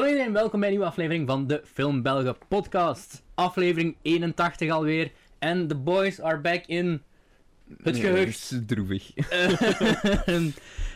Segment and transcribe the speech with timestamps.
[0.00, 3.22] Hallo iedereen, welkom bij een nieuwe aflevering van de Film Belgen podcast.
[3.34, 5.10] Aflevering 81 alweer.
[5.38, 7.02] En the boys are back in
[7.82, 8.50] het Nee, gehucht.
[8.50, 9.12] Het is droevig.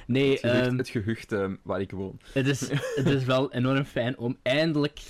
[0.07, 2.19] nee, Het gehucht, ehm, het gehucht ehm, waar ik woon.
[2.33, 2.61] het, is,
[2.95, 5.01] het is wel enorm fijn om eindelijk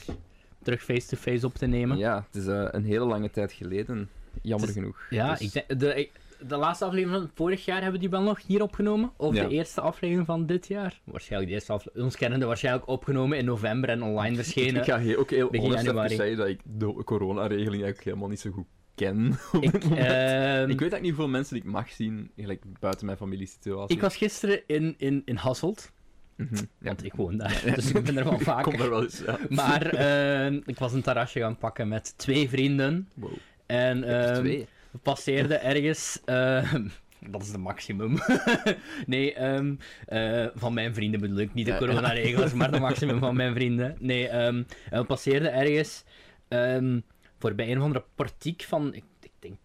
[0.62, 1.98] terug face-to-face op te nemen.
[1.98, 4.08] Ja, het is eh, een hele lange tijd geleden.
[4.42, 5.06] Jammer is- genoeg.
[5.10, 8.10] Ja, Dus- ik denk, de, ik- de laatste aflevering van vorig jaar hebben we die
[8.10, 9.12] wel nog hier opgenomen.
[9.16, 9.46] Of Ja.
[9.46, 11.00] de eerste aflevering van dit jaar.
[11.04, 12.04] Waarschijnlijk de eerste aflevering.
[12.06, 14.76] Ons kennende waarschijnlijk opgenomen in november en online verschenen.
[14.76, 18.50] Ik ga heel, ook heel honest zeggen dat ik de coronaregeling eigenlijk helemaal niet zo
[18.50, 19.38] goed ken.
[19.52, 23.06] op Ik, ehm, ik weet eigenlijk niet hoeveel mensen die ik mag zien, eigenlijk buiten
[23.06, 23.96] mijn familiesituatie.
[23.96, 25.92] ik was gisteren in, in, in Hasselt.
[26.36, 26.64] Mhm, ja.
[26.78, 29.38] Want ik woon daar, dus ik ben er wel Ik kom er wel eens, ja.
[29.48, 33.08] Maar ehm, ik was een terrasje gaan pakken met twee vrienden.
[33.14, 33.32] Wow.
[33.66, 34.66] En ehm, twee.
[34.94, 36.20] We passeerden ergens...
[36.24, 36.88] ehm,
[37.32, 38.18] dat is de maximum.
[39.06, 39.74] nee, ehm,
[40.06, 41.54] eh, van mijn vrienden bedoel ik.
[41.54, 43.96] Niet de coronaregels, maar de maximum van mijn vrienden.
[43.98, 46.04] Nee, ehm, we passeerden ergens
[46.48, 47.00] ehm,
[47.38, 48.94] voorbij een of andere portiek van...
[48.94, 49.56] Ik, ik denk...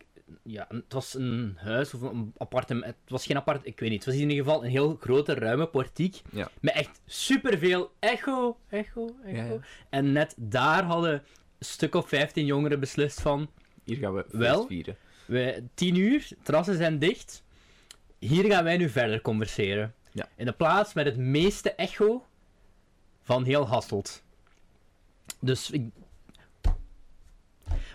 [0.43, 2.85] Ja, het was een huis of een appartement.
[2.85, 3.65] Het was geen apart...
[3.65, 4.05] Ik weet niet.
[4.05, 6.21] Het was in ieder geval een heel grote, ruime portiek.
[6.31, 6.49] Ja.
[6.61, 9.37] Met echt superveel echo, echo, echo.
[9.37, 9.59] Ja, ja.
[9.89, 11.21] En net daar hadden een
[11.59, 13.49] stuk of 15 jongeren beslist van...
[13.83, 14.67] Hier gaan we Wel?
[14.67, 14.97] vieren.
[15.29, 17.43] We, 10 uur, terrassen zijn dicht.
[18.19, 19.93] Hier gaan wij nu verder converseren.
[20.11, 20.27] Ja.
[20.35, 22.25] In de plaats met het meeste echo
[23.23, 24.23] van heel Hasselt.
[25.39, 25.81] Dus ik...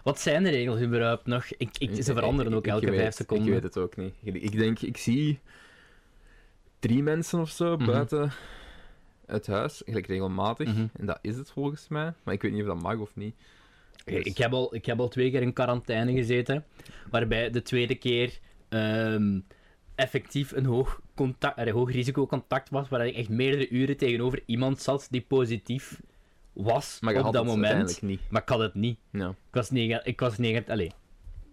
[0.03, 1.45] Wat zijn de regels überhaupt nog?
[1.57, 3.47] Ik, ik, ze veranderen Ik- ook elke weet- vijf seconden.
[3.47, 4.15] Ik weet het ook niet.
[4.23, 5.39] Ik denk, ik zie
[6.79, 7.87] drie mensen of zo Mhm.
[7.87, 8.33] buiten
[9.27, 10.69] het huis, eigenlijk regelmatig.
[10.69, 10.87] Mhm.
[10.93, 12.13] En dat is het volgens mij.
[12.23, 13.35] Maar ik weet niet of dat mag of niet.
[14.05, 16.65] Ik, ik heb al, ik heb al twee keer in quarantaine gezeten,
[17.11, 18.39] waarbij de tweede keer
[18.69, 19.41] ehm,
[19.95, 24.81] effectief een hoog, contact, eh, hoog risicocontact was, waar ik echt meerdere uren tegenover iemand
[24.81, 26.01] zat die positief
[26.53, 28.03] was Maar op had dat het moment.
[28.03, 28.21] niet.
[28.31, 28.99] Maar ik had het niet.
[29.11, 29.29] Ja.
[29.29, 30.07] Ik was negatief.
[30.07, 30.71] Ik was negatief.
[30.71, 30.91] Allee,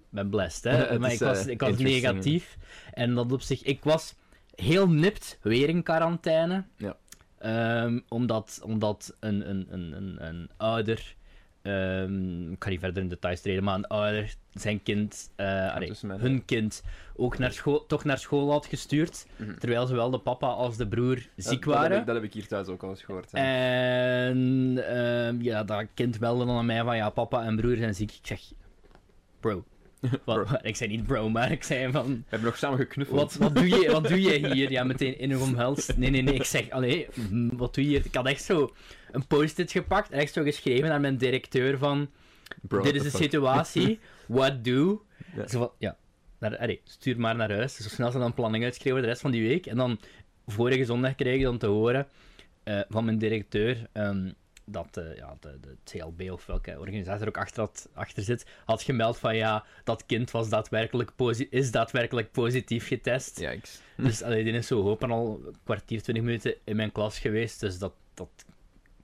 [0.10, 0.78] ben blessed, hè.
[1.00, 2.58] Maar is, ik was, eh, ik was negatief.
[2.94, 3.64] En dat op zich...
[3.64, 4.16] Ik was
[4.56, 6.66] heel nipt weer in quarantaine.
[6.78, 6.98] Ja.
[7.38, 11.16] Ehm, omdat, omdat een, een, een, een, een ouder...
[11.62, 15.32] ehm, ik ga niet verder in details treden, maar een ouder zijn kind...
[15.36, 16.84] eh, allee, hun kind
[17.16, 19.26] ook naar school, toch naar school had gestuurd.
[19.36, 19.58] Mhm.
[19.58, 21.90] Terwijl zowel de papa als de broer ziek dat, waren.
[21.90, 23.32] Dat heb, ik, dat heb ik hier thuis ook al eens gehoord.
[23.32, 23.38] hè.
[23.38, 27.96] En ehm, ja, dat kind belde dan aan mij van ja, papa en broer zijn
[27.96, 28.12] ziek.
[28.12, 28.42] Ik zeg,
[29.40, 29.64] bro.
[30.26, 30.60] Wat.
[30.62, 33.20] Ik zei niet bro, maar ik zei van, We hebben nog samen geknuffeld.
[33.20, 34.72] wat, wat, doe je, wat doe je hier?
[34.72, 35.98] Ja, meteen in een omhelst.
[35.98, 38.06] Nee, nee, nee, ik zeg, allee, mm, wat doe je hier?
[38.06, 38.74] Ik had echt zo
[39.12, 42.10] een post-it gepakt en echt zo geschreven naar mijn directeur van,
[42.62, 43.22] Bro, dit is de fuck.
[43.22, 45.06] situatie, what do?
[45.36, 45.48] Ja.
[45.48, 45.98] Zo van, ja,
[46.40, 47.76] naar, allee, stuur maar naar huis.
[47.76, 49.66] Zo snel ze dan planning uitschrijven de rest van die week.
[49.66, 50.00] En dan,
[50.48, 52.08] vorige zondag kreeg ik dan te horen
[52.64, 54.32] eh, van mijn directeur ehm,
[54.72, 58.46] dat eh, ja, de, de TLB of welke organisatie er ook achter, had, achter zit,
[58.66, 61.12] had gemeld van ja, dat kind was daadwerkelijk
[61.50, 63.40] is daadwerkelijk positief getest.
[63.40, 63.82] Yikes.
[63.98, 67.60] Dus die is zo hopen al een kwartier, twintig minuten in mijn klas geweest.
[67.60, 68.46] Dus dat, dat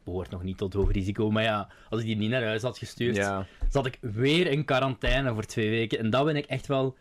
[0.03, 1.31] behoort nog niet tot hoog risico.
[1.31, 3.45] Maar ja, als ik die niet naar huis had gestuurd, Ja.
[3.69, 6.00] zat ik weer in quarantaine voor twee weken.
[6.00, 6.95] En dat ben ik echt wel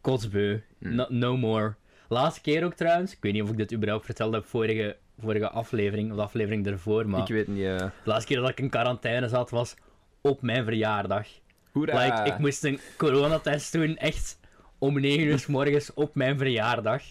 [0.00, 0.60] kotsbeu.
[0.78, 0.94] Hmm.
[0.94, 1.74] No, no more.
[2.08, 5.48] Laatste keer ook trouwens, ik weet niet of ik dit überhaupt verteld heb vorige, vorige
[5.50, 7.64] aflevering, of de aflevering ervoor, maar Ik weet niet.
[7.64, 9.74] eh de laatste keer dat ik in quarantaine zat was
[10.20, 11.26] op mijn verjaardag.
[11.72, 12.04] Hoera!
[12.04, 14.38] Like, ik moest een coronatest doen, echt
[14.78, 17.02] om 9 uur 's morgens op mijn verjaardag.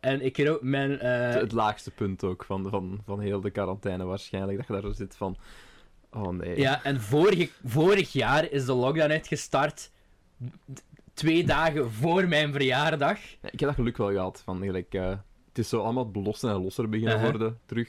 [0.00, 0.98] En ik weet ook mijn...
[0.98, 4.56] eh, Het laagste punt ook van, van, van heel de quarantaine waarschijnlijk.
[4.58, 5.36] Dat je daar zo zit van...
[6.12, 6.58] Oh nee.
[6.58, 9.90] Ja, en vorig, vorig jaar is de lockdown uitgestart.
[11.14, 13.18] Twee dagen voor mijn verjaardag.
[13.20, 14.42] Ja, ik heb dat geluk wel gehad.
[14.44, 15.12] Van, gelijk, eh,
[15.48, 17.58] het is zo allemaal losser en losser beginnen worden.
[17.66, 17.88] Terug.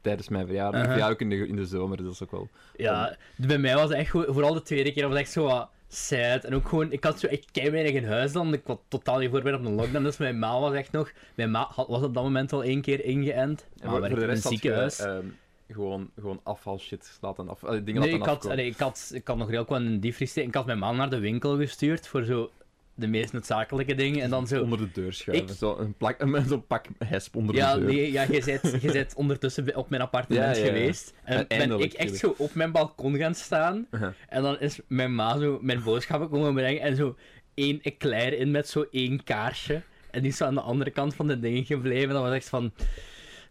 [0.00, 0.96] Tijdens mijn verjaardag.
[0.96, 1.96] Ja, ook in de, in de zomer.
[1.96, 2.48] Dus dat is ook wel...
[2.76, 6.44] Ja, bij mij was het echt vooral de tweede keer, was echt zo wat sad.
[6.44, 8.52] En ook gewoon, ik had zo echt kei weinig in huis dan.
[8.52, 10.04] Ik was totaal niet voorbereid op een lockdown.
[10.04, 12.80] Dus mijn ma was echt nog, mijn ma had- was op dat moment al één
[12.80, 13.60] keer ingeënt.
[13.80, 15.26] En Maar voor werkte de in een je, ehm,
[15.70, 17.64] gewoon, gewoon afvalshit laten af...
[17.64, 20.00] allee, dingen Nee, laten ik had, allee, ik, had, ik had nog heel wat in
[20.12, 20.48] steken.
[20.48, 22.50] Ik had mijn man naar de winkel gestuurd voor zo
[22.94, 24.22] de meest noodzakelijke dingen.
[24.22, 24.62] En dan zo...
[24.62, 25.48] Onder de deur schuiven.
[25.48, 27.88] Ik- Zo een plak, een- zo'n pak hesp onder Ja, de deur.
[27.88, 30.72] nee, ja, je bent, je bent ondertussen op mijn appartement Ja, ja, ja.
[30.72, 31.14] geweest.
[31.24, 33.86] En En ben ik echt zo op mijn balkon gaan staan.
[33.90, 34.10] Uh-huh.
[34.28, 36.80] En dan is mijn ma zo mijn boodschappen komen brengen.
[36.82, 37.16] En zo
[37.54, 39.82] één eclair in met zo één kaarsje.
[40.10, 42.08] En die is zo aan de andere kant van de dingen gebleven.
[42.14, 42.72] Dan was echt van...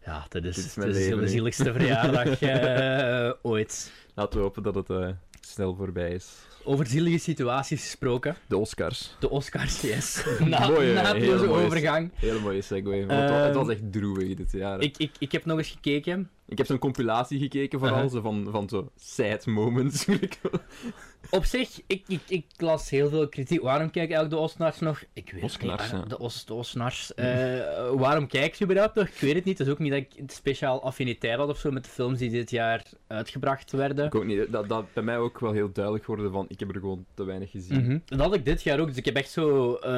[0.04, 3.92] Ja, dit is, Dit is dit mijn is leven de zieligste verjaardag eh, ooit.
[4.14, 5.08] Laten we hopen dat het eh,
[5.40, 6.32] snel voorbij is.
[6.64, 8.36] Over zielige situaties gesproken.
[8.46, 9.16] De Oscars.
[9.18, 10.24] De Oscars, yes.
[10.44, 12.10] Na, Mooie, mooie overgang.
[12.14, 12.94] Hele mooie segue.
[13.06, 14.80] het was Ehm, echt droevig dit jaar.
[14.80, 16.30] Ik, ik, ik heb nog eens gekeken.
[16.52, 20.06] Ik heb zo'n compilatie gekeken vooral, zo van, van zo sad moments.
[21.30, 23.62] Op zich, ik, ik, ik las heel veel kritiek.
[23.62, 25.02] Waarom kijk ik eigenlijk de Osnars nog?
[25.12, 26.00] Ik weet het Osnars, niet.
[26.00, 26.08] ja.
[26.08, 27.14] De, Os, de Osnars.
[27.14, 29.06] Eh, waarom kijk ze überhaupt nog?
[29.06, 29.58] Ik weet het niet.
[29.58, 32.18] Het is ook niet dat ik een speciaal affiniteit had of zo met de films
[32.18, 34.06] die dit jaar uitgebracht werden.
[34.06, 34.52] ik ook niet.
[34.52, 37.24] Dat, dat bij mij ook wel heel duidelijk geworden van, ik heb er gewoon te
[37.24, 37.84] weinig gezien.
[37.84, 37.98] Mhm.
[38.04, 38.86] Dat had ik dit jaar ook.
[38.86, 39.90] Dus ik heb echt zo eh,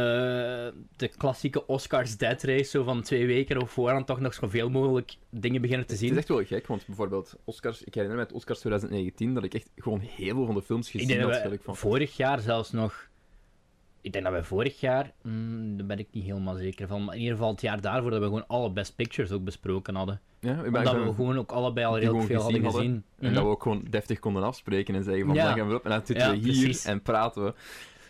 [0.97, 5.17] de klassieke Oscars Dead Race zo van twee weken op voorhand toch nog zoveel mogelijk
[5.41, 6.11] dingen beginnen te Het zien.
[6.11, 9.55] is echt wel gek, want bijvoorbeeld Oscars, ik herinner me uit Oscars 2019 dat ik
[9.55, 11.43] echt gewoon heel veel van de films Ik gezien denk had.
[11.51, 13.09] dat van, vorig jaar zelfs nog.
[14.01, 17.15] Ik denk dat we vorig jaar, mm, daar ben ik niet helemaal zeker van, maar
[17.15, 20.21] in ieder geval het jaar daarvoor dat we gewoon alle Best Pictures ook besproken hadden.
[20.41, 23.05] ja, ik Omdat we gewoon ook allebei al gewoon veel hadden gezien gezien.
[23.19, 23.35] En Mhm.
[23.35, 25.45] dat we ook gewoon deftig konden afspreken en zeggen van, Ja.
[25.47, 26.85] dan gaan we op en dan zitten Ja, we hier precies.
[26.85, 27.55] en praten we.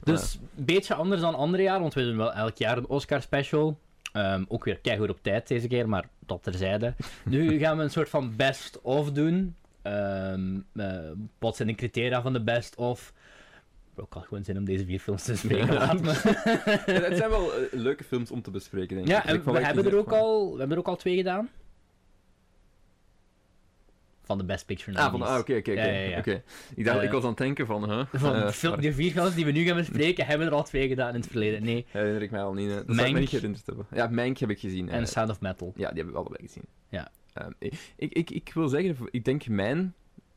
[0.03, 3.23] Dus een beetje anders dan andere jaren, want we doen wel elk jaar een Oscar
[3.23, 3.79] special.
[4.15, 6.95] Ehm, ook weer keigoed op tijd deze keer, maar dat terzijde.
[7.25, 9.55] Nu gaan we een soort van best of doen.
[9.83, 10.99] Ehm eh,
[11.39, 13.13] wat zijn de criteria van de best of?
[13.97, 15.73] Ik had gewoon zin om deze vier films te bespreken.
[15.73, 15.97] Ja.
[16.93, 19.13] het zijn wel eh, leuke films om te bespreken, denk ik.
[19.15, 21.17] Ja, Gelijk en we hebben, er ook van- al, we hebben er ook al twee
[21.17, 21.49] gedaan.
[24.25, 25.33] Van de Best Picture Ah, van, nominees.
[25.35, 25.71] ah, oké, oké,
[26.19, 26.43] oké.
[26.75, 28.05] Ik dacht, Eh, ik was aan het denken van, huh?
[28.13, 30.53] Van Eh, de, fil- maar die vier films die we nu gaan bespreken, hebben er
[30.53, 31.63] al twee gedaan in het verleden.
[31.65, 31.87] Nee.
[31.91, 32.69] herinner ik mij al niet.
[32.71, 32.75] hè.
[32.75, 33.13] Dat zou ik Mank.
[33.15, 33.87] me niet herinnerd hebben.
[33.93, 34.89] Ja, Mank heb ik gezien.
[34.89, 35.07] En.
[35.09, 35.73] Sound of Metal.
[35.77, 36.65] Ja, die hebben we allebei gezien.
[36.89, 37.09] Ja.
[37.33, 39.95] Ehm, ik, ik, ik, ik wil zeggen, ik denk mijn,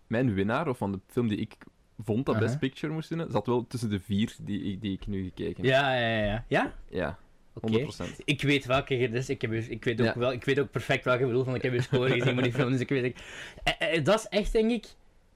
[0.08, 1.56] mijn winnaar, of van de film die ik
[2.04, 2.60] vond dat Best.
[2.60, 5.66] Picture moest winnen, zat wel tussen de vier die, ik- die ik nu gekeken heb.
[5.66, 6.46] Ja, ja, ja.
[6.48, 6.74] Ja?
[6.90, 7.18] Ja?
[7.62, 7.94] Ja, Oké.
[8.12, 8.16] 100%.
[8.26, 9.30] Ik weet welke het is.
[9.30, 10.14] Ik, heb, ik, weet ook Ja.
[10.20, 12.44] wel, ik weet ook perfect welke je bedoelt, want ik heb je score gezien van
[12.44, 12.72] die film.
[12.72, 13.04] Dus ik weet...
[13.04, 13.18] Ik,
[13.64, 14.86] Eh, eh, dat is echt, denk ik...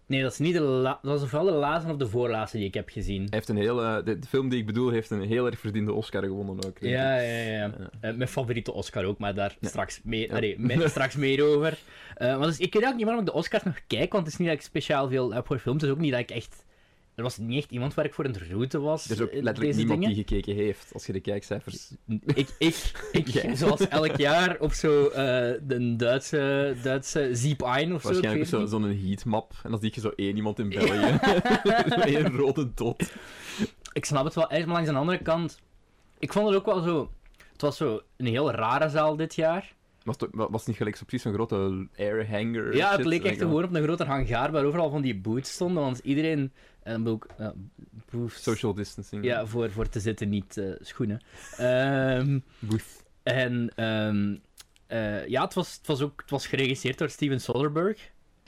[0.06, 1.00] Nee, dat is niet de la...
[1.02, 3.20] Dat is ofwel de laatste of de voorlaatste die ik heb gezien.
[3.22, 5.94] Hij heeft een hele, de, de film die ik bedoel heeft een heel erg verdiende
[5.94, 6.78] Oscar gewonnen ook.
[6.80, 7.52] Ja, ja, ja.
[7.52, 7.72] ja.
[8.02, 9.68] Eh, mijn favoriete Oscar ook, maar daar Ja.
[9.68, 10.36] straks, meer, Ja.
[10.36, 11.78] allee, straks meer over.
[12.16, 14.34] Eh, want dus, ik weet ook niet waarom ik de Oscars nog kijk, want het
[14.34, 15.82] is niet dat ik speciaal veel heb voor films.
[15.82, 16.66] Het is ook niet dat ik echt...
[17.22, 19.06] Er was niet echt iemand waar ik voor het route was.
[19.06, 20.16] Er is ook eh, letterlijk niemand dingen.
[20.16, 21.92] die gekeken heeft, als je de kijkcijfers...
[22.26, 23.56] Ik, ik, ik Jij.
[23.56, 28.08] zoals elk jaar, op zo de Duitse, Duitse Zeep Ein of zo.
[28.08, 31.20] ik Waarschijnlijk zo- zo'n heatmap, en dan zie je zo één iemand in België.
[32.18, 33.12] Eén rode dot.
[33.94, 35.60] Ik snap het wel echt, maar langs de andere kant,
[36.20, 37.12] ik vond het ook wel zo.
[37.52, 39.74] Het was zo een heel rare zaal dit jaar.
[40.04, 42.76] Was het, was niet gelijk zo precies zo'n grote airhanger?
[42.76, 43.06] Ja, het shit?
[43.06, 46.52] leek echt gewoon op een grote hangaar waar overal van die boots stonden, want iedereen.
[46.84, 47.28] En ook.
[48.12, 48.44] booths.
[48.44, 49.24] Social distancing.
[49.24, 51.22] Ja, voor, voor te zitten, niet eh, schoenen.
[51.58, 53.04] Ehm, Booth.
[53.24, 54.36] en ehm,
[54.88, 58.02] eh, ja, het was, het, was ook, het was geregisseerd door Steven Soderbergh.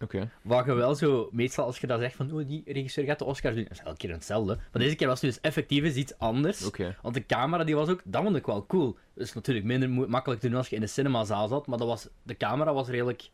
[0.03, 0.29] Oké.
[0.41, 3.25] Wat je wel zo, meestal als je dat zegt van, oh, die regisseur gaat de
[3.25, 4.55] Oscars doen, dat is elke keer hetzelfde.
[4.55, 6.65] Maar deze keer was het dus effectief eens iets anders.
[7.01, 8.97] Want de camera, die was ook, dat vond ik wel cool.
[9.13, 11.87] Dat is natuurlijk minder makkelijk te doen als je in de cinemazaal zat, maar dat
[11.87, 13.29] was, de camera was redelijk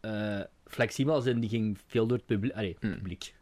[0.00, 2.54] eh, flexibel, als in die ging veel door het publiek.
[2.54, 2.94] Allee, Hmm.
[2.94, 3.34] publiek.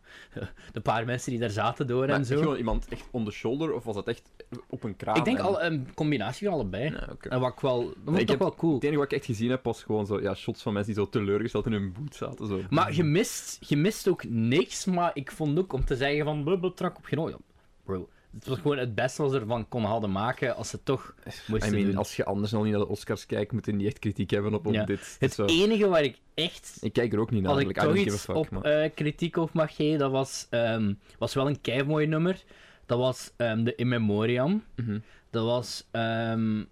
[0.72, 2.38] De paar mensen die daar zaten door Maar en zo.
[2.38, 4.30] gewoon iemand echt on the shoulder, of was dat echt
[4.68, 5.16] op een kraan?
[5.16, 6.84] Ik denk en- al een combinatie van allebei.
[6.90, 7.08] Ja.
[7.30, 8.74] En wat ik wel, dat vond ik wel cool.
[8.74, 11.02] Het enige wat ik echt gezien heb, was gewoon zo, ja, shots van mensen die
[11.04, 12.46] zo teleurgesteld in hun boot zaten.
[12.46, 12.60] Zo.
[12.70, 16.44] Maar je mist, je mist ook niks, maar ik vond ook om te zeggen van
[16.44, 17.30] blablabla, trak op genoeg.
[17.30, 17.36] Ja,
[17.84, 21.14] bro, het was gewoon het beste wat ze ervan kon hadden maken als ze toch
[21.26, 21.96] I moesten mean, doen.
[21.96, 24.54] als je anders nog niet naar de Oscars kijkt, moet je niet echt kritiek hebben
[24.54, 24.84] op, op Ja.
[24.84, 25.16] dit.
[25.18, 25.44] Het Zo.
[25.44, 28.36] enige waar ik echt, Ik kijk er ook niet naar, als ik toch iets fuck.
[28.36, 32.42] op eh, kritiek op mag geven, dat was, ehm, was wel een keimooi nummer.
[32.86, 34.64] Dat was ehm, de In Memoriam.
[34.76, 34.98] Mhm.
[35.30, 36.62] Dat was ehm,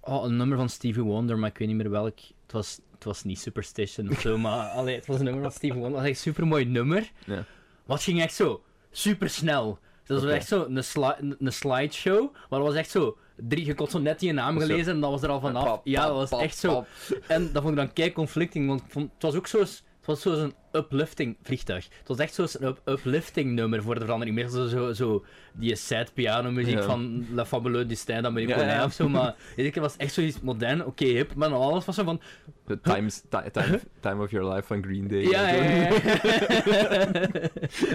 [0.00, 2.18] oh, een nummer van Stevie Wonder, maar ik weet niet meer welk.
[2.42, 5.52] Het was, het was niet Superstition of zo, maar allee, het was een nummer van
[5.52, 5.90] Stevie Wonder.
[5.90, 7.10] Dat was echt een super mooi nummer.
[7.26, 7.44] Ja.
[7.84, 9.78] Wat ging echt zo super snel.
[10.14, 13.16] Dat was echt zo een, sli een, slideshow, maar dat was echt zo.
[13.36, 15.80] Drie, je kon zo net die naam gelezen en dat was er al vanaf.
[15.84, 16.84] Ja, dat was echt zo.
[17.28, 19.64] En dat vond ik dan kei conflicting, want het was ook zo.
[20.10, 21.88] Was zo'n uplifting vliegtuig.
[21.98, 24.36] Het was echt zo'n up uplifting nummer voor de verandering.
[24.36, 26.82] Meer zo, zo, zo die sad piano muziek Ja.
[26.82, 28.84] van La Fabuleuse Destin d'Américain Ja, ja.
[28.84, 29.08] of zo.
[29.08, 31.34] Maar keer was echt zoiets modern, oké, hip.
[31.34, 32.20] Maar dan alles was zo van.
[32.66, 35.22] The times, ti- time, time of Your Life van Green Day.
[35.22, 36.08] Ja, en zo.
[36.10, 37.30] ja, ja.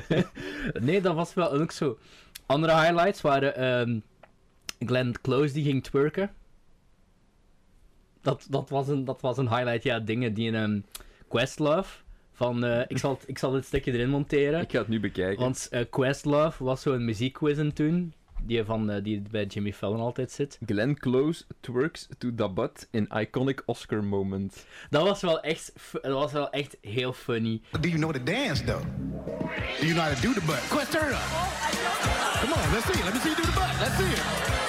[0.07, 0.23] ja.
[0.87, 1.97] nee, dat was wel ook zo.
[2.45, 3.99] Andere highlights waren ehm
[4.79, 6.31] Glenn Close die ging twerken.
[8.21, 10.85] Dat, dat, was een, dat was een highlight, ja, dingen die in um,
[11.27, 11.97] Questlove.
[12.35, 14.61] Van, eh, ik, zal, het- ik zal dit stukje erin monteren.
[14.61, 15.43] Ik ga het nu bekijken.
[15.43, 18.13] Want eh, Questlove was zo'n muziekquiz toen.
[18.43, 20.59] Die, van, eh, die bij Jimmy Fallon altijd zit.
[20.65, 24.65] Glenn Close twerks to the butt in iconic Oscar moment.
[24.89, 27.61] Dat was wel echt, dat was wel echt heel funny.
[27.81, 28.81] Do you know the dance though?
[29.79, 30.67] Do you know how to do the butt?
[30.69, 31.19] Quest turn up.
[32.41, 33.03] Come on, let's see it.
[33.03, 33.79] Let me see you do the butt.
[33.79, 34.64] Let's see it.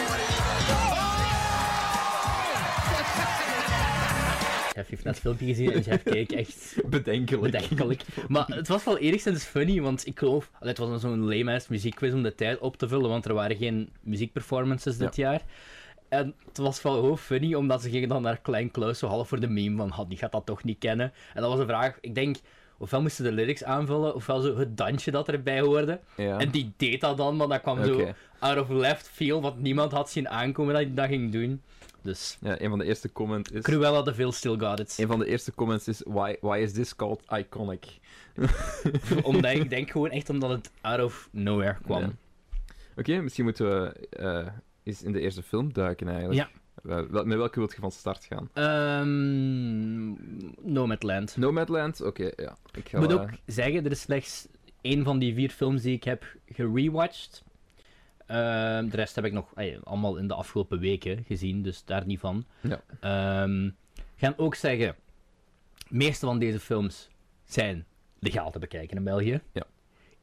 [4.77, 7.43] Jeff heeft net filmpje gezien en Jeff keek echt Bedenkelijk.
[7.43, 8.03] bedenkelijk.
[8.29, 10.51] Maar het was wel enigszins funny, want ik geloof...
[10.59, 13.57] allee, Het was zo'n lame-ass muziekquiz om de tijd op te vullen, want er waren
[13.57, 15.43] geen muziekperformances dit jaar.
[16.09, 19.29] En het was wel heel funny, omdat ze gingen dan naar Klein Klaus zo half
[19.29, 21.13] voor de meme van, "Ha, die gaat dat toch niet kennen.
[21.35, 22.37] En dat was een vraag, ik denk,
[22.79, 26.01] ofwel moesten de lyrics aanvullen, ofwel zo het dansje dat erbij hoorde.
[26.17, 26.39] Ja.
[26.39, 29.93] En die deed dat dan, maar dat kwam zo out of left field, wat niemand
[29.93, 31.63] had zien aankomen dat hij dat ging doen.
[32.07, 33.63] Dus, ja, een van de eerste comments is...
[33.63, 34.97] Cruella de veel still got it.
[34.99, 37.99] Een van de eerste comments is: why, why is this called iconic?
[39.23, 42.01] omdat ik denk gewoon echt omdat het out of nowhere kwam.
[42.01, 42.13] Ja.
[42.97, 44.47] Oké, misschien moeten we eh,
[44.83, 46.39] eens in de eerste film duiken eigenlijk.
[46.39, 46.49] Ja.
[46.83, 48.51] Met welke wilt je van start gaan?
[48.53, 50.15] Ehm
[50.73, 51.37] Nomadland.
[51.37, 52.01] Nomadland?
[52.01, 52.57] Oké, ja.
[52.73, 54.49] Ik ga, moet ook zeggen, er is slechts
[54.81, 57.45] één van die vier films die ik heb gerewatcht.
[58.27, 59.53] Ehm, de rest heb ik nog
[59.85, 62.45] allemaal in de afgelopen weken gezien, dus daar niet van.
[62.61, 62.81] Ja.
[63.01, 63.73] Ehm, ik
[64.17, 64.95] ga ook zeggen,
[65.89, 67.09] de meeste van deze films
[67.45, 67.85] zijn
[68.19, 69.41] legaal te bekijken in België.
[69.53, 69.63] Ja.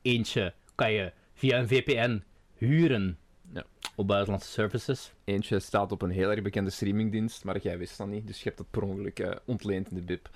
[0.02, 2.24] Eentje kan je via een VPN
[2.58, 3.18] huren
[3.54, 3.64] Ja.
[3.96, 5.12] op buitenlandse services.
[5.24, 8.44] Eentje staat op een heel erg bekende streamingdienst, maar jij wist dat niet, dus je
[8.44, 10.30] hebt het per ongeluk eh, ontleend in de bib.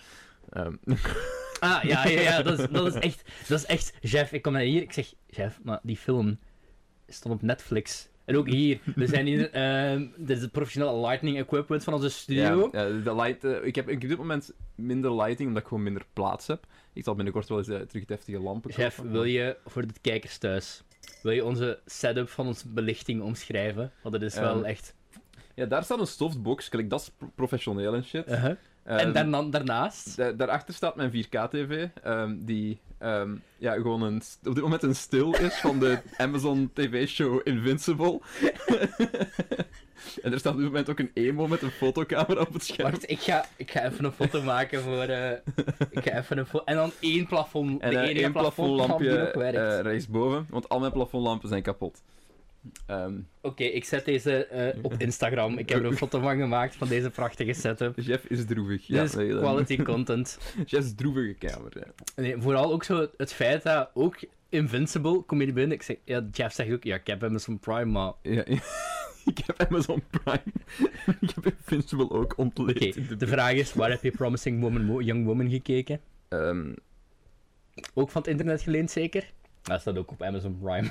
[0.49, 0.73] Ehm,
[1.59, 4.53] Ah, ja, ja, ja, dat is, dat is echt, dat is echt, Jeff, ik kom
[4.53, 6.39] naar hier, ik zeg, Jeff, maar die film
[7.07, 8.07] stond op Netflix.
[8.25, 12.09] En ook hier, we zijn hier, ehm dit is het professionele lighting equipment van onze
[12.09, 12.69] studio.
[12.71, 15.67] Ja, ja, de light, eh, ik, heb, ik op dit moment minder lighting, omdat ik
[15.67, 16.65] gewoon minder plaats heb.
[16.93, 19.11] Ik zal binnenkort wel eens eh, terug deftige lampen Jeff, kopen.
[19.11, 20.83] wil je voor de kijkers thuis,
[21.23, 23.91] wil je onze setup van onze belichting omschrijven?
[24.01, 24.95] Want het is wel Ehm, echt...
[25.55, 28.27] Ja, daar staat een softbox, kijk, dat is pro- professioneel en shit.
[28.29, 28.45] Uh-huh.
[28.83, 30.17] en Ehm, daarna, daarnaast...
[30.17, 34.95] da- daarachter staat mijn 4K-tv, ehm, die ehm, ja, gewoon een, op dit moment een
[34.95, 38.19] stil is van de Amazon TV-show Invincible.
[40.23, 42.91] en er staat op dit moment ook een emo met een fotocamera op het scherm.
[42.91, 45.01] Wacht, ik ga, ik ga even een foto maken voor...
[45.03, 45.31] eh,
[45.89, 46.47] ik ga even een.
[46.65, 49.57] En dan één plafond, En de enige één plafondlampje nog werkt.
[49.57, 52.01] eh, rechtsboven, want al mijn plafondlampen zijn kapot.
[52.85, 55.57] Ehm, Oké, ik zet deze eh, op Instagram.
[55.57, 57.99] Ik heb er een foto van gemaakt van deze prachtige setup.
[57.99, 58.89] Jeff is droevig.
[58.89, 60.37] Nee, dat- quality content.
[60.65, 61.71] Jeff's droevige kamer.
[61.79, 61.85] Ja.
[62.23, 64.17] Nee, vooral ook zo het feit dat ook
[64.49, 67.85] Invincible, kom je binnen, ik zeg, ja, Jeff zegt ook, ja, ik heb Amazon Prime,
[67.85, 68.11] maar...
[68.21, 68.45] Ja,
[69.31, 70.41] ik heb Amazon Prime.
[71.21, 72.93] ik heb Invincible ook ontleed.
[73.09, 75.99] De de vraag is, waar heb je Promising Woman, Young Woman gekeken?
[76.27, 76.73] Ehm,
[77.93, 79.31] Ook van het internet geleend, zeker?
[79.67, 80.87] Dat staat ook op Amazon Prime.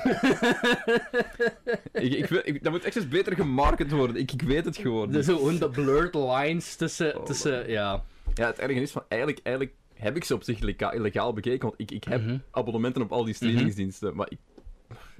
[1.92, 4.16] ik, ik, dat moet echt eens beter gemarket worden.
[4.16, 5.10] Ik, ik weet het gewoon.
[5.12, 8.02] dus gewoon de blurred lines tussen, Oh, tussen ja...
[8.34, 11.68] Ja, het erge is van eigenlijk, eigenlijk heb ik ze op zich lega- legaal bekeken.
[11.68, 12.38] Want ik, ik heb Mhm.
[12.50, 14.16] abonnementen op al die streamingsdiensten.
[14.16, 14.38] Maar ik,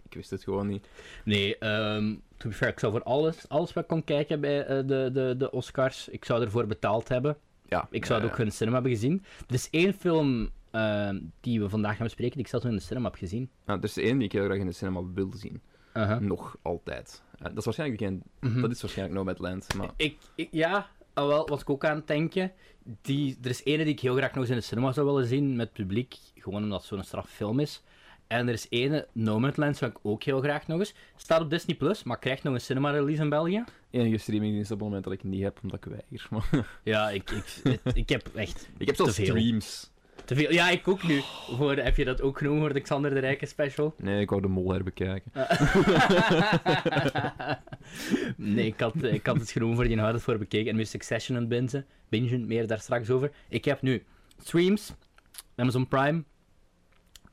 [0.09, 0.87] ik wist het gewoon niet.
[1.25, 4.65] Nee, ehm to be fair, ik zou voor alles, alles wat ik kon kijken bij
[4.67, 7.37] eh, de, de, de Oscars, ik zou ervoor betaald hebben.
[7.69, 9.25] Ja, Ik zou het ook in de cinema hebben gezien.
[9.49, 12.81] Er is één film ehm, die we vandaag gaan bespreken, die ik zelfs nog in
[12.81, 13.51] de cinema heb gezien.
[13.67, 15.61] Nou, er is één die ik heel graag in de cinema wil zien.
[16.21, 17.23] Nog altijd.
[17.39, 18.23] Eh, dat is waarschijnlijk geen...
[18.41, 18.61] Mhm.
[18.61, 19.75] Dat is waarschijnlijk Nomadland.
[19.75, 22.53] Maar Ik, ik, ja, ah, wel, was ik ook aan het denken.
[23.03, 25.27] Die, er is ene die ik heel graag nog eens in de cinema zou willen
[25.27, 27.83] zien met publiek, gewoon omdat het zo'n straf film is.
[28.27, 30.95] En er is ene, Nomadland, zou ik ook heel graag nog eens.
[31.17, 33.65] Staat op Disney+, Plus, maar krijgt nog een cinema-release in België.
[33.91, 36.27] enige streamingdienst op het moment dat ik niet heb, omdat ik weiger.
[36.31, 39.91] Maar Ja, ik, ik, ik heb echt ik heb zelfs streams.
[40.25, 40.53] Te veel.
[40.53, 41.21] Ja, ik ook nu.
[41.57, 43.95] Voor, heb je dat ook genoemd voor de Xander de Rijke special?
[43.99, 45.33] Nee, ik wou de mol herbekijken.
[48.37, 50.85] nee, ik had, ik had het genoemd voor die had het voor bekeken en nu
[50.85, 53.31] Succession en bingen, bingen, meer daar straks over.
[53.49, 54.05] Ik heb nu
[54.43, 54.95] streams,
[55.57, 56.25] Amazon Prime,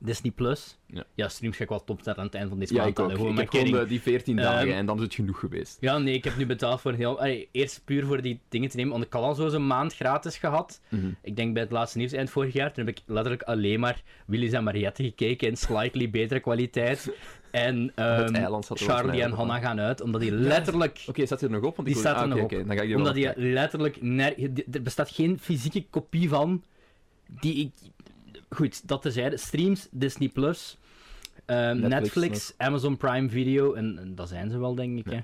[0.04, 0.78] Disney Plus.
[1.16, 1.28] Ja.
[1.28, 2.92] streams ga ik wel aan het eind van deze Ja, maand.
[2.92, 3.18] ik Ik heb
[3.50, 5.78] gewoon de- die 14 dagen Ehm, en dan is het genoeg geweest.
[5.80, 7.20] Ja, nee, ik heb nu betaald voor een heel...
[7.20, 9.68] Allee, eerst puur voor die dingen te nemen, want ik had al zo eens een
[9.68, 10.82] maand gratis gehad.
[10.90, 11.08] Mhm.
[11.22, 14.02] Ik denk bij het laatste nieuws eind vorig jaar, toen heb ik letterlijk alleen maar
[14.26, 17.10] Willy's en Mariette gekeken in slightly betere kwaliteit.
[17.52, 21.04] En wel Charlie en Hannah gaan uit, omdat die letterlijk...
[21.08, 21.76] Oké, staat hij er nog op?
[21.76, 22.50] Want Die staat er ah, nog op.
[22.50, 23.98] dan ga ik die wel Omdat die letterlijk...
[24.72, 26.64] Er bestaat geen fysieke kopie van
[27.40, 27.72] die ik...
[28.56, 29.38] Goed, dat tezijde.
[29.38, 30.78] Streams, Disney+, Plus,
[31.46, 35.10] ehm, Netflix Netflix, Amazon Prime Video, en, en dat zijn ze wel, denk ik.
[35.10, 35.16] Ja.
[35.16, 35.22] Hè.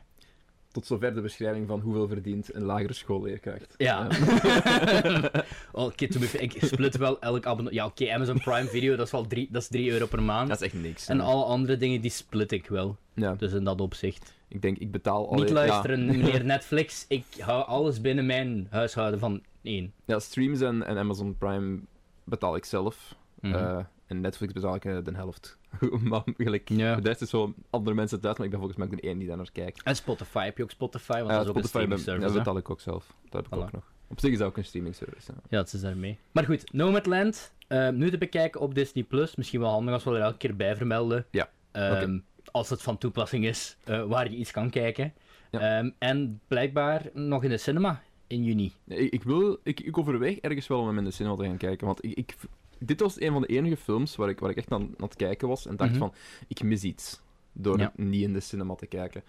[0.72, 3.74] Tot zover de beschrijving van hoeveel verdient een lagere schoolleerkracht.
[3.78, 4.08] Ja.
[4.10, 5.24] Eh,
[5.72, 7.76] Oh, Oké, fair, ik split wel elk abonnement.
[7.76, 10.50] Ja, oké, Amazon Prime Video, dat is wel 3 dat is 3 euro per maand.
[10.50, 11.08] dat is echt niks.
[11.08, 12.98] En alle andere dingen, die split ik wel.
[13.14, 14.34] Ja, Dus in dat opzicht.
[14.48, 15.36] ik denk, ik betaal al...
[15.36, 17.06] Niet ja, luisteren, meneer Netflix.
[17.08, 19.94] Ik hou alles binnen mijn huishouden van één.
[20.06, 21.80] Ja, streams en, en Amazon Prime
[22.24, 23.16] betaal ik zelf.
[23.42, 23.54] Mhm.
[23.54, 25.58] Eh, en Netflix betaal ik eh, de helft.
[26.10, 26.96] maar gelijk, Ja.
[26.96, 29.18] de rest is zo andere mensen thuis, maar ik ben volgens mij ook de één
[29.18, 29.84] die daar naar kijkt.
[29.84, 31.18] En Spotify, heb je ook Spotify?
[31.18, 32.52] Want Eh, dat is ook Spotify een ben- streaming ja, service.
[32.52, 33.14] betaal ik ook zelf.
[33.30, 33.64] Dat heb ik Voilà.
[33.64, 33.92] ook nog.
[34.08, 35.32] Op zich is dat ook een streaming service.
[35.32, 35.38] Ja.
[35.50, 36.18] Ja, het is daarmee.
[36.32, 39.04] Maar goed, Nomadland, eh, nu te bekijken op Disney+.
[39.04, 39.36] Plus.
[39.36, 41.26] Misschien wel handig als we er elke keer bij vermelden.
[41.32, 42.20] Ja, Ehm.
[42.52, 45.14] Als het van toepassing is, eh, waar je iets kan kijken.
[45.52, 45.60] Ja.
[45.80, 48.74] Ehm, en blijkbaar nog in de cinema in juni.
[48.88, 51.58] Ik, ik, wil, ik, ik overweeg ergens wel om hem in de cinema te gaan
[51.58, 51.86] kijken.
[51.88, 52.36] Want ik, ik,
[52.80, 55.16] dit was een van de enige films waar ik, waar ik echt aan, aan het
[55.16, 55.66] kijken was.
[55.66, 56.00] En dacht Mhm.
[56.00, 56.14] van,
[56.48, 57.22] ik mis iets.
[57.54, 57.92] Door Ja.
[57.96, 59.24] niet in de cinema te kijken.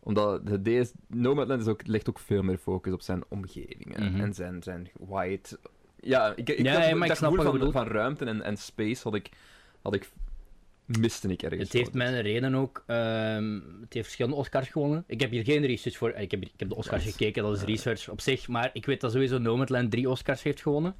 [0.00, 4.12] Omdat de, Nomadland is ook, legt ook veel meer focus op zijn omgevingen.
[4.12, 4.20] Mhm.
[4.20, 5.58] En zijn, zijn white...
[6.00, 9.02] Ja, ik, ik Ja, had- ja, maar ik snap van, van ruimte en, en space
[9.02, 9.28] had ik,
[9.82, 10.08] had ik...
[10.84, 11.62] Miste ik ergens.
[11.62, 12.84] Het heeft mijn reden ook.
[12.86, 15.04] ehm, het heeft verschillende Oscars gewonnen.
[15.06, 16.10] Ik heb hier geen research voor.
[16.10, 18.48] Ik heb, ik heb de Oscars gekeken, dat is research op zich.
[18.48, 20.94] Maar ik weet dat sowieso Nomadland drie Oscars heeft gewonnen.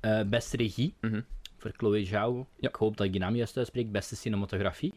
[0.00, 1.20] Eh, beste regie Mhm.
[1.60, 2.46] Voor Chloe Zhao.
[2.56, 2.68] Ja.
[2.68, 3.92] Ik hoop dat ik die naam juist uitspreek.
[3.92, 4.92] Beste cinematografie.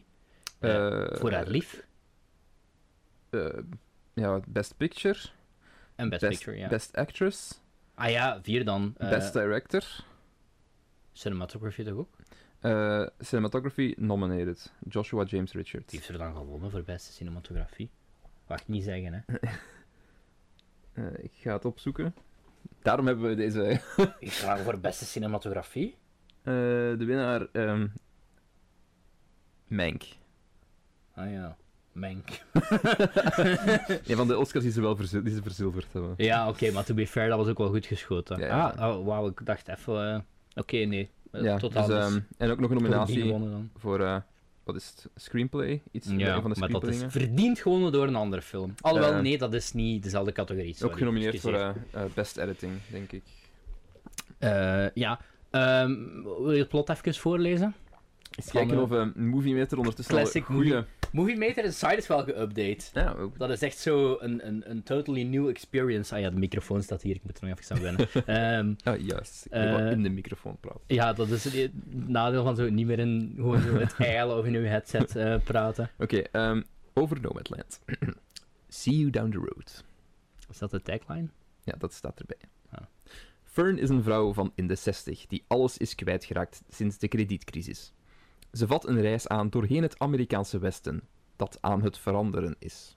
[0.58, 1.86] eh, Eh, voor haar lief.
[3.30, 3.58] eh,
[4.14, 5.18] ja, Best Picture.
[5.94, 6.68] En Best, Picture, ja.
[6.68, 7.60] Best Actress.
[7.94, 8.94] Ah ja, vier dan.
[8.98, 9.84] Best Director.
[11.12, 12.16] Cinematography toch ook?
[12.60, 14.72] Eh, cinematography nominated.
[14.88, 15.86] Joshua James Richards.
[15.86, 17.90] Die heeft er dan gewonnen voor beste cinematografie.
[18.46, 19.36] Wacht, niet zeggen, hè.
[21.22, 22.14] Ik ga het opzoeken.
[22.82, 23.80] Daarom hebben we deze.
[24.18, 25.96] Ik vraag voor beste cinematografie.
[26.44, 27.46] De winnaar.
[27.52, 27.86] ehm
[29.68, 30.02] Mank.
[31.14, 31.56] Ah ja,
[31.92, 32.24] Mank.
[34.08, 36.14] Een van de Oscars die ze wel verzil- die ze verzilverd hebben.
[36.16, 38.38] Ja, oké, maar to be fair, dat was ook wel goed geschoten.
[38.40, 38.68] Ja, ja.
[38.68, 40.14] Ah, oh, wauw, ik dacht even...
[40.14, 40.20] eh,
[40.54, 41.10] oké, nee.
[41.30, 42.04] Eh, ja, totaal dus, mis.
[42.04, 43.70] ehm, en ook nog een nominatie gewonnen dan.
[43.76, 44.00] voor.
[44.00, 44.16] eh,
[44.64, 45.08] wat is het?
[45.16, 45.82] Screenplay?
[45.90, 48.74] Iets Ja, van de maar dat is verdiend gewonnen door een andere film.
[48.80, 50.74] Alhoewel, Eh, nee, dat is niet dezelfde categorie.
[50.74, 53.22] sorry, ook genomineerd voor eh, eh, Best Editing, denk ik.
[54.38, 55.20] Eh, ja,
[55.54, 57.74] Ehm, wil je het plot even voorlezen?
[58.36, 60.84] Eens kijken eh, of een Movie Meter ondertussen classic al goede...
[61.12, 62.92] Movie Meter, de site is wel geüpdate.
[62.92, 63.38] Ja, ook.
[63.38, 66.14] Dat is echt zo een, een, een totally new experience.
[66.14, 68.08] Ah ja, de microfoon staat hier, ik moet er nog even aan wennen.
[68.26, 69.46] Ehm, Ah, juist.
[69.46, 70.80] Ik Eh, in de microfoon praten.
[70.86, 71.70] ja, dat is het
[72.06, 75.36] nadeel van zo niet meer in gewoon zo het eilen of in uw headset eh,
[75.44, 75.90] praten.
[75.98, 76.62] Oké, ehm,
[76.94, 77.80] over Nomadland.
[78.68, 79.84] See you down the road.
[80.50, 81.28] Is dat de tagline?
[81.62, 82.36] Ja, dat staat erbij.
[83.54, 87.92] Fern is een vrouw van in de 60 die alles is kwijtgeraakt sinds de kredietcrisis.
[88.52, 91.02] Ze vat een reis aan doorheen het Amerikaanse Westen,
[91.36, 92.96] dat aan het veranderen is.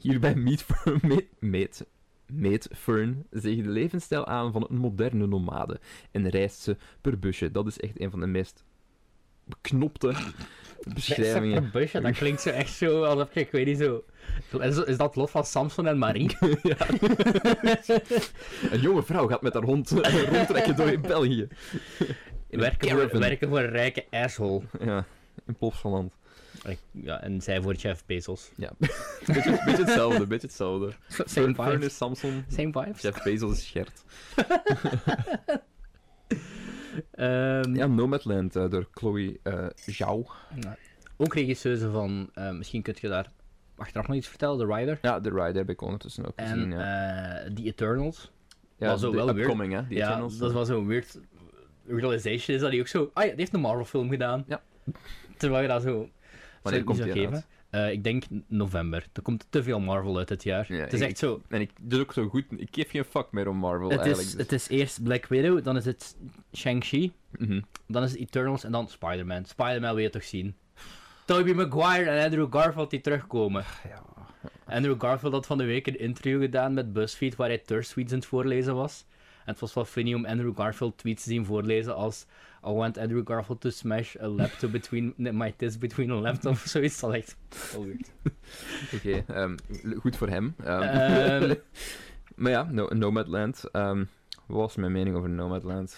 [0.00, 1.00] Hierbij meet Fern,
[2.76, 5.80] Fern zich de levensstijl aan van een moderne nomade
[6.10, 7.50] en reist ze per busje.
[7.50, 8.64] Dat is echt een van de meest
[9.48, 10.14] beknopte
[10.94, 11.62] beschrijvingen.
[11.62, 14.04] Per busje, dat klinkt zo echt zo alsof je, ik weet niet zo...
[14.50, 16.36] zo- Is, is dat het lot van Samson en Marie?
[18.70, 19.90] Een jonge vrouw gaat met haar hond
[20.32, 21.40] rondtrekken door België.
[21.40, 21.48] In
[22.50, 23.20] een werken, voor, caravan.
[23.20, 24.62] werken voor een rijke asshole.
[24.80, 25.04] Ja,
[25.46, 26.12] in Plopsaland.
[26.64, 28.50] Ik- Ja, en zij voor Jeff Bezos.
[28.56, 28.70] Ja,
[29.26, 30.92] beetje, beetje hetzelfde, beetje hetzelfde.
[31.08, 31.96] Same vibes.
[31.96, 33.02] Samson, Same vibes.
[33.02, 34.04] Jeff Bezos is Gert.
[37.10, 40.26] Ehm, Ja, Nomadland eh, door Chloe eh Zhao.
[41.16, 42.30] Ook regisseuse van...
[42.34, 43.30] eh, misschien kun je daar
[43.76, 44.98] achteraf nog iets vertellen, The Rider.
[45.02, 46.72] Ja, The Rider heb ik ondertussen ook gezien.
[46.72, 48.30] En Ja, eh The Eternals.
[48.78, 49.38] ja was de wel weird.
[49.40, 50.38] upcoming, hè, ja, Eternals.
[50.38, 51.20] dat was zo'n weird
[51.86, 52.56] realization.
[52.56, 53.10] Is dat hij ook zo...
[53.14, 54.44] Ah ja, die heeft een Marvel film gedaan.
[54.46, 54.60] Ja.
[55.36, 56.08] Terwijl je dat zo...
[56.62, 57.44] Wanneer komt die geven.
[57.70, 59.06] Eh, ik denk november.
[59.12, 60.66] Er komt te veel Marvel uit dit jaar.
[60.72, 61.42] Ja, het is ik- echt zo...
[61.48, 64.28] En ik doe ook zo goed, ik geef geen fuck meer om Marvel Het eigenlijk.
[64.28, 66.16] is, dus- het is eerst Black Widow, dan is het
[66.56, 67.60] Shang-Chi, Mhm.
[67.86, 69.44] dan is het Eternals en dan Spider-Man.
[69.44, 70.54] Spider-Man wil je toch zien?
[71.24, 73.64] Tobey Maguire en Andrew Garfield die terugkomen.
[73.88, 74.02] Ja.
[74.66, 78.12] Andrew Garfield had van de week een interview gedaan met BuzzFeed waar hij thirst tweets
[78.12, 79.04] aan het voorlezen was.
[79.48, 82.26] Het was wel funny om Andrew Garfield tweets te zien voorlezen als
[82.66, 86.58] I want Andrew Garfield to smash a laptop between my tits between a laptop of
[86.66, 87.00] zoiets.
[87.00, 87.36] Dat echt.
[88.94, 89.56] Oké, ehm,
[90.00, 90.54] goed voor hem.
[90.64, 91.54] Ehm, Ehm.
[92.36, 93.62] maar ja, no Nomadland.
[93.72, 94.06] wat
[94.46, 95.96] was mijn mening over Nomadland?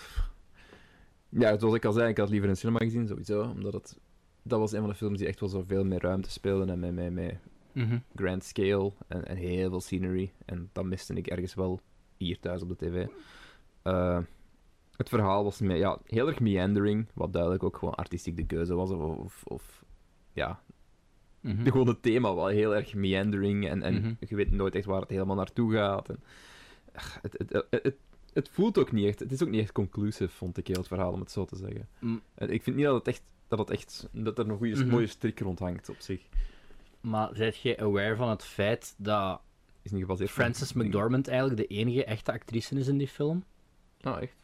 [1.29, 3.43] Ja, zoals ik al zei, ik had liever een cinema gezien, sowieso.
[3.43, 3.99] Omdat het...
[4.43, 6.93] Dat was een van de films die echt wel zoveel meer ruimte speelden en met,
[6.95, 7.35] met, met
[7.73, 7.99] Mhm.
[8.15, 10.33] grand scale en, en heel veel scenery.
[10.45, 11.81] En dat miste ik ergens wel
[12.25, 13.07] hier thuis op de tv.
[13.83, 14.19] Eh,
[14.97, 18.91] het verhaal was ja, heel erg meandering, wat duidelijk ook gewoon artistiek de keuze was.
[18.91, 19.85] Of, of, of
[20.33, 20.61] ja,
[21.41, 21.65] Mhm.
[21.71, 24.13] gewoon het thema wel heel erg meandering en, en Mhm.
[24.19, 26.09] je weet nooit echt waar het helemaal naartoe gaat.
[26.09, 26.23] En,
[26.93, 27.97] ach, het, het, het,
[28.33, 30.87] het, voelt ook niet echt, het is ook niet echt conclusive, vond ik heel het
[30.89, 31.89] verhaal, om het zo te zeggen.
[31.99, 32.21] Mm.
[32.35, 34.89] En ik vind niet dat het echt, dat, het echt, dat er een goede, Mhm.
[34.89, 36.23] mooie strik rond hangt op zich.
[37.01, 39.41] Maar zijt je aware van het feit dat
[39.83, 43.45] Is niet gebaseerd op- Frances McDormand eigenlijk de enige echte actrice is in die film?
[44.01, 44.37] Ah, echt?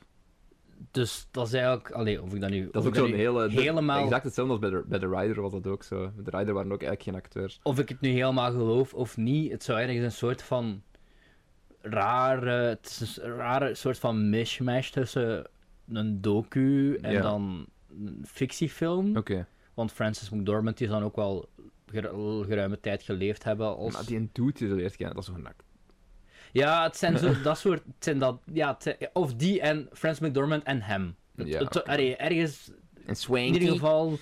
[0.91, 1.91] Dus dat is eigenlijk...
[1.91, 2.69] Allee, of ik dat nu...
[2.73, 3.51] Dat is ook zo'n hele...
[3.51, 4.03] Helemaal...
[4.05, 6.11] Exact hetzelfde als bij de, bij de Rider was dat ook zo.
[6.17, 7.61] Bij de Rider waren ook eigenlijk geen acteurs.
[7.63, 10.83] Of ik het nu helemaal geloof of niet, het zou ergens een soort van
[11.81, 15.47] raar, eh, het is een rare soort van mishmash tussen
[15.89, 17.21] een docu en Ja.
[17.23, 19.17] dan een fictiefilm.
[19.17, 19.47] Oké.
[19.75, 21.49] Want Francis McDormand die zal ook wel
[21.93, 23.93] geruime tijd geleefd hebben als...
[23.93, 25.63] Maar die doet je zo eerst kennen, dat is een act.
[26.53, 27.83] Ja, het zijn zo, dat soort...
[27.85, 31.15] Het zijn dat, ja, het zijn- of die en Francis McDormand en hem.
[31.37, 31.77] Het- Ja, het-
[32.19, 32.71] ergens
[33.07, 34.19] En In ieder geval,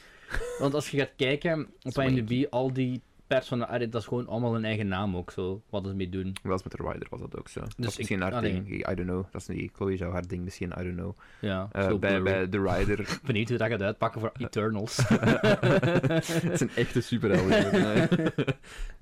[0.58, 1.98] want als je gaat kijken op.
[1.98, 3.02] IMDb, al die
[3.38, 6.32] personen, dat is gewoon allemaal een eigen naam ook zo, wat ze mee doen.
[6.42, 7.60] Wel met de Rider was dat ook zo.
[7.60, 8.52] Dus ik- misschien haar allee.
[8.52, 8.90] ding.
[8.90, 9.24] I don't know.
[9.30, 11.16] Dat is niet Chloe zou haar ding misschien, I don't know.
[11.40, 13.18] Ja, Eh, bij, bij The Rider.
[13.26, 14.96] Benieuwd hoe dat gaat uitpakken voor Eternals.
[15.08, 17.42] het is een echte superheld.
[17.84, 18.08] Nee.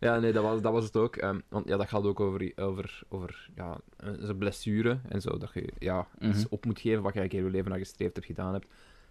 [0.01, 1.16] ja, nee, dat was, dat was het ook.
[1.16, 5.38] Ehm, want ja, dat gaat ook over, over, over ja, een- zijn blessure en zo.
[5.38, 6.47] Dat je ja, iets Mhm.
[6.55, 8.66] op moet geven wat je eigenlijk heel je leven naar gestreefd hebt gedaan hebt.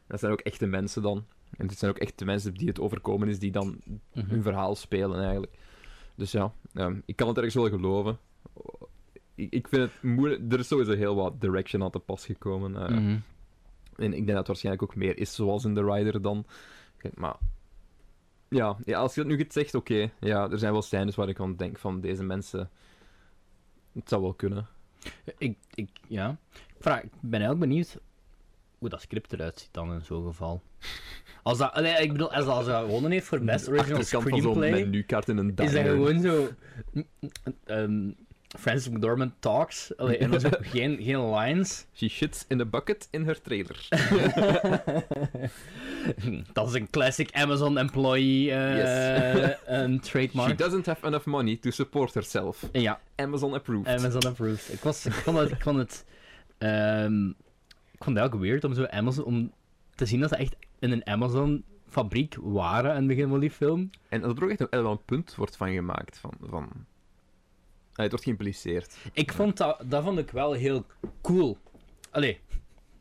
[0.08, 1.26] Dat zijn ook echte mensen dan.
[1.58, 3.82] En dit zijn ook echte mensen die het overkomen is, die dan
[4.14, 4.30] Mhm.
[4.30, 5.54] hun verhaal spelen eigenlijk.
[6.16, 8.18] Dus ja, ehm, ik kan het ergens wel geloven.
[9.36, 10.52] Ik, ik vind het moeilijk.
[10.54, 12.76] Er is sowieso heel wat direction aan te pas gekomen.
[12.76, 13.18] eh, Mhm.
[13.96, 16.46] En ik denk dat het waarschijnlijk ook meer is zoals in The Rider dan.
[17.14, 17.36] Maar
[18.50, 20.12] ja, ja als je het nu goed zegt, oké.
[20.20, 22.70] ja, er zijn wel scènes waar ik aan denk van deze mensen.
[23.94, 24.68] Het zou wel kunnen.
[25.38, 26.38] ik, ik, ja.
[26.52, 27.98] Ik, vraag, ik ben eigenlijk benieuwd
[28.82, 30.62] hoe dat script eruit ziet dan in zo'n geval.
[31.44, 34.72] Als dat, allee, ik bedoel, als dat, gewonnen heeft voor Best Original Achterkant van Screenplay,
[34.72, 36.50] menukaart in een is dat gewoon zo...
[37.66, 38.10] ehm,
[38.60, 40.32] Francis McDormand talks, allee, en
[40.74, 41.86] geen, geen lines.
[41.94, 43.88] She shits in a bucket in her trailer.
[46.54, 49.58] Dat is een classic Amazon employee eh, Yes.
[49.66, 50.58] een She trademark.
[50.58, 52.70] doesn't have enough money to support herself.
[52.72, 53.88] Ja, Amazon approved.
[53.88, 54.74] Amazon approved.
[54.74, 55.52] Ik, was, ik vond het...
[55.52, 56.06] Ik vond het,
[56.58, 57.32] ehm,
[58.02, 59.24] ik vond het ook weird om zo Amazon...
[59.26, 59.52] Om
[59.96, 63.90] te zien dat ze echt in een Amazon-fabriek waren aan het begin van die film.
[64.10, 66.18] En dat er ook echt een, een punt wordt van gemaakt.
[66.18, 66.70] Van, van...
[67.94, 68.98] Het wordt geïmpliceerd.
[69.14, 69.84] Ik vond dat...
[69.86, 70.86] Dat vond ik wel heel
[71.22, 71.58] cool.
[72.12, 72.40] Allee,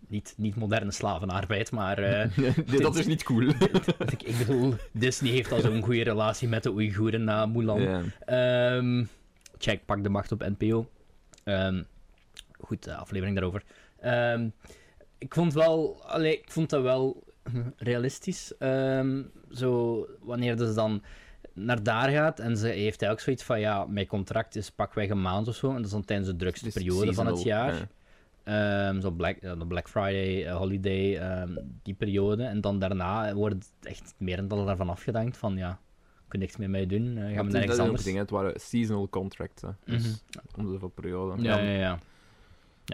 [0.08, 1.98] niet, niet moderne slavenarbeid, maar...
[1.98, 2.36] eh,
[2.66, 3.42] nee, dat is niet cool.
[4.12, 8.10] ik, ik bedoel, Disney heeft al zo'n goede relatie met de Oeigoeren na Mulan.
[8.24, 9.04] Ehm,
[9.58, 10.88] check, pak de macht op NPO.
[11.44, 11.82] Ehm,
[12.60, 13.62] goed, aflevering daarover.
[14.00, 14.48] Ehm,
[15.20, 17.24] ik vond wel, allee, ik vond dat wel
[17.76, 18.56] realistisch.
[18.59, 21.02] Ehm, zo, wanneer ze dan
[21.52, 25.22] naar daar gaat en ze heeft eigenlijk zoiets van, ja, mijn contract is pakweg een
[25.22, 25.68] maand of zo.
[25.68, 27.74] En dat is dan tijdens de drukste Het is periode van het jaar.
[27.74, 28.88] ja.
[28.88, 32.44] Ehm, zo Black, de Black Friday, eh, holiday, ehm, die periode.
[32.44, 35.78] En dan daarna wordt het echt merendeel daarvan afgedankt van, ja,
[36.28, 38.04] kun je niks meer mee doen, eh, gaan we is- iets dat is ook anders.
[38.04, 39.62] het het waren seasonal contracts.
[39.62, 39.68] Hè.
[39.85, 40.14] Dus Mhm.
[40.56, 41.42] om de zoveel periode.
[41.42, 41.78] Ja, ja, ja.
[41.78, 41.98] Ja,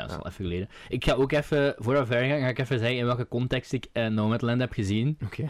[0.03, 0.23] dat is Ja.
[0.23, 0.69] al even geleden.
[0.89, 3.73] Ik ga ook even, voordat we verder gaan, ga ik even zeggen in welke context
[3.73, 5.19] ik uh, Nomadland heb gezien.
[5.25, 5.47] Oké.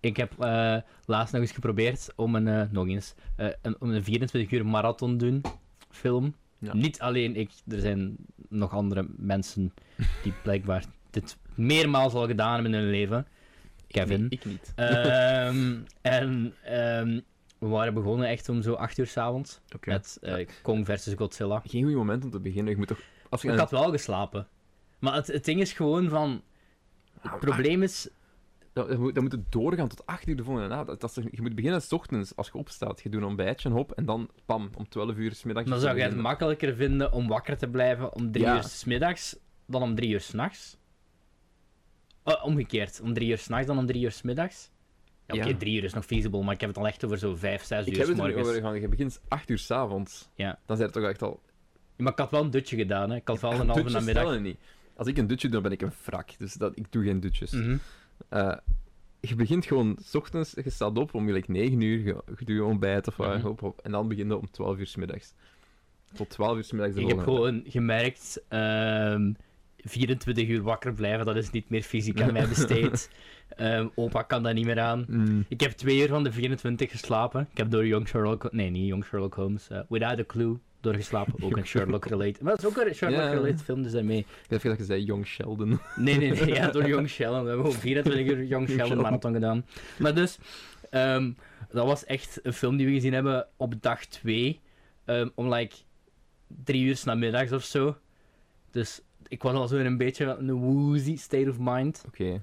[0.00, 3.90] Ik heb eh, laatst nog eens geprobeerd om een, eh, nog eens, eh, een, om
[3.90, 5.42] een 24 uur marathon doen,
[5.90, 6.34] film.
[6.58, 6.74] Ja.
[6.74, 8.16] Niet alleen ik, er zijn
[8.48, 9.72] nog andere mensen
[10.22, 13.26] die blijkbaar dit meermaals al gedaan hebben in hun leven.
[13.88, 14.20] Kevin.
[14.20, 14.72] Nee, ik niet.
[14.76, 17.20] Ehm, en ehm,
[17.58, 19.90] we waren begonnen echt om zo 8 uur s'avonds Oké.
[19.90, 21.62] met eh, Kong versus Godzilla.
[21.66, 22.72] Geen goed moment om te beginnen.
[22.72, 23.00] Je moet toch...
[23.30, 24.48] Als je Ik had wel geslapen.
[24.98, 26.42] Maar het, het ding is gewoon van.
[27.20, 28.08] Het probleem is.
[28.72, 31.00] Dan, dan moet, dan moet het doorgaan tot 8 uur de volgende nacht.
[31.00, 33.02] Dat, is je moet beginnen s ochtends als je opstaat.
[33.02, 35.68] Je doet een ontbijtje, hop, en dan pam, om 12 uur s middags.
[35.68, 38.56] Dan zou je het makkelijker vinden om wakker te blijven om drie Ja.
[38.56, 39.36] uur s middags
[39.66, 40.76] dan om drie uur s'nachts.
[42.24, 44.70] Oh, omgekeerd, om drie uur s'nachts dan om drie uur s middags.
[45.26, 45.56] Ja, oké, Ja.
[45.56, 47.86] drie uur is nog feasible, maar ik heb het al echt over zo vijf, zes
[47.86, 48.56] Ik uur heb s het er nu morgens.
[48.64, 48.80] over.
[48.80, 50.28] Je begint 8 uur s'avonds.
[50.34, 50.58] Ja.
[50.66, 51.40] Dan zijn het toch echt al.
[51.96, 53.16] Maar ik had wel een dutje gedaan, hè.
[53.16, 54.40] ik had wel een halve namiddag.
[54.40, 54.56] niet.
[54.96, 56.38] Als ik een dutje doe, dan ben ik een wrak.
[56.38, 57.50] Dus dat, ik doe geen dutjes.
[57.50, 57.76] Mhm.
[58.28, 58.56] Eh,
[59.20, 62.04] je begint gewoon s ochtends, je staat op om like 9 uur, je,
[62.38, 63.66] je doet je ontbijt of wat, Mhm.
[63.82, 65.32] en dan begin je om 12 uur s middags.
[66.14, 69.32] Tot 12 uur s middags Ik heb gewoon gemerkt, ehm
[69.76, 73.10] 24 uur wakker blijven, dat is niet meer fysiek aan mij besteed.
[73.48, 75.04] Ehm, opa kan dat niet meer aan.
[75.08, 75.44] Mm.
[75.48, 77.48] Ik heb twee uur van de 24 geslapen.
[77.50, 78.52] Ik heb door Young Sherlock...
[78.52, 79.68] Nee, niet Young Sherlock Holmes.
[79.68, 81.42] eh, Without a Clue doorgeslapen.
[81.42, 82.40] Ook een Sherlock-related...
[82.40, 84.18] Maar dat is ook een Sherlock-related film, dus daarmee...
[84.18, 85.80] Ik heb dat je zei Young Sheldon.
[85.96, 86.54] Nee, nee, nee.
[86.54, 87.42] Ja, door Young Sheldon.
[87.42, 89.66] We hebben gewoon 24 uur Young Sheldon marathon gedaan.
[89.98, 90.38] Maar dus...
[90.90, 91.32] ehm,
[91.70, 94.60] dat was echt een film die we gezien hebben op dag 2.
[95.34, 95.76] om like
[96.64, 97.96] drie uur namiddags of zo.
[98.70, 102.04] Dus ik was al zo in een beetje een woozy state of mind.
[102.06, 102.42] Oké.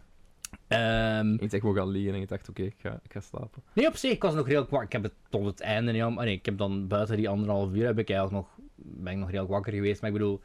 [0.67, 3.63] Ehm, Ik zeg gewoon gaan liggen en ik dacht, oké, ik, ga, ik ga slapen.
[3.73, 4.87] Nee, op zich, ik was nog redelijk wakker.
[4.87, 6.17] Ik heb het tot het einde niet aan...
[6.17, 9.17] ah, nee, ik heb dan buiten die anderhalf uur heb ik eigenlijk nog, ben ik
[9.19, 10.01] nog redelijk wakker geweest.
[10.01, 10.41] Maar ik bedoel,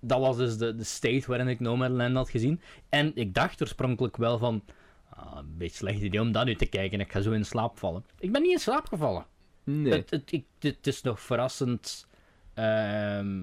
[0.00, 2.60] dat was dus de, de state waarin ik Nomadland had gezien.
[2.88, 4.62] En ik dacht oorspronkelijk wel van...
[5.10, 7.00] Ah, een beetje slecht idee om dat nu te kijken.
[7.00, 8.04] Ik ga zo in slaap vallen.
[8.18, 9.26] Ik ben niet in slaap gevallen.
[9.64, 9.92] Nee.
[9.92, 12.06] Het, het, ik, het is nog verrassend...
[12.54, 13.42] ehm,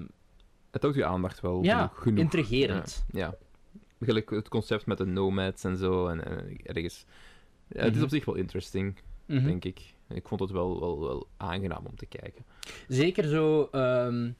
[0.70, 2.02] Het houdt je aandacht wel Ja, genoeg.
[2.02, 2.18] genoeg.
[2.18, 3.04] intrigerend.
[3.10, 3.34] Ja, ja.
[4.00, 6.06] Gelijk het concept met de nomads en zo.
[6.06, 7.04] En, en ergens...
[7.68, 8.04] Ja, het is Mhm.
[8.04, 9.44] op zich wel interesting, Mhm.
[9.44, 9.80] denk ik.
[10.08, 12.44] Ik vond het wel, wel, wel aangenaam om te kijken.
[12.88, 14.30] Zeker zo, ehm,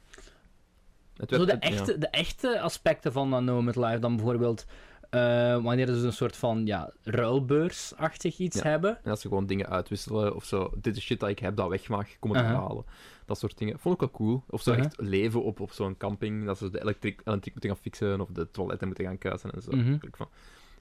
[1.16, 1.78] Het zo werd- de, het- ja.
[1.78, 3.98] echte, de echte aspecten van dat No Med Life.
[3.98, 4.66] Dan bijvoorbeeld
[5.10, 8.62] eh, wanneer ze een soort van ja, ruilbeursachtig iets Ja.
[8.68, 8.98] hebben.
[9.04, 10.70] En als ze gewoon dingen uitwisselen of zo.
[10.80, 12.18] Dit is shit dat ik heb, dat weg mag.
[12.18, 12.58] Kom het Uh-huh.
[12.58, 12.84] halen.
[13.24, 13.78] Dat soort dingen.
[13.78, 14.42] Vond ik wel cool.
[14.50, 14.84] Of zo Uh-huh.
[14.84, 16.44] echt leven op, op zo'n camping.
[16.46, 18.20] Dat ze de elektriek, elektriek moeten gaan fixen.
[18.20, 19.70] Of de toiletten moeten gaan kuisen en zo.
[19.70, 19.96] Mhm.
[20.12, 20.28] Van,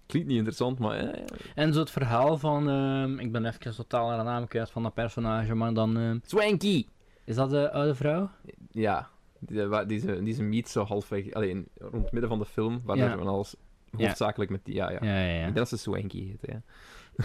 [0.06, 0.98] klinkt niet interessant, maar...
[0.98, 1.24] eh,
[1.56, 4.84] En zo het verhaal van, ehm, ik ben even totaal naar de naam kwijt van
[4.84, 6.86] dat personage, maar dan, ehm, Swanky!
[7.26, 8.30] is dat de oude vrouw?
[8.72, 9.10] Ja.
[9.40, 11.34] Die, die, ze, die ze meet zo halfweg...
[11.34, 12.82] Alleen rond het midden van de film.
[12.84, 13.18] Waar Ja.
[13.18, 13.56] van alles...
[13.92, 14.74] Hoofdzakelijk met die...
[14.76, 14.98] Ja, ja.
[15.02, 16.62] Ja, ja, Ik denk dat ze Swanky heet, ja.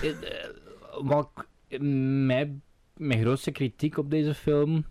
[0.01, 0.11] Eh,
[0.45, 0.51] eh,
[1.03, 1.31] Wat
[1.69, 1.81] ik-
[2.27, 2.63] mijn,
[2.97, 4.85] mijn grootste kritiek op deze film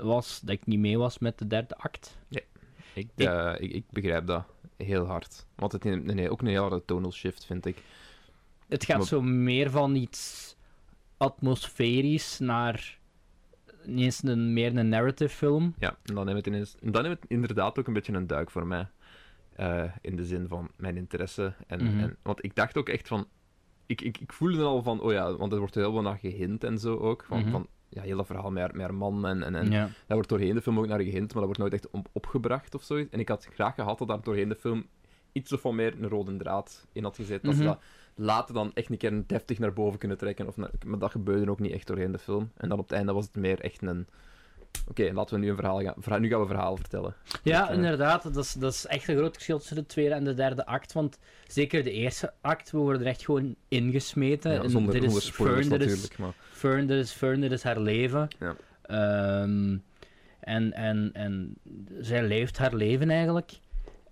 [0.00, 2.18] was dat ik niet mee was met de derde act.
[2.28, 2.46] Ik,
[2.94, 4.44] Ik- eh, ik, ik begrijp dat
[4.76, 5.46] heel hard.
[5.54, 7.76] Want het is een- een- ook een heel harde tonal shift, vind ik.
[8.68, 10.56] Het gaat Maar- zo meer van iets
[11.16, 12.98] atmosferisch naar
[13.84, 15.74] niet eens een, meer een narrative film.
[15.78, 18.26] Ja, en dan neemt het, ineens, en dan neemt het inderdaad ook een beetje een
[18.26, 18.86] duik voor mij.
[19.56, 21.54] Eh, in de zin van mijn interesse.
[21.66, 21.98] En, Mhm.
[21.98, 23.26] en, want ik dacht ook echt van...
[23.86, 26.64] Ik, ik, ik voelde al van, oh ja, want er wordt heel veel naar gehint
[26.64, 27.24] en zo ook.
[27.24, 27.50] Van, Mhm.
[27.50, 29.80] van ja, heel dat verhaal met haar, met haar man en, en, en ja.
[29.82, 32.74] daar wordt doorheen de film ook naar gehint, maar dat wordt nooit echt op, opgebracht
[32.74, 33.10] of zoiets.
[33.12, 34.86] En ik had graag gehad dat daar doorheen de film
[35.32, 37.42] iets of van meer een rode draad in had gezet.
[37.42, 37.68] Dat ze Mhm.
[37.68, 37.80] dat
[38.14, 40.46] later dan echt een keer deftig naar boven kunnen trekken.
[40.46, 42.50] Of naar- maar dat gebeurde ook niet echt doorheen de film.
[42.56, 44.06] En dan op het einde was het meer echt een...
[44.88, 45.94] Oké, laten we nu een verhaal gaan...
[45.98, 47.14] verha- Nu gaan we een verhaal vertellen.
[47.42, 48.22] Ja, eh, inderdaad.
[48.22, 50.92] Dat is, dat is echt een groot verschil tussen de tweede en de derde act.
[50.92, 54.52] Want zeker de eerste act, we worden er echt gewoon ingesmeten.
[54.52, 56.18] Ja, zonder, dit is spoilers Fern, natuurlijk.
[56.18, 56.32] Maar...
[56.50, 58.28] Fern, dit is Fern, dit is haar leven.
[58.38, 58.56] Ja.
[58.82, 59.76] Ehm,
[60.40, 61.54] en, en, en
[62.00, 63.50] zij leeft haar leven eigenlijk.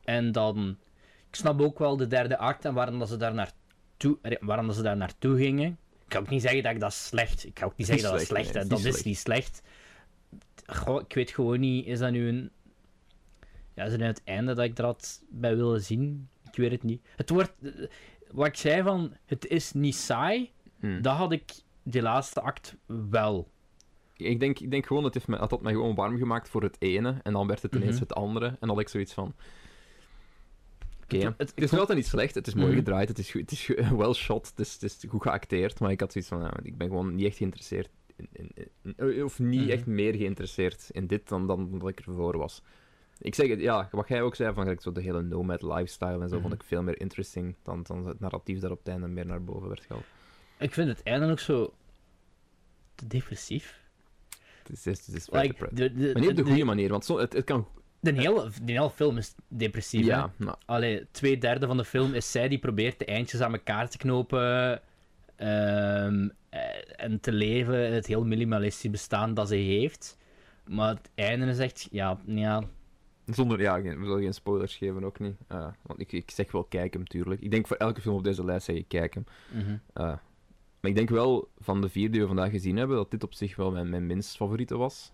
[0.04, 0.76] En dan...
[1.28, 4.76] Ik snap ook wel de derde act en waarom dat ze daar naartoe, waarom dat
[4.76, 5.78] ze daar naartoe gingen.
[6.06, 7.46] Ik ga ook niet zeggen dat ik dat slecht...
[7.46, 8.68] Ik ga ook niet zeggen dat dat slecht, nee, is.
[8.68, 9.62] Dat is niet slecht.
[10.66, 11.86] Goh, ik weet gewoon niet...
[11.86, 12.50] Is dat nu een...
[13.74, 16.28] Ja, is het nu het einde dat ik er had bij willen zien?
[16.50, 17.06] Ik weet het niet.
[17.16, 17.52] Het wordt...
[18.30, 19.16] Wat ik zei van...
[19.26, 20.50] Het is niet saai.
[20.80, 21.02] Hmm.
[21.02, 21.50] Dat had ik
[21.82, 22.76] die laatste act
[23.10, 23.50] wel.
[24.16, 26.62] Ik, denk, ik denk gewoon, het heeft me, het had mij gewoon warm gemaakt voor
[26.62, 27.16] het ene.
[27.22, 28.00] En dan werd het ineens Mhm.
[28.00, 28.46] het andere.
[28.46, 29.34] En dan had ik zoiets van...
[31.02, 32.34] Oké, Het- het, is vond- altijd niet slecht.
[32.34, 32.76] Het is mooi Mhm.
[32.76, 33.08] gedraaid.
[33.08, 34.46] Het is, goed- het is well shot.
[34.48, 35.80] Het is, het is goed geacteerd.
[35.80, 36.50] Maar ik had zoiets van...
[36.62, 37.88] ik ben gewoon niet echt geïnteresseerd...
[38.32, 39.70] In, in, in- of niet Mhm.
[39.70, 42.62] echt meer geïnteresseerd in dit dan, dan dat ik ervoor was.
[43.18, 46.28] Ik zeg het, ja, wat jij ook zei, van zo de hele nomad lifestyle en
[46.28, 46.42] zo, Mhm.
[46.42, 49.44] vond ik veel meer interesting dan, dan het narratief dat op het einde meer naar
[49.44, 50.04] boven werd gehaald.
[50.58, 51.74] Ik vind het einde ook zo...
[52.94, 53.78] te depressief.
[54.62, 57.04] Het is, het is, Like, de, de, Maar niet op de de- goede manier, want
[57.04, 57.66] zo, het, het kan...
[58.00, 60.06] De hele, de hele film is depressief.
[60.06, 63.52] Ja, nou, Allee, twee derde van de film is zij die probeert de eindjes aan
[63.52, 64.80] elkaar te knopen.
[65.40, 66.60] Ehm, eh,
[67.04, 70.18] en te leven in het heel minimalistisch bestaan dat ze heeft.
[70.66, 72.62] Maar het einde is echt, ja, ja
[73.24, 75.36] Zonder, ja, geen- we zullen geen spoilers geven ook niet.
[75.48, 77.40] Eh, want ik, ik zeg wel kijk hem, tuurlijk.
[77.40, 79.24] Ik denk voor elke film op deze lijst zeg ik kijk hem.
[79.52, 79.76] mhm.
[79.92, 80.04] Eh,
[80.80, 83.34] maar ik denk wel, van de vier die we vandaag gezien hebben, dat dit op
[83.34, 85.12] zich wel mijn, mijn minst favoriete was.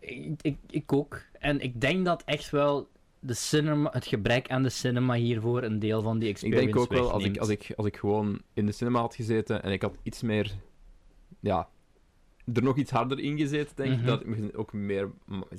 [0.00, 1.22] ik, ik, ik ook.
[1.38, 2.88] En ik denk dat echt wel
[3.24, 6.78] de cinema, het gebrek aan de cinema hiervoor een deel van die Ik experience denk
[6.78, 9.72] ook wel, als ik, als, ik, als ik gewoon in de cinema had gezeten en
[9.72, 10.52] ik had iets meer,
[11.40, 11.68] ja,
[12.54, 14.00] er nog iets harder in gezeten, denk Mhm.
[14.00, 15.10] ik, dat ik misschien ook meer,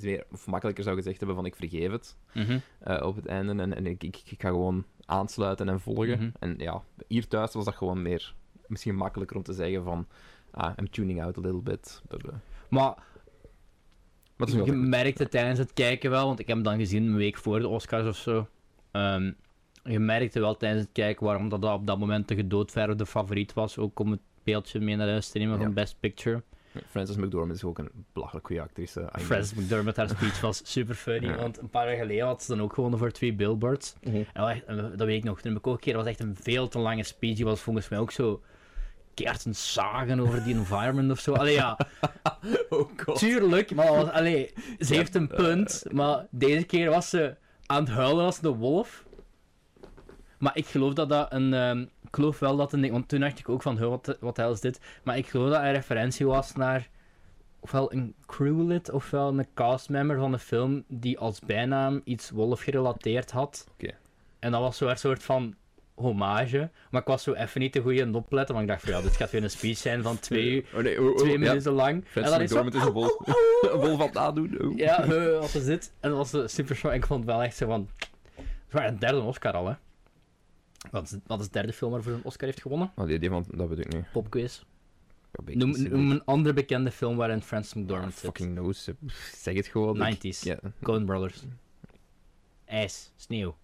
[0.01, 2.57] meer, of makkelijker zou gezegd hebben van ik vergeef het Mhm.
[2.79, 3.61] eh, op het einde.
[3.63, 6.17] En, en ik, ik, ik ga gewoon aansluiten en volgen.
[6.19, 6.29] Mhm.
[6.39, 8.33] En ja, hier thuis was dat gewoon meer,
[8.67, 10.07] misschien makkelijker om te zeggen van,
[10.51, 12.01] ah, I'm tuning out a little bit.
[12.69, 12.95] Maar
[14.35, 17.15] maar je altijd merkte tijdens het kijken wel, want ik heb hem dan gezien een
[17.15, 18.47] week voor de Oscars of zo.
[18.91, 19.31] Ehm,
[19.83, 23.77] je merkte wel tijdens het kijken waarom dat op dat moment de gedoodverfde favoriet was.
[23.77, 25.63] Ook om het beeldje mee naar huis te nemen Ja.
[25.63, 26.41] van Best Picture.
[26.89, 29.09] Frances McDormand is ook een belachelijk goede actrice.
[29.19, 31.27] Frances McDermott, haar speech was super funny.
[31.27, 31.35] Ja.
[31.35, 33.95] Want een paar jaar geleden had ze dan ook gewonnen voor twee billboards.
[34.03, 34.23] Mhm.
[34.65, 35.41] En dat weet ik nog.
[35.41, 37.35] Toen heb ik ook een keer, dat was echt een veel te lange speech.
[37.35, 38.41] Die was volgens mij ook zo
[39.15, 41.33] een zagen over die environment of zo.
[41.33, 41.77] Allee, ja,
[42.69, 43.17] Oh god.
[43.17, 45.83] tuurlijk, maar was, allee, ze Ja, heeft een eh, punt.
[45.91, 49.05] Maar deze keer was ze aan het huilen als de wolf.
[50.37, 51.53] Maar ik geloof dat dat een...
[51.53, 52.91] ehm, ik geloof wel dat een...
[52.91, 54.79] Want toen dacht ik ook van, "Huh, wat, wat hel is dit?
[55.03, 56.89] Maar ik geloof dat een referentie was naar...
[57.59, 63.31] Ofwel een crewlid, ofwel een castmember van de film die als bijnaam iets wolf gerelateerd
[63.31, 63.67] had.
[63.73, 63.91] Oké.
[64.39, 65.55] En dat was zo een soort van
[65.95, 66.69] hommage.
[66.91, 68.93] Maar ik was zo even niet te goed in het opletten, want ik dacht van
[68.93, 71.31] ja, dit gaat weer een speech zijn van twee, uur- Oh nee, oh, oh, twee
[71.31, 71.37] ja.
[71.39, 72.03] minuten lang.
[72.07, 73.25] Francis en dan is zo, is een vol,
[73.61, 74.61] een vol van het nadoen.
[74.61, 74.77] Oh.
[74.77, 74.95] ja,
[75.37, 75.93] als ze zit.
[75.99, 76.91] En dat was eh, super show.
[76.91, 77.89] En ik vond het wel echt zo van...
[78.35, 79.73] Het was een derde Oscar al, hè.
[80.91, 82.91] Wat is, wat is de derde film waarvoor een Oscar heeft gewonnen?
[82.95, 84.11] Oh, die, die van, dat weet ik niet.
[84.11, 84.61] Popquiz.
[85.31, 88.21] Ja, weet ik Noem, een andere bekende film waarin Francis McDormand zit.
[88.21, 88.95] Fucking nose.
[89.35, 90.05] Zeg het gewoon.
[90.07, 90.39] Ik- 90s.
[90.39, 90.57] Ja.
[90.81, 91.43] Coen Brothers.
[92.65, 93.11] IJs.
[93.15, 93.55] Sneeuw.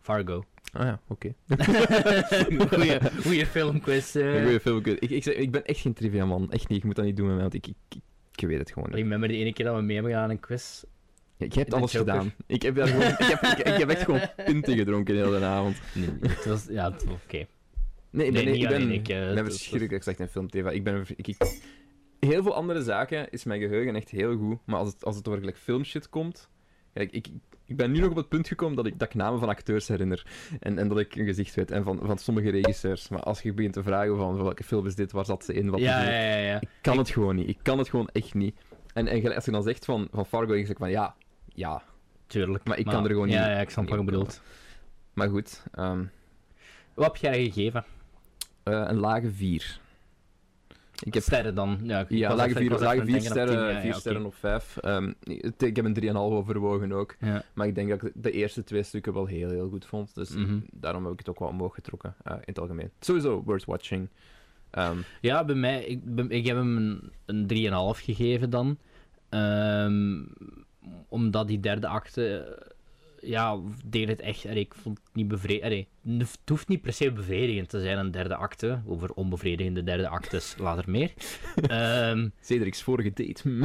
[0.00, 0.44] Fargo.
[0.72, 1.34] Ah ja, oké.
[2.68, 4.14] goeie, goeie filmquiz.
[4.16, 4.42] eh.
[4.42, 4.78] Goeie film.
[4.84, 6.50] Ik, ik, ik, ik ben echt geen trivia man.
[6.52, 6.78] Echt niet.
[6.78, 8.00] Ik moet dat niet doen met mij, want ik, ik, ik,
[8.34, 8.98] ik weet het gewoon niet.
[8.98, 10.82] Remember de ene keer dat we mee hebben gedaan aan een quiz?
[11.36, 12.12] Ja, je hebt alles Joker.
[12.12, 12.32] gedaan.
[12.46, 15.44] Ik heb, daar gewoon, ik, heb, ik, ik heb echt gewoon pinten gedronken de hele
[15.44, 15.76] avond.
[15.94, 16.66] Nee, het was...
[16.70, 17.46] Ja, oké.
[18.10, 20.28] Nee, ik ben, Nee, ik niet ben, ik, eh, ik het ben verschrikkelijk slecht in
[20.28, 20.70] film-tv.
[20.70, 21.04] Ik ben...
[21.16, 21.60] Ik, ik-
[22.20, 24.58] heel veel andere zaken is mijn geheugen echt heel goed.
[24.66, 26.48] Maar als het, als het over filmshit komt...
[26.92, 27.26] Kijk, ik,
[27.66, 29.88] ik ben nu nog op het punt gekomen dat ik, dat ik namen van acteurs
[29.88, 30.26] herinner.
[30.60, 31.70] En, en dat ik een gezicht weet.
[31.70, 33.08] En van, van sommige regisseurs.
[33.08, 35.70] Maar als je begint te vragen van welke film is dit, waar zat ze in,
[35.70, 36.14] wat Ja, is het?
[36.14, 36.60] ja, ja, ja.
[36.60, 37.48] Ik kan het gewoon niet.
[37.48, 38.56] Ik kan het gewoon echt niet.
[38.94, 41.14] En, en als je dan zegt van, van Fargo, ik zeg van ja,
[41.54, 41.82] ja.
[42.26, 42.64] Tuurlijk.
[42.64, 44.42] Maar ik kan er gewoon ja, niet- Ja, ik snap wat je bedoelt.
[45.12, 46.04] Maar goed, ehm,
[46.94, 47.84] Wat heb jij gegeven?
[48.62, 49.80] eh, een lage 4.
[51.04, 51.78] Ik heb Sterren dan?
[51.82, 53.80] Ja, ik Ja, was lage even- 4 ik was lage even vier op sterren, ja,
[53.80, 54.76] vier ja, sterren op 5.
[54.76, 55.12] Ehm,
[55.58, 57.16] ik heb een 3,5 overwogen ook.
[57.54, 60.14] Maar ik denk dat ik de eerste twee stukken wel heel, heel goed vond.
[60.14, 60.58] Dus Mhm.
[60.72, 62.90] daarom heb ik het ook wel omhoog getrokken, eh, in het algemeen.
[63.00, 64.08] Sowieso worth watching.
[64.70, 68.78] Ehm, Ja, bij mij, ik, bij- ik heb hem een, een 3,5 gegeven dan.
[69.28, 70.20] Ehm,
[71.08, 72.58] omdat die derde acte,
[73.22, 75.86] ja, deed het echt, ik vond het niet bevredigend.
[76.02, 78.82] Het hoeft niet per se bevredigend te zijn, een derde acte.
[78.86, 81.12] Over onbevredigende derde actes later meer.
[81.66, 83.42] Ehm, Cedric's vorige date.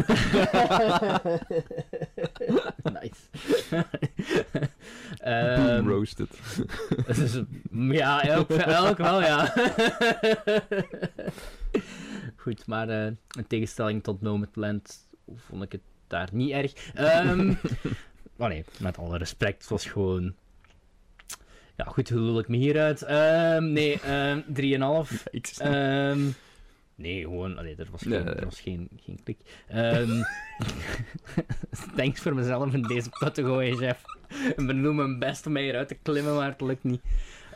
[3.02, 3.22] Nice.
[5.56, 6.40] Boom roasted.
[7.08, 7.42] Dus,
[7.72, 9.54] ja, elk, elk wel, ja.
[12.36, 16.74] Goed, maar eh in tegenstelling tot Nomadland vond ik het daar niet erg.
[16.94, 17.54] Ehm
[18.38, 20.34] maar nee, met alle respect, het was gewoon...
[21.76, 23.02] Ja, goed, hoe lul ik me hieruit?
[23.02, 24.40] Ehm nee, ehm
[25.12, 25.24] 3,5.
[25.32, 26.20] Ik Ehm
[26.96, 28.34] nee, gewoon, allee, er was geen, Nee.
[28.34, 29.38] er was geen, geen klik.
[29.68, 30.22] Ehm
[31.96, 34.02] thanks voor mezelf in deze put te gooien, chef.
[34.58, 37.02] Ik bedoel mijn best om mij hieruit te klimmen, maar het lukt niet.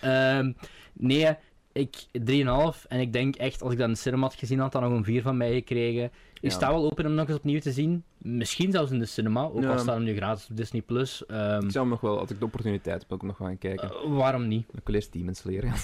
[0.02, 0.52] Ehm,
[0.94, 1.36] nee,
[1.72, 2.86] ik 3,5.
[2.88, 4.91] En ik denk echt, als ik dat in de cinema had gezien, had dat nog
[4.91, 6.12] een 4 van mij gekregen.
[6.42, 8.04] Ik sta wel open om nog eens opnieuw te zien.
[8.18, 10.82] Misschien zelfs in de cinema, ook al staat hem nu gratis op Disney+.
[10.82, 11.26] Plus.
[11.26, 13.48] Ehm, Ik zou hem nog wel, als ik de opportuniteit heb, wil ik hem nog
[13.48, 13.90] gaan kijken.
[13.90, 14.68] eh, waarom niet?
[14.74, 15.78] Ik wil eerst Demon Slayer gaan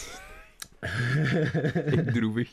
[1.85, 2.51] Echt droevig.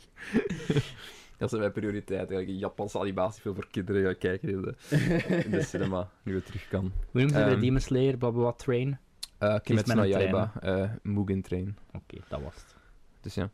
[1.39, 2.19] Dat is mijn prioriteit.
[2.19, 4.75] Eigenlijk een Japanse animatiefilm voor kinderen gaan kijken in de,
[5.45, 6.81] in de cinema, nu het terug kan.
[6.81, 8.17] Hoe noemen ze bij Ehm, Demon Slayer?
[8.17, 8.89] Blablabla Train?
[9.41, 11.77] Uh, Kimetsu met no Yaiba, eh, Mugen Train.
[11.93, 12.75] Oké, dat was het.
[13.21, 13.45] Dus ja,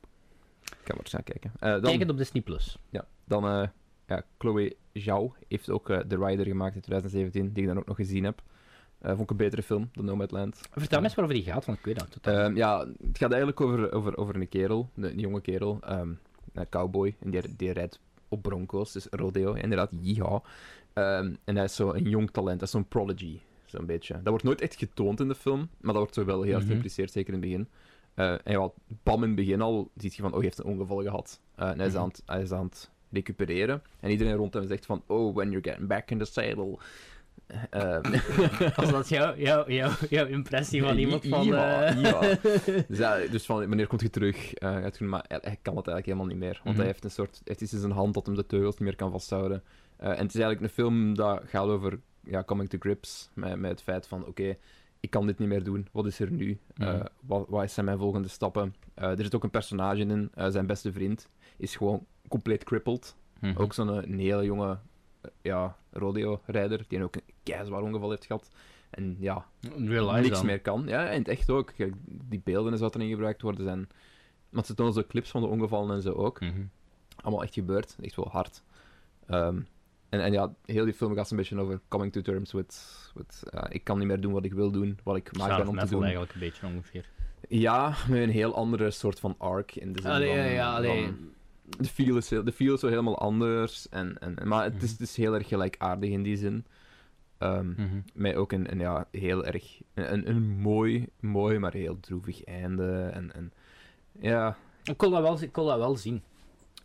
[0.62, 1.52] ik kan maar eens gaan kijken.
[1.60, 2.42] Eh, dan, Kijk het op Disney+.
[2.42, 2.78] Plus.
[2.90, 3.70] ja, dan
[4.10, 7.86] ja, Chloe Zhao heeft ook eh, The Rider gemaakt in 2017, die ik dan ook
[7.86, 8.42] nog gezien heb.
[8.98, 10.60] Eh, vond ik een betere film dan Nomadland.
[10.72, 12.34] Vertel me eens waarover die gaat, want ik weet dat totaal.
[12.44, 16.12] Ehm, ja, het gaat eigenlijk over, over, over een kerel, een, jonge kerel, ehm,
[16.52, 20.40] een cowboy, en die, die rijdt op bronco's, dus rodeo, inderdaad, yeehaw.
[20.92, 24.14] Ehm, en hij is zo een jong talent, hij is zo'n prodigy, zo'n beetje.
[24.14, 26.58] Dat wordt nooit echt getoond in de film, maar dat wordt zo wel heel erg
[26.60, 26.68] Mhm.
[26.68, 27.68] geïmpliceerd, zeker in het begin.
[28.14, 28.70] Eh, en ja,
[29.02, 31.40] bam, in het begin al ziet je van, oh, hij heeft een ongeval gehad.
[31.54, 32.02] Eh, en hij is, Mhm.
[32.02, 33.82] aan het, hij is aan het recupereren.
[34.00, 36.78] En iedereen rond hem zegt van, oh, when you're getting back in the saddle.
[37.70, 38.14] Ehm,
[38.76, 41.44] Als dat jouw jou, jou, jouw impressie van iemand van...
[41.44, 42.20] Ja, eh, ja.
[42.88, 44.52] Dus, ja, dus van, wanneer komt je terug?
[44.58, 46.52] Heeft- maar hij, hij kan het eigenlijk helemaal niet meer.
[46.54, 46.76] Want Mhm.
[46.76, 47.40] hij heeft een soort...
[47.44, 49.62] Het is in zijn hand dat hem de teugels niet meer kan vasthouden.
[49.96, 53.58] Eh, en het is eigenlijk een film dat gaat over ja, coming to grips met,
[53.58, 54.26] met het feit van...
[54.26, 54.56] Oké,
[55.00, 55.88] ik kan dit niet meer doen.
[55.92, 56.58] Wat is er nu?
[56.76, 57.02] Mhm.
[57.20, 58.74] wat, wat zijn mijn volgende stappen?
[58.94, 60.30] Er zit ook een personage in.
[60.48, 61.28] zijn beste vriend
[61.60, 63.16] is gewoon compleet crippled.
[63.40, 63.60] Mhm.
[63.60, 64.78] Ook zo'n eh, een hele jonge
[65.20, 68.50] eh, ja, rodeo-rijder, die ook een keizwaar ongeval heeft gehad.
[68.90, 69.46] En ja,
[69.76, 70.46] niks dan.
[70.46, 70.84] meer kan.
[70.86, 71.72] Ja, in het echt ook.
[71.76, 73.88] Kijk, die beelden en zo wat erin gebruikt worden zijn...
[74.48, 76.40] Want ze tonen zo clips van de ongevallen en zo ook.
[76.40, 76.62] Mhm.
[77.16, 77.96] Allemaal echt gebeurd.
[78.00, 78.62] Echt wel hard.
[79.26, 79.60] Ehm,
[80.08, 83.10] en, en ja, heel die film gaat een beetje over coming to terms with...
[83.14, 85.78] with ik kan niet meer doen wat ik wil doen, wat ik maak ben om
[85.78, 86.02] te doen.
[86.02, 87.08] eigenlijk een beetje ongeveer.
[87.48, 90.36] Ja, met een heel andere soort van arc in de zin Allee, van...
[90.36, 91.04] ja, ja, allee.
[91.04, 91.32] van-
[91.78, 93.88] de feel is, heel- de feel is zo helemaal anders.
[93.88, 94.90] En, en, maar het is, Mhm.
[94.90, 96.64] het is heel erg gelijkaardig in die zin.
[97.38, 98.00] Mhm.
[98.14, 99.80] met ook een, een ja, heel erg...
[99.94, 103.10] Een, een, een mooi, mooi, maar heel droevig einde.
[103.12, 103.52] En, en
[104.20, 106.22] ja, Ik kon dat wel, ik kon dat wel zien.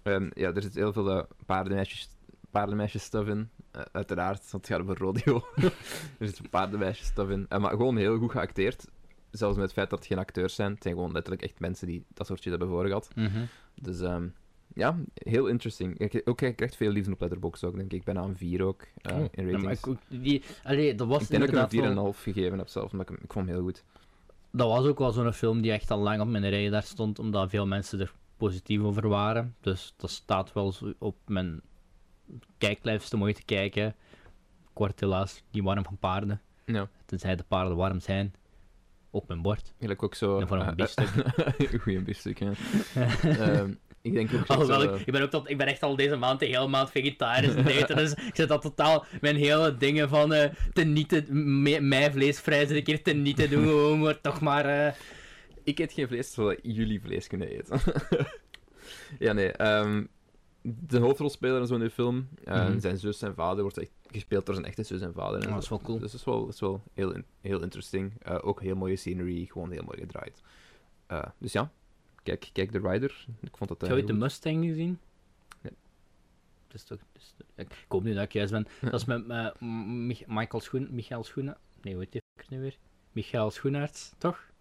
[0.04, 2.10] ehm, ja, er zit heel veel eh, paardenmeisjes,
[2.50, 3.50] paardenmeisjes stuff in.
[3.72, 5.46] Eh, uiteraard, want het gaat over rodeo.
[6.20, 7.46] er zit paardenmeisjes stuff in.
[7.50, 8.88] Eh, maar gewoon heel goed geacteerd.
[9.32, 10.72] zelfs met het feit dat het geen acteurs zijn.
[10.74, 13.10] Het zijn gewoon letterlijk echt mensen die dat soort shit hebben voorgehad.
[13.16, 13.46] Mhm.
[13.82, 14.28] Dus ehm,
[14.74, 15.98] ja, heel interesting.
[15.98, 18.04] Ik, ook, ik krijg veel liefde op Letterboxd ook, denk ik.
[18.04, 19.64] Bijna een 4 ook eh, Oh, in ja, ratings.
[19.86, 22.68] maar ik, die, allee, dat was ik denk dat ik wel- een 4,5 gegeven heb
[22.68, 23.84] zelf, omdat ik, ik vond hem heel goed.
[24.52, 27.20] dat was ook wel zo'n film die echt al lang op mijn rij daar stond,
[27.20, 29.56] omdat veel mensen er positief over waren.
[29.62, 31.62] Dus dat staat wel op mijn
[32.58, 33.96] kijklijst om ooit te kijken.
[34.74, 36.42] Kort helaas, niet warm van paarden.
[36.66, 38.34] Ja, Tenzij de paarden warm zijn.
[39.10, 39.64] Op mijn bord.
[39.70, 40.40] eigenlijk ook zo...
[40.40, 41.10] En voor een eh, biefstuk.
[41.74, 42.52] Een goeie biefstuk, ja.
[43.24, 43.72] Ehm,
[44.06, 44.54] ik denk ook zo...
[44.54, 46.90] Alhoewel, ik, ik ben ook tot, ik ben echt al deze maand de hele maand
[46.92, 51.10] vegetarisch en eten, dus ik zit dat totaal mijn hele dingen van eh te niet
[51.10, 54.66] te, me- mij vleesvrij zit een keer te niet te doen, gewoon maar toch maar...
[54.66, 54.94] eh,
[55.64, 57.80] Ik eet geen vlees, zodat jullie vlees kunnen eten.
[59.20, 59.52] ja, nee.
[59.52, 60.04] ehm,
[60.62, 62.80] de hoofdrolspeler in de film, eh, Mhm.
[62.80, 65.40] zijn zus en vader, wordt echt gespeeld door zijn echte zus en vader.
[65.42, 66.00] En Oh, dat is wel cool.
[66.00, 68.14] Dus dat is wel, dat is wel heel, heel interesting.
[68.22, 70.42] Eh, ook heel mooie scenery, gewoon heel mooi gedraaid.
[71.08, 71.72] Eh, dus ja,
[72.26, 73.26] kijk, kijk de Rider.
[73.42, 74.14] Ik vond dat Heb eh, je ooit de.
[74.14, 75.00] Mustang gezien?
[75.62, 75.74] Nee.
[76.68, 78.68] Dat is toch, dat is ik hoop nu dat ik juist ben.
[78.92, 79.28] Dat is met
[80.28, 81.58] Michael Schoen, Michael Schoenen.
[81.82, 82.78] Nee, hoe heet die nu weer?
[83.12, 84.54] Michael Schoenaerts, toch?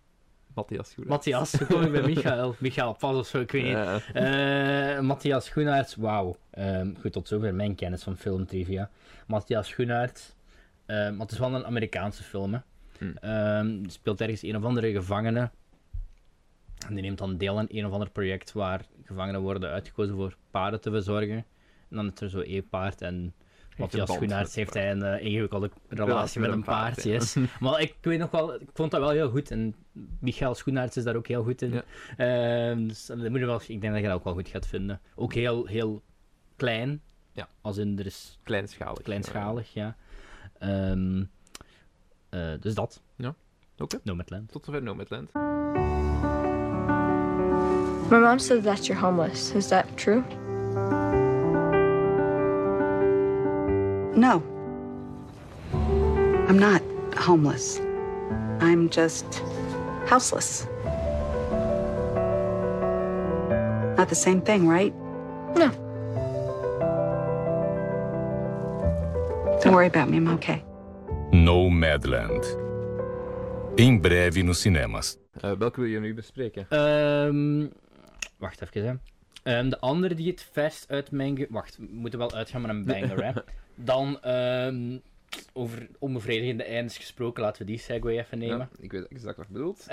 [0.55, 1.11] Matthias Goede.
[1.11, 2.55] Matthias, kom ik bij Michael?
[2.61, 4.15] Michael Pas of zo, ik weet niet.
[4.15, 6.37] Eh, Matthias Schoenaerts, wauw.
[6.51, 8.91] Ehm, goed, tot zover mijn kennis van filmtrivia.
[9.27, 10.35] Matthias Schoenaerts,
[10.87, 12.61] maar het is wel een Amerikaanse film, hè.
[12.99, 13.17] Hmm.
[13.17, 15.51] Ehm, speelt ergens een of andere gevangene.
[16.89, 20.37] En die neemt dan deel aan een of ander project waar gevangenen worden uitgekozen voor
[20.51, 21.45] paarden te verzorgen.
[21.91, 23.35] En dan is er zo één paard en
[23.77, 27.13] Matthias Schoenaerts heeft hij een eh, ingewikkelde relatie met een paard, ja.
[27.13, 27.37] yes.
[27.61, 29.51] Maar ik weet nog wel, ik vond dat wel heel goed.
[29.51, 29.75] En
[30.19, 31.73] Michael Schoenaerts is daar ook heel goed in.
[31.73, 31.85] Ja.
[32.17, 34.67] Ehm, dus dat moet je wel, ik denk dat je dat ook wel goed gaat
[34.67, 35.01] vinden.
[35.15, 36.03] Ook heel, heel
[36.57, 37.03] klein.
[37.33, 37.49] Ja.
[37.61, 39.03] Als in, er is Kleinschalig.
[39.03, 39.97] kleinschalig, ja.
[40.59, 41.25] Ehm,
[42.29, 43.03] eh, dus dat.
[43.79, 44.01] Oké.
[44.03, 44.53] Nomadland.
[44.53, 45.31] Tot zover Nomadland.
[48.11, 49.53] My mom said that you're homeless.
[49.53, 50.23] Is that true?
[54.15, 54.43] No.
[56.49, 56.83] I'm not
[57.17, 57.81] homeless.
[58.61, 59.43] I'm just
[60.07, 60.67] houseless.
[63.97, 64.95] Not the same thing, right?
[65.57, 65.71] No.
[69.63, 70.19] Don't worry about me.
[70.19, 70.63] I'm okay.
[71.33, 72.45] No Madland.
[73.77, 75.17] Em breve nos cinemas.
[75.41, 76.67] Eh, welke wil je nu bespreken?
[76.69, 77.67] Ehm,
[78.45, 78.95] wacht even, hè.
[79.53, 81.47] Ehm, de andere die het verst uit mijn...
[81.51, 83.33] Wacht, we moeten wel uitgaan met een banger, hè.
[83.75, 84.99] Dan, ehm,
[85.53, 88.59] over onbevredigende eindes gesproken, laten we die segue even nemen.
[88.59, 89.87] Ja, ik weet exact wat je bedoelt.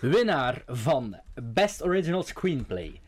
[0.14, 3.00] Winnaar van Best Original Screenplay.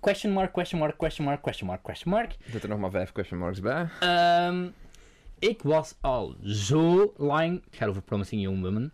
[0.00, 2.32] Question mark, question mark, question mark, question mark, question mark.
[2.32, 3.88] Er zitten nog maar vijf question marks bij.
[4.00, 4.66] Ehm,
[5.38, 7.62] ik was al zo lang...
[7.64, 8.92] Het gaat over Promising Young Women.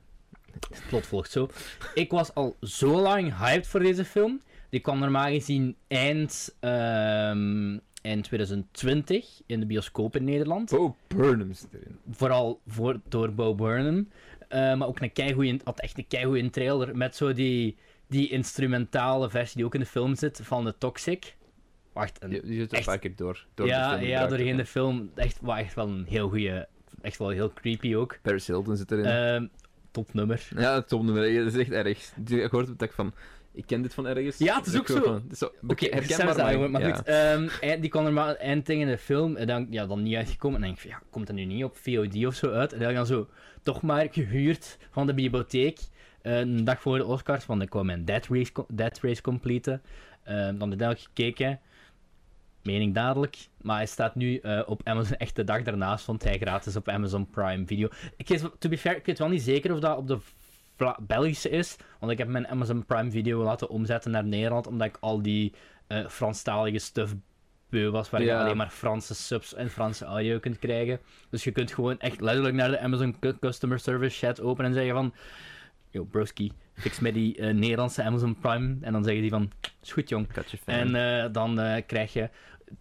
[0.70, 1.48] Het plot volgt zo.
[1.94, 4.40] Ik was al zo lang hyped voor deze film.
[4.70, 10.70] Die kwam normaal gezien eind, ehm, eind 2020 in de bioscoop in Nederland.
[10.70, 11.98] Bo Burnham zit erin.
[12.10, 14.08] Vooral voor, door Bo Burnham.
[14.48, 19.30] Eh, maar ook een keigoeie, had echt een keigoeie trailer met zo die, die instrumentale
[19.30, 21.36] versie die ook in de film zit van de Toxic.
[21.92, 22.86] Wacht, een Die, die zit er Echt?
[22.86, 23.46] een paar keer door.
[23.54, 24.56] door de ja, film ja, doorheen ja.
[24.56, 25.10] de film.
[25.14, 26.68] Echt, echt wel een heel goede.
[27.00, 28.18] Echt wel heel creepy ook.
[28.22, 29.04] Paris Hilton zit erin.
[29.04, 29.46] Ehm
[30.04, 30.48] topnummer.
[30.56, 31.44] ja, het topnummer.
[31.44, 32.12] Dat is echt erg.
[32.42, 33.12] Ik hoorde het ik van...
[33.52, 34.38] Ik ken dit van ergens.
[34.38, 35.02] Ja, het is ook zo.
[35.02, 36.94] van- het is zo Oké, herkenbaar maar, maar ja.
[36.94, 37.06] goed.
[37.60, 39.36] ehm, die kwam er maar eindding in de film.
[39.36, 40.56] En dan, ja, dan niet uitgekomen.
[40.62, 42.72] En dan denk ik, van, ja, komt dat nu niet op VOD of zo uit?
[42.72, 43.28] En dan dan zo
[43.62, 45.78] toch maar gehuurd van de bibliotheek.
[46.22, 49.82] eh, een dag voor de Oscars, want ik kwam mijn Dead Race, Dead Race completen.
[50.24, 51.60] Ehm, dan heb ik gekeken.
[52.72, 53.36] Mening dadelijk.
[53.62, 55.16] Maar hij staat nu eh, op Amazon.
[55.16, 57.88] Echt de dag daarna stond hij gratis op Amazon Prime Video.
[58.16, 60.18] Ik weet, to be fair, ik weet wel niet zeker of dat op de
[61.00, 61.76] Belgische is.
[62.00, 64.66] Want ik heb mijn Amazon Prime Video laten omzetten naar Nederland.
[64.66, 65.52] Omdat ik al die
[65.86, 67.14] eh Franstalige stuff
[67.68, 68.10] beu was.
[68.10, 71.00] Waar je alleen maar Franse subs en Franse audio kunt krijgen.
[71.30, 74.76] Dus je kunt gewoon echt letterlijk naar de Amazon cu- Customer Service chat openen en
[74.76, 75.14] zeggen van...
[75.90, 78.76] Yo, broski, fix mij die eh, Nederlandse Amazon Prime.
[78.80, 79.50] En dan zeggen die van...
[79.82, 80.26] Is goed, jong.
[80.94, 82.28] En dan krijg je.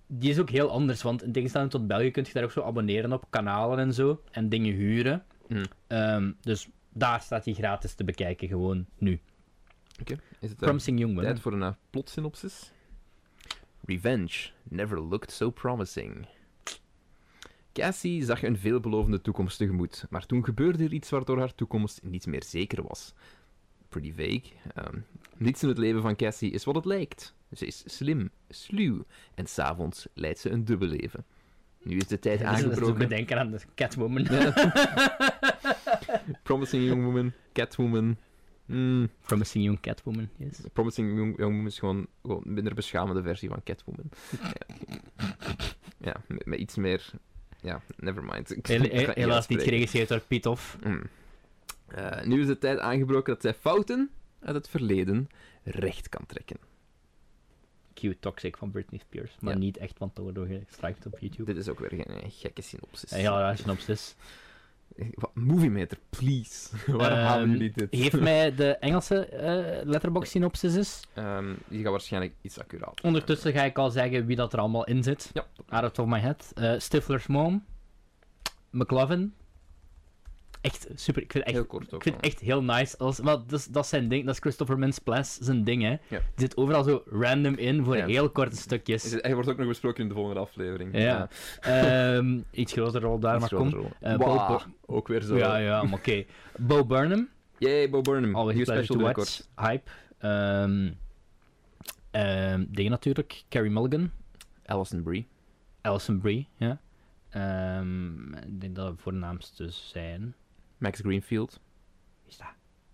[0.07, 2.61] Die is ook heel anders, want in tegenstelling tot België kun je daar ook zo
[2.61, 4.21] abonneren op kanalen en zo.
[4.31, 5.23] En dingen huren.
[5.47, 5.65] Hmm.
[5.87, 9.19] Ehm, dus daar staat hij gratis te bekijken, gewoon nu.
[10.01, 10.13] Oké.
[10.13, 12.71] Is het eh, Promising Young tijd voor een uh, plotsynopsis?
[13.85, 16.27] Revenge never looked so promising.
[17.73, 22.25] Cassie zag een veelbelovende toekomst tegemoet, maar toen gebeurde er iets waardoor haar toekomst niet
[22.25, 23.13] meer zeker was.
[23.89, 24.51] Pretty vague.
[24.73, 24.99] Ehm,
[25.37, 27.33] niets in het leven van Cassie is wat het lijkt.
[27.53, 31.25] Ze is slim, sluw en s'avonds leidt ze een dubbel leven.
[31.83, 32.97] Nu is de tijd aangebroken.
[32.97, 34.23] bedenken aan de Catwoman.
[36.43, 38.17] Promising Young Woman, Catwoman.
[38.65, 40.59] Mm, Promising Young Catwoman, yes.
[40.73, 44.09] Promising Young, Young Woman is gewoon, gewoon een minder beschamende versie van Catwoman.
[44.41, 44.51] ja,
[45.97, 47.09] ja met, met iets meer...
[47.61, 48.57] Ja, never mind.
[48.57, 50.77] Ik Hel- kan het he- helaas niet geregisseerd door Piet Hoff.
[50.83, 51.01] Mm.
[51.87, 54.09] Eh, nu is de tijd aangebroken dat zij fouten
[54.39, 55.27] uit het verleden
[55.63, 56.57] recht kan trekken.
[57.93, 59.35] Cute Toxic van Britney Spears.
[59.39, 59.59] Maar Ja.
[59.59, 61.53] niet echt, want dat wordt door gestrikt op YouTube.
[61.53, 63.11] Dit is ook weer geen eh, gekke synopsis.
[63.11, 64.15] Eh, Ja, ja, synopsis.
[65.13, 66.69] Wat, Movie Meter, please.
[66.97, 67.87] Waar Ehm, halen jullie dit?
[67.91, 71.01] Geef mij de Engelse eh letterbox synopsis.
[71.13, 73.01] Ehm, die gaat waarschijnlijk iets accuraat.
[73.01, 75.29] Ondertussen ga ik al zeggen wie dat er allemaal in zit.
[75.33, 75.45] Ja.
[75.69, 76.51] Out of my head.
[76.55, 77.65] Eh, Stifler's mom.
[78.69, 79.33] McLovin.
[80.67, 81.21] Echt super.
[81.21, 81.93] Ik vind het echt, Heel kort ook.
[81.95, 82.97] ik vind het echt heel nice.
[82.97, 84.25] Als, maar dat, is, dat is zijn ding.
[84.25, 85.89] Dat is Christopher Mintz-Plasse zijn ding, hè.
[85.89, 85.97] Ja.
[86.07, 88.05] Die zit overal zo random in voor Ja.
[88.05, 89.11] heel korte Is stukjes.
[89.11, 90.97] het- Hij wordt ook nog besproken in de volgende aflevering.
[90.97, 91.29] Ja.
[91.59, 93.69] Ehm, iets grotere rol daar, maar Iets kom.
[93.69, 94.17] grotere rol.
[94.19, 95.37] Eh, ook weer zo.
[95.37, 96.23] Ja, ja, maar oké.
[96.67, 97.29] Bo Burnham.
[97.57, 98.35] Yay, Bo Burnham.
[98.35, 99.41] Always special to watch.
[99.55, 99.89] Hype.
[100.17, 100.89] Ehm
[102.67, 103.43] dingen natuurlijk.
[103.49, 104.11] Carrie Mulligan.
[104.65, 105.27] Alison Brie.
[105.81, 106.79] Alison Brie, ja.
[108.47, 110.35] Ik denk dat voornaamste zijn.
[110.77, 111.59] Max Greenfield.
[112.23, 112.53] Wie is dat?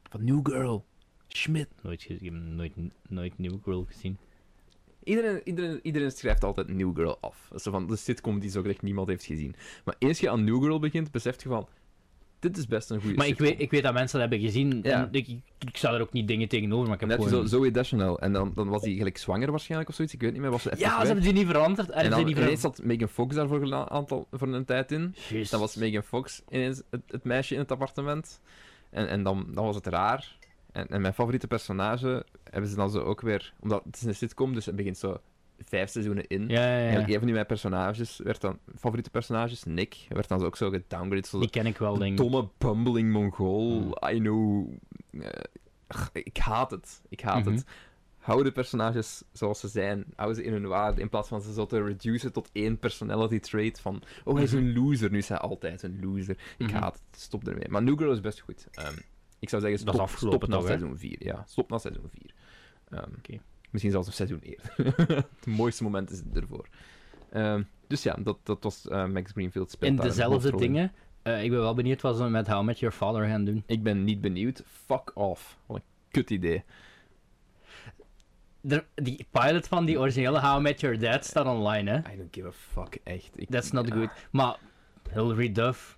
[0.10, 0.86] Van New Girl.
[1.28, 1.70] Schmidt.
[1.82, 2.74] Nooit gezien, ik heb nooit,
[3.10, 4.18] nooit New Girl gezien.
[5.04, 7.52] Iedereen, iedereen, iedereen schrijft altijd New Girl af.
[7.56, 9.56] Zo van de sitcom die zo echt niemand heeft gezien.
[9.86, 11.68] Maar eens je aan New Girl begint, beseft je van...
[12.44, 14.80] Dit is best een goede Maar ik weet, ik weet dat mensen dat hebben gezien.
[14.84, 14.91] Ja.
[14.91, 15.28] En ik,
[15.60, 17.48] ik, zou er ook niet dingen tegenover, maar ik En heb gewoon...
[17.48, 18.20] zo Zoe Deschanel.
[18.20, 20.14] En dan, dan was hij gelijk zwanger waarschijnlijk of zoiets.
[20.14, 20.52] Ik weet niet meer.
[20.52, 21.89] Was ze even ja, ze hebben die niet veranderd.
[21.89, 24.91] En Hebben dan niet ineens zat Megan Fox daar voor een aantal, voor een tijd
[24.91, 25.16] in.
[25.30, 25.52] Juist.
[25.52, 28.41] Dan was Megan Fox ineens het, het meisje in het appartement.
[28.89, 30.38] En, en dan, dan was het raar.
[30.72, 33.54] En, en mijn favoriete personage hebben ze dan zo ook weer...
[33.60, 35.22] Omdat het is een sitcom, dus het begint zo
[35.60, 36.47] vijf seizoenen in.
[36.47, 36.78] Ja, ja, ja.
[36.78, 38.60] Eigenlijk een van die mijn personages werd dan...
[38.78, 41.28] Favoriete personages, Nick, werd dan ook zo gedowngraded.
[41.28, 42.18] Zo Die ken ik wel, denk ik.
[42.18, 43.72] domme, bumbling Mongool.
[43.82, 44.16] Hmm.
[44.16, 44.68] I know.
[45.12, 45.30] Eh,
[46.14, 47.01] ik haat het.
[47.10, 47.54] Ik haat Mhm.
[47.54, 47.66] het.
[48.18, 50.06] Hou de personages zoals ze zijn.
[50.16, 51.01] Hou ze in hun waarde.
[51.01, 53.80] In plaats van ze zo te reducen tot één personality trait.
[53.80, 55.12] Van, oh, hij is een loser.
[55.12, 56.38] Nu is hij altijd een loser.
[56.58, 56.76] Ik Mhm.
[56.82, 57.22] haat het.
[57.22, 57.70] Stop ermee.
[57.70, 58.68] Maar New Girl is best goed.
[58.72, 58.93] Ehm,
[59.39, 61.16] ik zou zeggen, Dat is stop, stop na seizoen 4.
[61.26, 62.34] Ja, stop na seizoen 4.
[62.89, 63.39] Ehm, Oké.
[63.74, 64.74] Misschien zelfs een seizoen eerder.
[65.18, 66.68] het mooiste moment is ervoor.
[67.30, 69.72] Ehm, dus ja, dat, dat was eh, Max Greenfield.
[69.72, 70.92] speelt In dezelfde dingen.
[71.22, 73.64] Eh, ik ben wel benieuwd wat ze met How Met Your Father gaan doen.
[73.66, 74.64] Ik ben niet benieuwd.
[74.86, 75.58] Fuck off.
[75.66, 76.64] Wat een kut idee.
[78.68, 82.14] Er- die pilot van die originele How I Met Your Dad staat online, hè.
[82.14, 83.32] I don't give a fuck, echt.
[83.36, 83.96] Ik, That's not ja.
[83.96, 84.10] good.
[84.32, 84.58] Maar
[85.12, 85.98] Hilary Duff...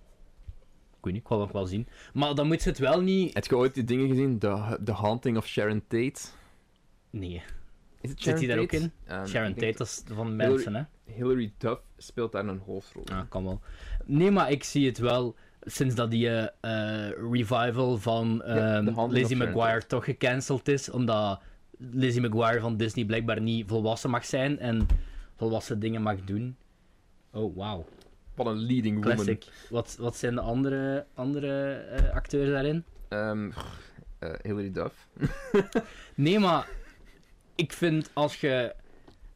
[0.98, 1.88] Ik weet niet, ik wil nog wel zien.
[2.14, 3.34] Maar dan moet ze het wel niet...
[3.34, 4.40] Heb je ooit die dingen gezien?
[4.40, 6.22] The, The Haunting of Sharon Tate?
[7.10, 7.44] Nee.
[8.16, 8.91] Zit die daar ook in?
[9.06, 10.82] Ehm, Sharon Tate, is van mensen, hè.
[11.06, 13.03] dat Hilary Duff speelt daar een hoofdrol.
[13.12, 13.62] Ah, kan wel.
[14.06, 19.10] Nee, maar ik zie het wel sinds dat die eh, eh, revival van Ja, ehm
[19.10, 21.41] Lizzie McGuire toch gecanceld is, omdat
[21.78, 24.88] Lizzie McGuire van Disney blijkbaar niet volwassen mag zijn en
[25.36, 26.56] volwassen dingen mag doen.
[27.32, 27.86] Oh, wauw.
[28.36, 29.16] Wat een leading woman.
[29.16, 29.45] Classic.
[29.70, 32.84] Wat, wat zijn de andere, andere eh, acteurs daarin?
[33.08, 33.51] Ehm,
[34.20, 35.08] eh, Hilary Duff.
[36.16, 36.68] Nee, maar
[37.56, 38.76] ik vind als je...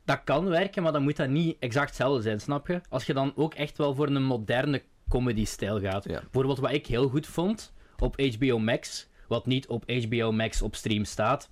[0.06, 2.82] Dat kan werken, maar dan moet dat niet exact hetzelfde zijn, snap je?
[2.90, 6.04] Als je dan ook echt wel voor een moderne comedy-stijl gaat.
[6.04, 6.20] Ja.
[6.20, 10.76] Bijvoorbeeld wat ik heel goed vond op HBO Max, wat niet op HBO Max op
[10.76, 11.50] stream staat,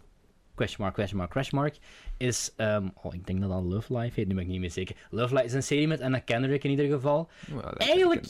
[0.56, 1.78] question mark, question mark, question mark,
[2.18, 4.72] is, ehm, oh, ik denk dat dat Love Life heet, nu ben ik niet meer
[4.72, 4.96] zeker.
[5.10, 7.30] Love Life is een serie met Anna Kendrick in ieder geval.
[7.78, 8.26] Eigenlijk-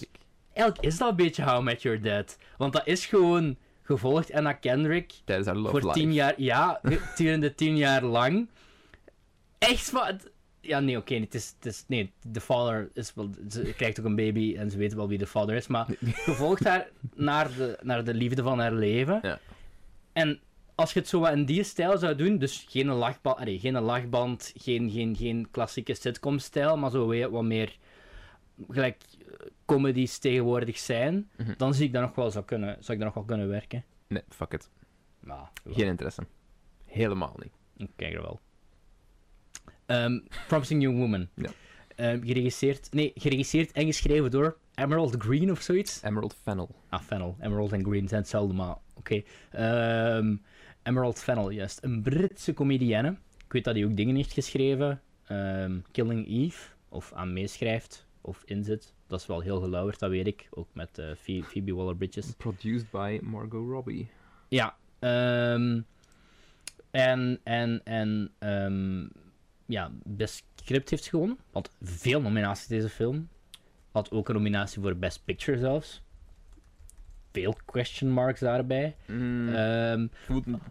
[0.79, 2.37] is dat een beetje How I Met Your Dad.
[2.57, 3.57] Want dat is gewoon
[3.87, 8.47] gevolgd Anna Kendrick Tijdens haar Love voor tien jaar, ja, gedurende tien jaar lang.
[9.57, 10.29] Echt wat.
[10.61, 14.05] Ja, nee, oké, het is, het is, nee, de vader is wel, ze krijgt ook
[14.05, 15.87] een baby en ze weet wel wie de vader is, maar
[16.29, 19.19] gevolgd haar naar de, naar de liefde van haar leven.
[19.21, 19.39] Ja.
[20.13, 20.39] En
[20.75, 23.79] als je het zo wat in die stijl zou doen, dus geen lachband, allee, geen,
[23.79, 27.77] lachband geen, geen, geen klassieke sitcom-stijl, maar zo wat meer
[28.69, 29.25] gelijk eh,
[29.65, 31.53] comedies tegenwoordig zijn, Mhm.
[31.57, 33.83] dan zie ik dat nog wel zou, kunnen, zou ik dat nog wel kunnen werken.
[34.07, 34.69] Nee, fuck it.
[35.69, 36.21] Geen interesse.
[36.85, 37.53] Helemaal niet.
[37.77, 38.39] ik kijk er wel.
[39.85, 41.27] Ehm, Promising Young Woman.
[41.35, 41.49] Ja.
[41.95, 46.01] Ehm, geregisseerd, nee, geregisseerd en geschreven door Emerald Green of zoiets.
[46.03, 46.75] Emerald Fennel.
[46.89, 47.35] Ah, Fennel.
[47.41, 49.21] Emerald en Green zijn hetzelfde, maar oké.
[49.51, 50.35] Ehm,
[50.83, 51.83] Emerald Fennel, juist.
[51.83, 53.09] Een Britse comedienne.
[53.45, 55.01] Ik weet dat hij ook dingen heeft geschreven.
[55.91, 58.93] Killing Eve, of aan meeschrijft, of inzit.
[59.07, 60.47] Dat is wel heel gelauwerd, dat weet ik.
[60.49, 62.31] Ook met Phoe- Phoebe Waller-Bridges.
[62.37, 64.09] Produced by Margot Robbie.
[64.49, 64.75] Ja.
[64.99, 65.81] ehm,
[66.91, 69.07] en, en, en, ehm,
[69.65, 71.37] ja, best script heeft gewonnen.
[71.51, 73.29] Had veel nominaties deze film.
[73.91, 76.01] Had ook een nominatie voor Best Picture zelfs.
[77.41, 78.95] Veel question marks daarbij.
[79.05, 80.07] Mm, Ehm,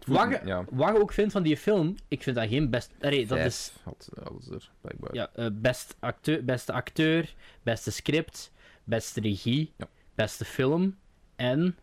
[0.07, 2.91] wat, ja, wat ook vindt van die film, ik vind dat geen best...
[3.01, 4.09] Allee, dat vijf is had,
[4.45, 5.13] ze er, blijkbaar.
[5.13, 8.51] ja, eh, best acteur, beste acteur, beste script,
[8.83, 9.87] beste regie, Ja.
[10.15, 10.97] beste film
[11.35, 11.77] en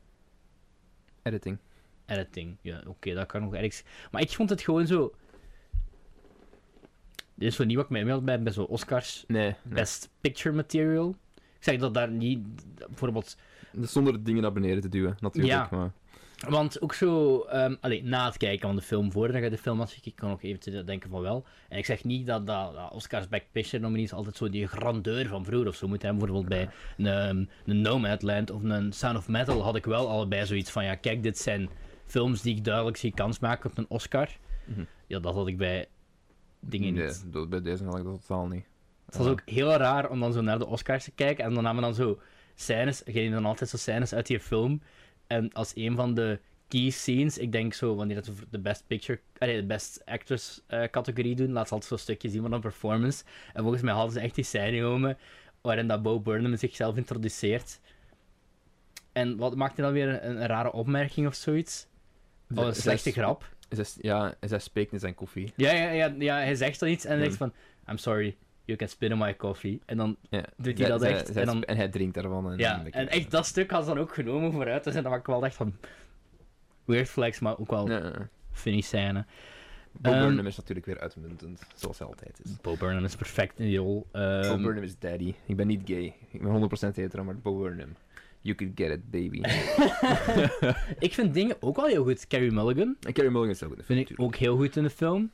[1.23, 1.59] Editing.
[2.07, 2.57] editing.
[2.61, 3.83] Ja, oké, dat kan nog ergens.
[4.11, 5.15] Maar ik vond het gewoon zo.
[7.35, 9.75] Dit is zo niet wat ik mij inbeeld bij, bij zo'n Oscars Nee, nee.
[9.75, 11.15] Best Picture Material.
[11.35, 12.41] Ik zeg dat daar niet,
[12.89, 13.37] bijvoorbeeld,
[13.81, 15.53] Zonder dingen naar beneden te duwen, natuurlijk.
[15.55, 15.69] Ja.
[15.71, 15.93] Maar...
[16.49, 19.79] want ook zo, ehm allee, na het kijken van de film, voordat je de film
[19.79, 21.45] had gekeken, kan ik nog even denken van wel.
[21.69, 25.27] En ik zeg niet dat, dat, dat Oscars Best Picture nominees altijd zo die grandeur
[25.29, 26.27] van vroeger of zo moeten hebben.
[26.27, 30.71] Bijvoorbeeld bij een, een Nomadland of een Sound of Metal had ik wel allebei zoiets
[30.71, 31.69] van, ja kijk, dit zijn
[32.05, 34.29] films die ik duidelijk zie kans maken op een Oscar.
[34.65, 34.85] Mhm.
[35.07, 35.87] Ja, dat had ik bij
[36.61, 37.33] dingen Nee, niet.
[37.33, 38.65] dat- bij deze had ik dat totaal niet.
[39.07, 41.63] Het was ook heel raar om dan zo naar de Oscars te kijken en dan
[41.63, 42.19] namen dan zo
[42.55, 44.83] scènes, gingen dan altijd zo scènes uit die film.
[45.27, 46.39] En als een van de
[46.69, 50.63] key scenes, ik denk zo, wanneer dat we de Best Picture, allee, de Best Actress
[50.67, 53.25] eh, categorie doen, laat ze altijd zo'n stukje zien van een performance.
[53.53, 55.19] En volgens mij hadden ze echt die scène genomen
[55.61, 57.81] waarin dat Bo Burnham zichzelf introduceert.
[59.13, 61.87] En wat maakte dan weer een, een rare opmerking of zoiets?
[62.55, 63.49] Oh, een slechte grap.
[64.01, 65.53] ja, en zij spreekt in zijn koffie.
[65.57, 67.53] Ja, ja, ja, ja, hij zegt dan iets en hij zegt van,
[67.89, 69.81] I'm sorry, you can spit in my coffee.
[69.87, 70.45] En dan Ja.
[70.57, 71.37] Doet hij dat echt?
[71.37, 72.51] En dan- hij drinkt daarvan.
[72.53, 74.85] En Ja, en echt dat stuk had ze dan ook genomen vooruit.
[74.85, 75.75] Dus en dat was ik wel echt van...
[76.85, 79.25] Weird flex, maar ook wel Ja, funny scène.
[79.93, 82.61] Bo Ehm, Burnham is natuurlijk weer uitmuntend, zoals hij altijd is.
[82.61, 84.07] Bo Burnham is perfect in die rol.
[84.13, 85.35] Ehm, Bo Burnham is daddy.
[85.47, 86.15] Ik ben niet gay.
[86.31, 87.95] Ik ben 100% hetero, maar Bo Burnham.
[88.41, 89.41] You could get it, baby.
[91.07, 92.27] ik vind dingen ook wel heel goed.
[92.27, 93.85] Carrie Mulligan en Carrie Mulligan is ook goed.
[93.85, 95.31] vind ik ook heel goed in de film.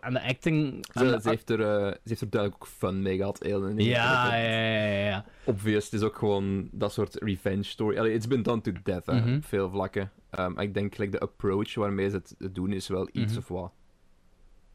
[0.00, 0.86] Aan de acting...
[0.92, 3.38] Ze, de ze, heeft er, eh, ze heeft er duidelijk ook fun mee gehad.
[3.46, 5.24] Ja, ja, ja, ja, ja.
[5.44, 7.98] Obvious, het is ook gewoon dat soort revenge story.
[7.98, 9.34] Allee, it's been done to death, Mhm.
[9.36, 10.10] op veel vlakken.
[10.30, 13.38] Maar ik denk, like, de approach waarmee ze het doen is wel iets Mhm.
[13.40, 13.72] of wat.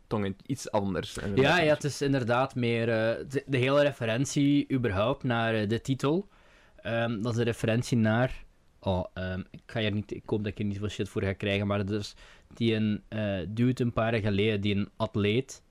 [0.07, 1.17] Tong iets anders.
[1.35, 5.81] Ja, ja, het is inderdaad meer eh, de, de hele referentie überhaupt naar eh, de
[5.81, 6.27] titel.
[6.75, 8.43] Ehm, dat is een referentie naar.
[8.79, 10.11] Oh, ehm, ik ga hier niet.
[10.13, 11.67] Ik hoop dat ik er niet veel shit voor ga krijgen.
[11.67, 12.15] Maar dus
[12.53, 15.61] die een eh dude een paar jaar geleden, die een atleet,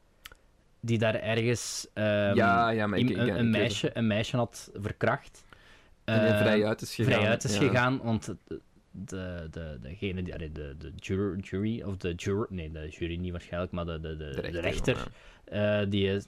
[0.80, 4.36] die daar ergens ehm, ja, ja, maar ik, iem- ik, een, een meisje, een meisje
[4.36, 5.44] had verkracht.
[6.04, 7.36] En hij Ehm, vrij uit is gegaan.
[7.44, 7.68] is ja.
[7.68, 8.60] gegaan, want de,
[8.90, 13.30] de, de, degene die, de, de jur- jury, of de juror, nee, de jury niet
[13.32, 15.06] waarschijnlijk, maar de, de, de, de rechter,
[15.44, 16.20] eh, die eh,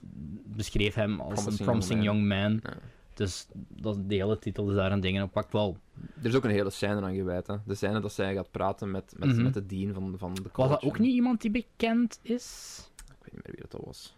[0.45, 2.73] beschreef hem als Promising een promising young young man.
[3.21, 5.77] Dus dat, de hele titel is daar een ding op pakt wel.
[6.21, 7.47] Er is ook een hele scène aan gewijd.
[7.47, 7.55] Hè.
[7.65, 9.43] De scène dat zij gaat praten met, met, Mhm.
[9.43, 10.73] met de dean van, van de Was college.
[10.73, 12.77] dat ook niet iemand die bekend is?
[12.95, 14.15] Ik weet niet meer wie dat was.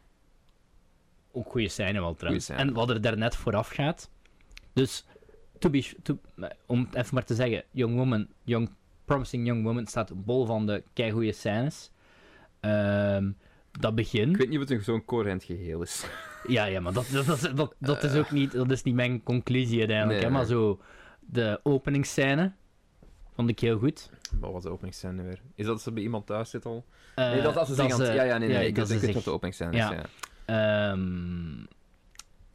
[1.31, 2.45] Ook goede scène wel trouwens.
[2.45, 2.59] scène.
[2.59, 4.09] En wat er daarnet vooraf gaat.
[4.73, 5.05] Dus,
[5.59, 6.19] to be, to,
[6.65, 8.69] om het even maar te zeggen, Young Woman, young,
[9.05, 11.91] Promising Young Woman staat bol van de keigoede scènes.
[12.59, 13.31] Ehm,
[13.79, 14.29] dat begin.
[14.29, 16.05] Ik weet niet of het een zo'n coherent geheel is.
[16.47, 19.79] Ja, ja, maar dat, dat, dat, dat, is ook niet, dat is niet mijn conclusie
[19.79, 20.19] uiteindelijk.
[20.19, 20.79] Nee, hè, maar zo,
[21.19, 22.51] de openingsscène
[23.35, 24.09] vond ik heel goed.
[24.39, 25.41] Wat was de openingsscène weer?
[25.55, 26.85] Is dat ze bij iemand thuis zit al?
[27.15, 28.67] Eh, nee, dat, dat ze zich ze- Ja, ja, nee, nee.
[28.67, 29.91] ik dat denk de openingsscène ja.
[29.91, 30.05] is, ja.
[30.91, 31.65] Ehm,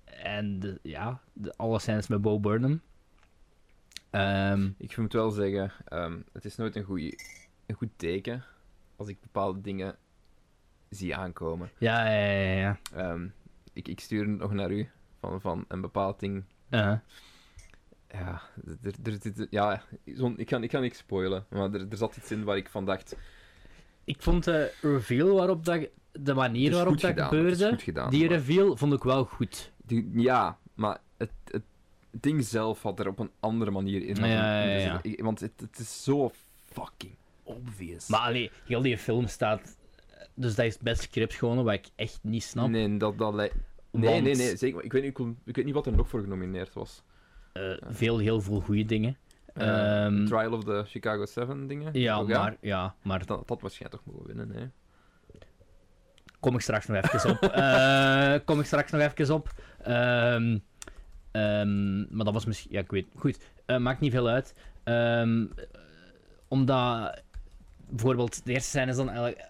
[0.05, 2.81] en de, ja, de, alle scènes met Bo Burnham.
[4.11, 7.15] Ehm, Ik moet wel zeggen, ehm, het is nooit een, goeie,
[7.67, 8.45] een goed teken
[8.97, 9.97] als ik bepaalde dingen
[10.91, 11.71] zie aankomen.
[11.79, 12.79] ja, ja, ja, ja.
[12.95, 13.27] Ehm,
[13.73, 14.89] ik, ik stuur nog naar u
[15.21, 16.45] van, van een bepaald ding.
[16.71, 16.93] Uh,
[18.13, 18.41] Ja,
[18.83, 19.83] er, er, ja
[20.37, 22.85] ik, kan, ik kan niks spoilen, maar er, er zat iets in waar ik van
[22.85, 23.17] dacht.
[24.05, 28.37] ik vond de reveal waarop dat, de manier waarop dat gedaan, gebeurde, gedaan, die maar-
[28.39, 29.73] reveal vond ik wel goed.
[29.87, 31.63] Die- ja, maar het, het
[32.11, 34.15] ding zelf had er op een andere manier in.
[34.15, 36.31] Ja, ja, ja, Want het, het is zo
[36.73, 37.13] fucking
[37.43, 38.09] obvious.
[38.09, 39.77] Maar allee, heel die film staat...
[40.41, 42.69] Dus dat is best script gewoon, wat ik echt niet snap.
[42.69, 43.53] Nee, dat, dat lij-
[43.91, 44.85] nee, Want, nee, nee, zeker.
[44.85, 47.03] Ik weet, niet, ik, weet niet wat er nog voor genomineerd was.
[47.53, 49.17] eh, veel, heel veel goede dingen.
[49.55, 51.93] Eh, Ehm, Trial of the Chicago 7 dingen.
[52.01, 54.67] ja, Ook, maar, ja, maar Dat, dat waarschijnlijk toch mogen winnen, hè.
[56.41, 57.43] kom ik straks nog even op.
[57.53, 59.49] Eh, kom ik straks nog even op.
[59.79, 60.59] Ehm,
[62.17, 62.73] maar dat was misschien...
[62.73, 63.07] Ja, ik weet...
[63.15, 63.39] Goed,
[63.79, 64.55] maakt niet veel uit.
[66.49, 67.23] Omdat...
[67.91, 69.47] Bijvoorbeeld, de eerste scène is dan eigenlijk...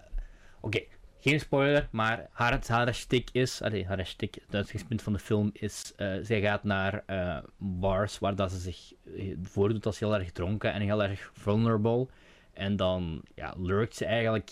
[0.61, 0.81] Oké,
[1.19, 3.61] geen spoiler, maar haar, haar stick is...
[3.61, 5.93] Allee, haar stick, het uitgangspunt van de film is...
[5.95, 10.31] eh, zij gaat naar eh, bars waar dat ze zich eh, voordoet als heel erg
[10.31, 12.07] dronken en heel erg vulnerable.
[12.53, 14.51] En dan ja, lurkt ze eigenlijk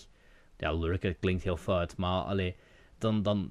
[0.56, 2.56] ja, lurken klinkt heel fout, maar allee,
[2.98, 3.50] dan, dan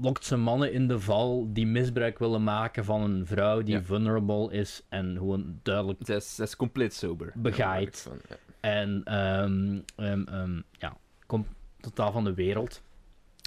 [0.00, 3.82] lokt ze mannen in de val die misbruik willen maken van een vrouw die Ja.
[3.82, 7.32] vulnerable is en gewoon duidelijk Zij is, is compleet sober.
[7.36, 8.00] Begaaid.
[8.00, 8.36] Van, ja.
[8.60, 10.96] en ehm, ja,
[11.30, 11.46] komt
[11.80, 12.82] totaal van de wereld.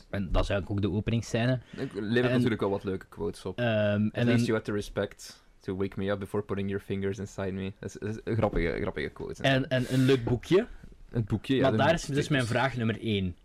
[0.09, 1.59] En dat is eigenlijk ook de openingsscène.
[1.77, 3.57] Ik levert En- natuurlijk al wat leuke quotes op.
[3.59, 6.69] Ehm, At en least dan, you had the respect to wake me up before putting
[6.69, 7.73] your fingers inside me.
[7.79, 9.43] Dat is, dat is een grappige, grappige quote.
[9.43, 10.67] en, en een leuk boekje.
[11.09, 11.61] het boekje, ja.
[11.69, 13.35] maar daar is dus mijn vraag nummer 1.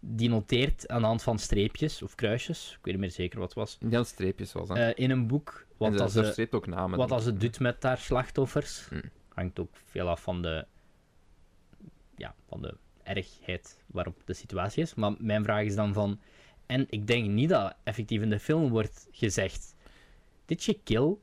[0.00, 3.48] Die noteert aan de hand van streepjes of kruisjes, ik weet niet meer zeker wat
[3.48, 4.76] het was, Ja, streepjes was dat.
[4.76, 6.98] eh, in een boek wat, als ze streept ook namen.
[6.98, 8.86] wat als het doet met haar slachtoffers.
[8.88, 9.00] Hm.
[9.34, 10.64] Hangt ook veel af van de,
[12.16, 14.94] ja, van de ergheid waarop de situatie is.
[14.94, 16.20] Maar mijn vraag is dan van...
[16.66, 19.74] En ik denk niet dat effectief in de film wordt gezegd...
[20.44, 21.16] Did je kill?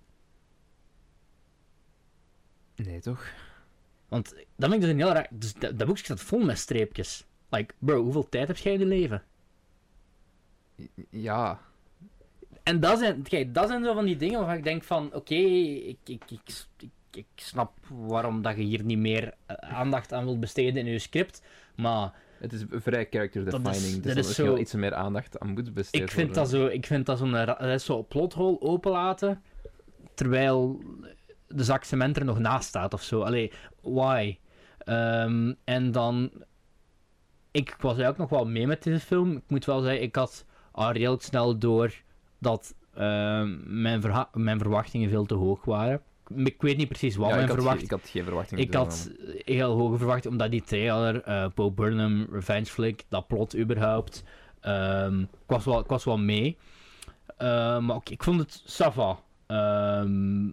[2.75, 3.31] Nee, toch?
[4.07, 5.27] Want dat vind ik dus een heel raar...
[5.29, 7.25] Dus dat, dat boekje staat vol met streepjes.
[7.49, 9.23] Like, bro, hoeveel tijd heb jij in je leven?
[11.09, 11.59] Ja.
[12.63, 15.13] En dat zijn, kijk, dat zijn zo van die dingen waarvan ik denk van...
[15.13, 16.41] Oké, ik, ik, ik,
[16.79, 20.91] ik, ik snap waarom dat je hier niet meer eh, aandacht aan wilt besteden in
[20.91, 21.41] je script.
[21.81, 23.93] Maar Het is vrij character Dat is- defining.
[23.93, 26.49] dat dus is er misschien zo- iets meer aandacht aan moet besteed ik vind dat
[26.49, 26.65] zo...
[26.65, 27.31] Ik vind dat zo'n...
[27.31, 29.41] Dat is zo plothol openlaten,
[30.13, 30.81] terwijl
[31.47, 33.21] de zak cement er nog naast staat of zo.
[33.21, 33.51] Allee,
[33.81, 34.37] why?
[34.77, 36.31] Ehm, en dan...
[37.51, 39.31] Ik was eigenlijk nog wel mee met deze film.
[39.35, 41.93] Ik moet wel zeggen, ik had al redelijk snel door
[42.39, 44.01] dat ehm, mijn,
[44.33, 46.01] mijn verwachtingen veel te hoog waren.
[46.35, 48.63] Ik weet niet precies wat ja, mijn ik, had, ik had geen verwachtingen.
[48.63, 49.11] Ik had
[49.45, 54.23] heel hoge verwachtingen, omdat die trailer, eh Bo Burnham, Revenge Flick, dat plot überhaupt,
[54.59, 56.57] ehm, ik, was wel, ik was wel mee.
[57.37, 59.19] Eh, maar ook, ik vond het sava.
[59.47, 60.45] Ehm,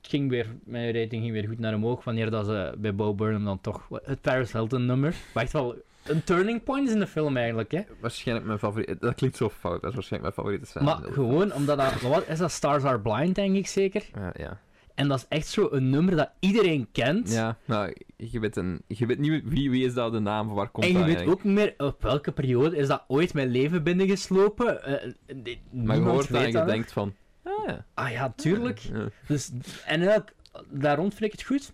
[0.00, 3.14] het ging weer, mijn rating ging weer goed naar omhoog wanneer dat ze bij Bo
[3.14, 7.00] Burnham dan toch het Paris Hilton nummer, wat echt wel een turning point is in
[7.00, 7.80] de film eigenlijk, hè.
[8.00, 9.00] Waarschijnlijk mijn favoriet.
[9.00, 9.80] Dat klinkt zo fout.
[9.80, 10.84] Dat is waarschijnlijk mijn favoriete scène.
[10.84, 14.04] Maar gewoon omdat dat, wat is dat, Stars Are Blind denk ik zeker?
[14.14, 14.60] Ja, ja.
[14.94, 17.32] En dat is echt zo een nummer dat iedereen kent.
[17.32, 20.54] Ja, nou, je weet, een, je weet niet wie, wie is dat de naam, van
[20.56, 21.40] waar komt En je dat weet eigenlijk?
[21.40, 24.84] ook niet meer op welke periode is dat ooit mijn leven binnengeslopen.
[24.84, 27.14] Eh, eh, Maar je hoort dat en je denkt van...
[27.42, 27.84] Ah ja.
[27.94, 28.78] Ah ja, tuurlijk.
[28.78, 29.08] Ja.
[29.26, 29.50] Dus,
[29.86, 30.34] en eigenlijk,
[30.70, 31.72] daar rond vind ik het goed.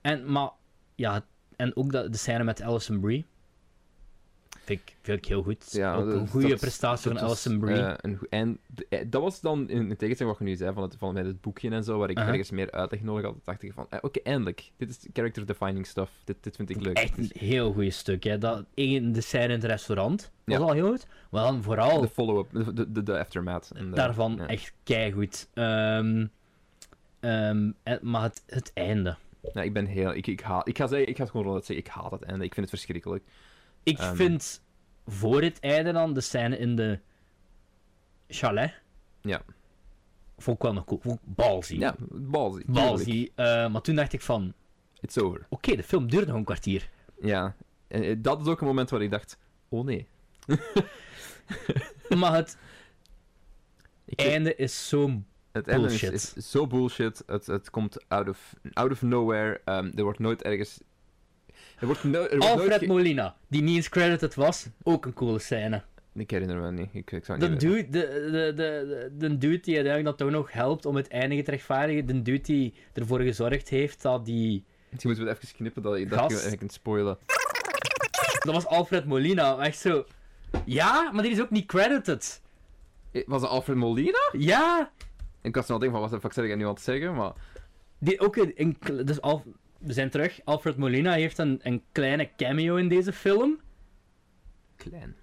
[0.00, 0.50] En, maar,
[0.94, 1.24] ja,
[1.56, 3.26] en ook dat, de scène met Alison Brie.
[4.66, 5.72] Vind ik, vind ik heel goed.
[5.72, 7.76] Ja, ook een goede prestatie van Alison Brie.
[8.00, 8.58] een en
[8.88, 11.26] eh, dat was dan, in, in tegenstelling wat je nu zei, van, het, van met
[11.26, 13.98] het boekje en zo, waar ik ergens meer uitleg nodig had, dacht ik van, eh,
[14.02, 14.70] oké, eindelijk.
[14.76, 16.12] Dit is character-defining stuff.
[16.24, 16.96] Dit, dit vind ik leuk.
[16.96, 18.24] Echt een heel goed stuk.
[18.24, 18.38] Hè.
[18.38, 20.62] Dat, één, de scène in het restaurant was Ja.
[20.62, 21.06] al heel goed.
[21.30, 23.70] Maar dan vooral De follow-up, de, de, de, aftermath.
[23.74, 24.46] En de- daarvan ja.
[24.46, 25.48] echt keigoed.
[25.54, 26.26] Ehm
[27.20, 29.16] ehm, en- maar het, het einde.
[29.52, 30.14] Ja, ik ben heel...
[30.14, 32.22] Ik, ik, haat, ik ga zeggen, ik ga het gewoon ronduit zeggen, ik haat het
[32.22, 32.44] einde.
[32.44, 33.24] Ik vind het verschrikkelijk.
[33.86, 34.14] Ik Ehm.
[34.14, 34.62] vind
[35.06, 36.98] voor het einde dan de scène in de
[38.28, 38.74] chalet.
[39.20, 39.42] Ja.
[40.38, 41.00] Vond ik wel nog cool.
[41.02, 41.78] Vond balzie.
[41.78, 42.66] Ja, tuurlijk.
[42.66, 43.32] balzie.
[43.34, 44.52] Eh, maar toen dacht ik van,
[45.00, 45.46] It's over.
[45.48, 46.90] oké, de film duurt nog een kwartier.
[47.20, 47.54] Ja.
[47.88, 50.06] En eh, dat is ook een moment waar ik dacht, oh nee.
[52.20, 52.56] maar het
[54.04, 55.22] Ik einde is zo...
[55.52, 57.22] Het einde is zo bullshit.
[57.26, 59.60] Het, het komt out of, out of nowhere.
[59.64, 60.80] Ehm, er wordt nooit ergens.
[61.78, 62.70] Er wordt, no, er wordt nooit.
[62.70, 65.82] Alfred Molina, die niet eens credited was, ook een coole scène.
[66.14, 66.88] Ik herinner me niet.
[66.92, 70.04] Ik, ik zou De het niet dude, de, de, de, de, de dude die uiteindelijk
[70.18, 72.06] dat toch nog helpt om het einde te rechtvaardigen.
[72.06, 74.64] De dude die ervoor gezorgd heeft dat die...
[74.90, 76.44] Misschien moeten we het even knippen dat, je- dat Gast.
[76.44, 77.18] je ik kunt spoilen.
[78.40, 79.58] Dat was Alfred Molina.
[79.58, 80.04] Echt zo...
[80.64, 82.40] Ja, maar die is ook niet credited.
[83.12, 84.28] Eh, Was het Alfred Molina?
[84.32, 84.90] Ja!
[85.42, 87.32] Ik was nog denken van wat de fuck zeg ik nu aan het zeggen, maar.
[87.98, 89.44] Die ook een, dus Al,
[89.86, 90.40] we zijn terug.
[90.44, 93.60] Alfred Molina heeft een, een kleine cameo in deze film.
[94.76, 95.16] Klein.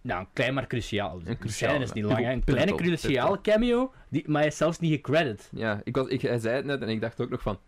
[0.00, 1.20] Nou, klein maar cruciaal.
[1.24, 2.32] Een cruciaal, is niet lang, hè.
[2.32, 5.48] Een kleine cruciale cameo, die, maar hij is zelfs niet gecredit.
[5.52, 7.58] Ja, ik was, ik, hij zei het net en ik dacht ook nog van.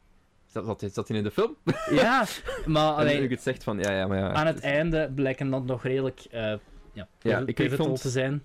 [0.47, 1.57] Zat, zat, zat hij in de film?
[1.91, 2.27] Ja,
[2.67, 4.33] maar alleen, ik het zegt van ja, ja, maar ja.
[4.33, 6.55] aan het einde blijken dat nog redelijk eh
[6.93, 8.43] ja, Ja, ik- vond- te zijn.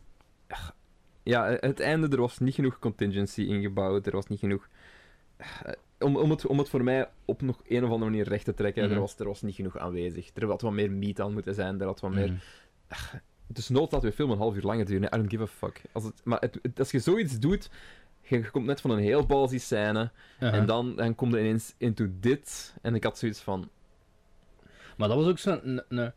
[1.23, 4.05] Ja, het einde, er was niet genoeg contingency ingebouwd.
[4.05, 4.67] Er was niet genoeg.
[5.37, 5.47] eh,
[5.99, 8.53] Om, om, het, om het voor mij op nog een of andere manier recht te
[8.53, 8.93] trekken, Mhm.
[8.93, 10.29] er, was, er was niet genoeg aanwezig.
[10.33, 11.79] Er had wat meer meat aan moeten zijn.
[11.79, 12.27] Er had wat meer.
[12.31, 12.37] Mhm.
[13.47, 15.03] Dus nood dat we film een half uur langer duren.
[15.03, 15.81] I don't give a fuck.
[15.91, 17.69] Als, het, maar het, het- als je zoiets doet,
[18.21, 22.07] je komt net van een heel ballsy scène, en dan, dan kom je ineens into
[22.19, 23.69] dit, en ik had zoiets van,
[24.97, 26.11] Maar dat was ook zo'n een,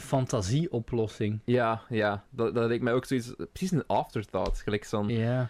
[0.00, 1.40] fantasieoplossing.
[1.44, 5.48] ja, ja, dat, dat leek mij ook zoiets, precies een afterthought, gelijk van, Ja.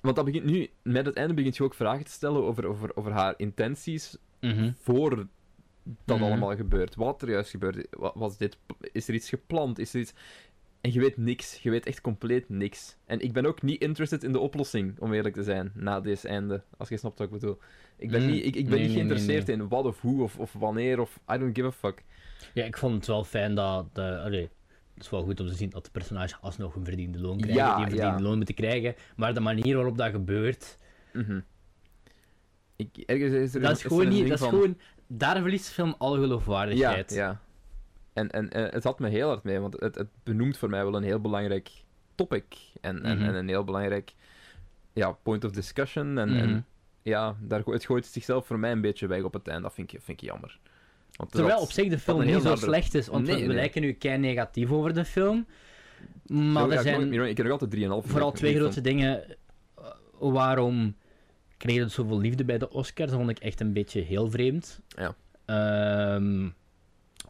[0.00, 2.96] Want dat begint nu, met het einde begint je ook vragen te stellen over, over,
[2.96, 4.72] over haar intenties Mhm.
[4.78, 5.26] voor
[6.04, 6.26] dat Mhm.
[6.26, 6.94] allemaal gebeurt.
[6.94, 7.86] Wat er juist gebeurt.
[7.90, 8.56] Wa- Was dit,
[8.92, 9.78] is er iets gepland?
[9.78, 10.12] Is er iets...
[10.80, 11.58] En je weet niks.
[11.62, 12.96] Je weet echt compleet niks.
[13.04, 16.28] En ik ben ook niet interested in de oplossing, om eerlijk te zijn, na deze
[16.28, 16.62] einde.
[16.76, 17.58] Als je snapt wat ik bedoel.
[17.96, 19.56] Ik ben Mm, niet, ik, ik ben nee, niet nee, geïnteresseerd nee.
[19.56, 22.04] in wat of hoe of, of wanneer of I don't give a fuck.
[22.54, 23.94] Ja, ik vond het wel fijn dat...
[23.94, 24.48] De, allee,
[24.96, 27.62] het is wel goed om te zien dat de personages alsnog een verdiende loon krijgen.
[27.64, 28.22] Ja, die een verdiende ja.
[28.28, 28.94] loon moeten krijgen.
[29.16, 30.78] Maar de manier waarop dat gebeurt...
[31.12, 31.40] Mhm.
[32.76, 34.28] Ik, ergens is er Dat een- is gewoon niet...
[34.28, 34.78] Dat is gewoon...
[35.06, 37.10] Daar verliest de film alle Ja, geloofwaardigheid.
[37.14, 37.40] ja.
[38.12, 40.84] En, en eh, het had me heel hard mee, want het, het benoemt voor mij
[40.84, 41.70] wel een heel belangrijk
[42.14, 42.44] topic.
[42.80, 43.26] En, en, Mhm.
[43.28, 44.14] en een heel belangrijk
[44.92, 46.18] ja, point of discussion.
[46.18, 46.38] En, Mhm.
[46.38, 46.66] en
[47.02, 49.62] ja, daar, het gooit zichzelf voor mij een beetje weg op het einde.
[49.62, 50.58] Dat vind ik, vind ik jammer.
[51.16, 53.06] Want er Terwijl op zich de film niet zo slecht is.
[53.06, 53.56] Want we- Nee, we nee.
[53.56, 55.46] lijken nu kei negatief over de film.
[56.26, 57.08] Maar Ja, er zijn...
[57.08, 57.70] meer- Ik heb nog altijd
[58.04, 58.10] 3,5.
[58.10, 59.24] Vooral twee grote dingen.
[59.28, 59.34] eh,
[60.18, 60.96] Waarom
[61.56, 63.10] kreeg het zoveel liefde bij de Oscars?
[63.10, 64.80] Dat vond ik echt een beetje heel vreemd.
[64.88, 65.14] Ja.
[65.44, 66.48] Ehm,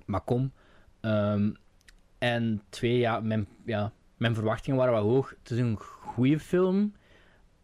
[0.05, 0.53] maar kom.
[1.01, 1.51] Ehm,
[2.19, 5.35] en twee, ja mijn, ja, mijn verwachtingen waren wel hoog.
[5.43, 6.95] Het is een goede film,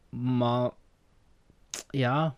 [0.08, 0.70] maar
[1.90, 2.36] ja.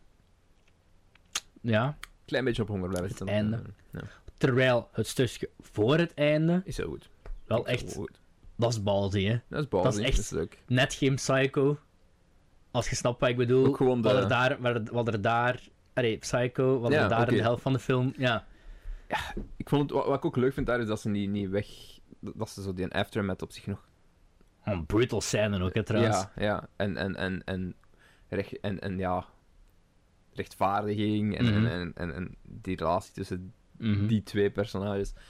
[1.61, 3.37] Ja, Klein beetje op honger blijven Het zitten.
[3.37, 3.57] einde.
[3.57, 4.09] Eh, Ja.
[4.37, 7.09] terwijl het stukje voor het einde Is heel goed.
[7.47, 8.21] wel echt, goed.
[8.57, 9.39] dat is balzie, hè.
[9.49, 10.63] Dat is ballsy, Dat is echt- Dat is leuk.
[10.67, 11.79] net geen Psycho.
[12.71, 13.67] Als je snapt wat ik bedoel.
[13.67, 14.57] Ook gewoon de- wat, er daar,
[14.93, 15.61] wat, er, daar.
[15.95, 18.13] Allee, Psycho, wat Ja, er daar in de helft van de film.
[18.17, 18.45] Ja.
[19.57, 21.67] Ik vond het, wat, ik ook leuk vind daar is dat ze niet, niet weg.
[22.21, 23.89] Dat ze zo die aftermath op zich nog
[24.65, 26.17] Een brutal scène ook, hè, trouwens.
[26.17, 26.69] Ja, ja.
[26.77, 27.75] En, en, en, en,
[28.29, 29.25] recht, en, en ja,
[30.35, 31.55] rechtvaardiging en, Mhm.
[31.55, 34.07] en, en, en, en die relatie tussen Mhm.
[34.07, 35.13] die twee personages.
[35.13, 35.23] Dat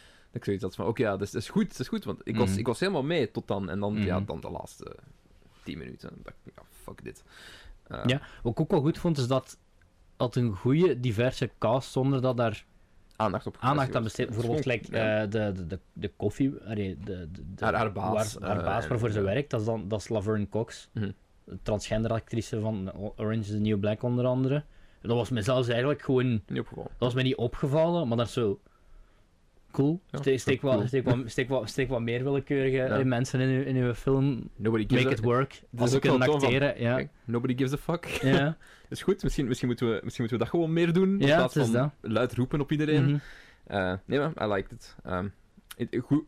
[0.43, 2.21] ik zoiets had van, oké, ja, dat is, dat is goed, dat is goed, want
[2.25, 2.59] ik was, Mhm.
[2.59, 3.71] ik was helemaal mee tot dan.
[3.71, 4.97] En dan, ja, dan de laatste
[5.63, 6.09] tien minuten.
[6.09, 7.25] Dan dacht ik, ja, fuck dit.
[7.87, 8.21] Eh, Ja.
[8.43, 9.59] Wat ik ook wel goed vond, is dat
[10.17, 12.65] dat een goede, diverse cast, zonder dat daar
[13.17, 14.27] Aandacht op aandacht aan besteed.
[14.29, 15.23] Bijvoorbeeld, Ja.
[15.23, 18.59] eh, de, de, de, de koffie, allee, de, de, de- Haar- haar baas, waar- haar
[18.59, 20.89] eh, baas waarvoor ze werkt, dat is, dan, dat is Laverne Cox.
[20.93, 21.15] De
[21.63, 24.65] transgender actrice van Orange is the New Black, onder andere.
[25.09, 26.91] Dat was mezelf eigenlijk gewoon Niet opgevallen.
[26.91, 28.61] Dat was mij niet opgevallen, maar dat is zo
[29.71, 30.01] cool.
[30.11, 30.77] Ja, Steek, steek, cool.
[30.77, 32.87] wat, steek, wat, steek, wat, steek wat meer willekeurige Ja.
[32.99, 34.49] eh, mensen in uw, in uw film.
[34.57, 35.63] Nobody gives Make a, it work.
[35.79, 36.95] Als ze kunnen van- acteren, ja.
[36.97, 38.05] Kijk, nobody gives a fuck.
[38.05, 38.57] ja.
[38.89, 41.11] is goed, misschien, misschien, moeten we, misschien moeten we dat gewoon meer doen.
[41.11, 41.91] in plaats van dat.
[42.01, 43.05] luid roepen op iedereen.
[43.05, 43.19] Mhm.
[43.67, 44.97] Eh, nee, maar I liked it.
[45.07, 45.33] Um,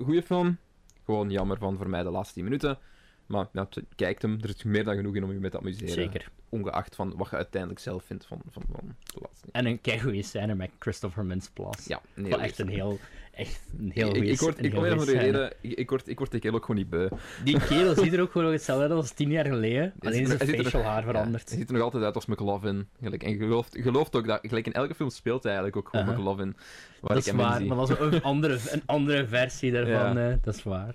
[0.05, 0.57] goede film.
[1.05, 2.79] Gewoon jammer van voor mij de laatste 10 minuten.
[3.27, 4.39] Maar t- kijkt hem.
[4.43, 5.89] Er is meer dan genoeg in om je mee te amuseren.
[5.89, 6.31] Zeker.
[6.49, 9.47] Ongeacht van wat je uiteindelijk zelf vindt van, van, van de laatste.
[9.53, 11.89] En een keigoede scène met Christopher Mintz-Plasse.
[11.89, 12.37] Ja, nee.
[12.37, 12.99] Echt een heel,
[13.33, 14.73] echt een heel ik, ik, word, ik,
[15.05, 17.09] reden, ik, word, ik word kerel ook gewoon niet beu.
[17.45, 19.93] Die kerel ziet er ook gewoon hetzelfde uit als tien jaar geleden.
[20.01, 21.49] Alleen zijn facial haar veranderd.
[21.49, 22.89] hij ziet er nog altijd uit als McLovin.
[23.03, 26.07] Gelijk, en gelooft, gelooft ook dat, gelijk in elke film speelt hij eigenlijk ook gewoon
[26.07, 26.21] Uh-huh.
[26.21, 26.57] McLovin.
[27.01, 30.19] Dat is waar, maar dat is een andere, een andere versie daarvan.
[30.19, 30.95] Eh, dat is waar.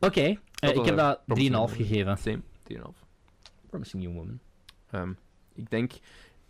[0.00, 2.16] Oké, ik was heb dat 3,5 promising gegeven.
[2.18, 3.04] Same, 3,5.
[3.70, 4.38] Promising Young Woman.
[4.90, 5.12] Ehm,
[5.54, 5.92] ik denk,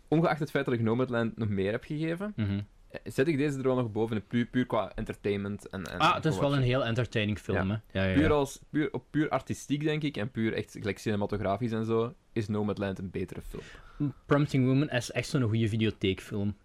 [0.07, 2.59] ongeacht het feit dat ik Nomadland nog meer heb gegeven, Mhm.
[2.89, 5.69] eh, zet ik deze er wel nog boven, puur, puur qua entertainment.
[5.69, 7.81] En, en Ah, het is wel een heel entertaining film, Ja.
[7.91, 7.99] hè.
[8.01, 11.71] Ja, ja, Puur, als, puur, op puur artistiek, denk ik, en puur echt gelijk cinematografisch
[11.71, 13.63] en zo, is Nomadland een betere film.
[14.25, 16.55] Promising Woman is echt zo'n goede videotheekfilm.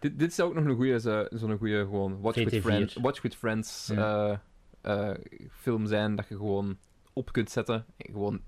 [0.00, 2.60] Dit, dit zou ook nog een goede, zo- zo'n goede gewoon watch with, VT4.
[2.62, 4.36] friends, watch with friends eh,
[4.80, 5.10] eh,
[5.50, 6.78] film zijn, dat je gewoon
[7.12, 8.40] op kunt zetten en gewoon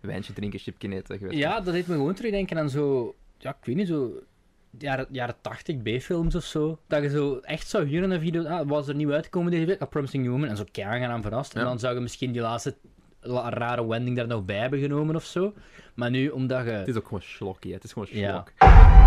[0.00, 1.18] wijntje drinken, chipje eten.
[1.18, 3.14] weet Ja, dat deed me gewoon terugdenken aan zo...
[3.38, 4.22] Ja, ik weet niet, zo...
[4.78, 6.78] Jaren, jaren 80 B-films of zo.
[6.86, 8.44] Dat je zo echt zou huren een video...
[8.44, 9.80] Ah, was er nieuw uitgekomen deze week?
[9.80, 10.48] Ah, Promising Woman.
[10.48, 11.54] En zo keihard aan verrast.
[11.54, 12.76] En dan zou je misschien die laatste
[13.20, 15.52] la- rare wending daar nog bij hebben genomen of zo.
[15.94, 16.70] Maar nu, omdat je...
[16.70, 17.76] Het is ook gewoon slokkie, hè.
[17.76, 18.30] het is gewoon Ja.
[18.30, 18.52] slok.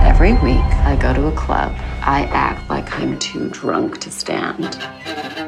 [0.04, 1.72] Every week, I go to a club.
[2.08, 4.78] I act like I'm too drunk to stand.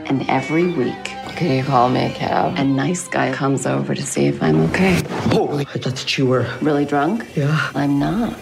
[0.07, 2.57] And every week, Can you call me a cab?
[2.57, 5.01] a nice guy comes over to see if I'm okay.
[5.31, 6.45] Oh, I thought you were.
[6.61, 7.25] Really drunk?
[7.35, 7.71] Yeah.
[7.75, 8.37] I'm not.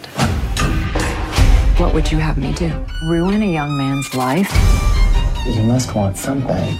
[1.80, 2.70] What would you have me do?
[3.10, 4.52] Ruin a young man's life?
[5.56, 6.78] You must want something.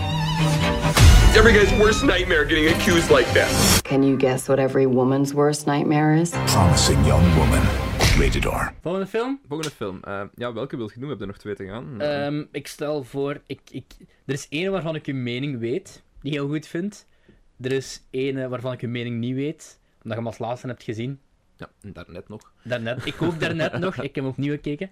[1.38, 3.82] Every guy's worst nightmare getting accused like that.
[3.84, 6.30] Can you guess what every woman's worst nightmare is?
[6.30, 7.62] Promising young woman.
[8.20, 8.74] Rated R.
[8.82, 9.40] Volgende film?
[9.48, 10.00] Volgende film.
[10.04, 11.02] Eh, ja, welke wil je doen?
[11.04, 12.02] We hebben er nog twee te gaan.
[12.02, 13.42] Ehm, ik stel voor...
[13.48, 13.86] Ik, ik,
[14.26, 17.08] er is één waarvan ik uw mening weet, die ik heel goed vind.
[17.62, 20.84] Er is één waarvan ik uw mening niet weet, omdat je hem als laatste hebt
[20.84, 21.20] gezien.
[21.58, 22.52] Ja, en daarnet nog.
[22.64, 24.90] Daarnet, ik ook daarnet nog, ik heb hem opnieuw gekeken.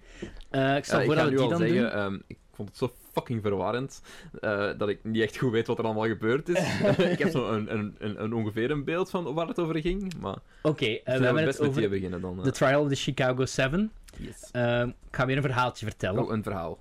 [0.49, 1.89] Eh, ik stel Ja, voor dat we die dan zeggen, doen.
[1.91, 4.01] ehm, ik vond het zo fucking verwarrend
[4.41, 6.59] eh, dat ik niet echt goed weet wat er allemaal gebeurd is.
[7.13, 10.13] ik heb zo een, een, een, een ongeveer een beeld van waar het over ging,
[10.19, 12.37] maar Oké, eh, we zullen we hebben best het met die beginnen dan.
[12.37, 12.43] eh.
[12.43, 13.91] The Trial of the Chicago 7.
[14.17, 14.43] Yes.
[15.07, 16.23] Ik ga weer een verhaaltje vertellen.
[16.23, 16.79] Oh, een verhaal.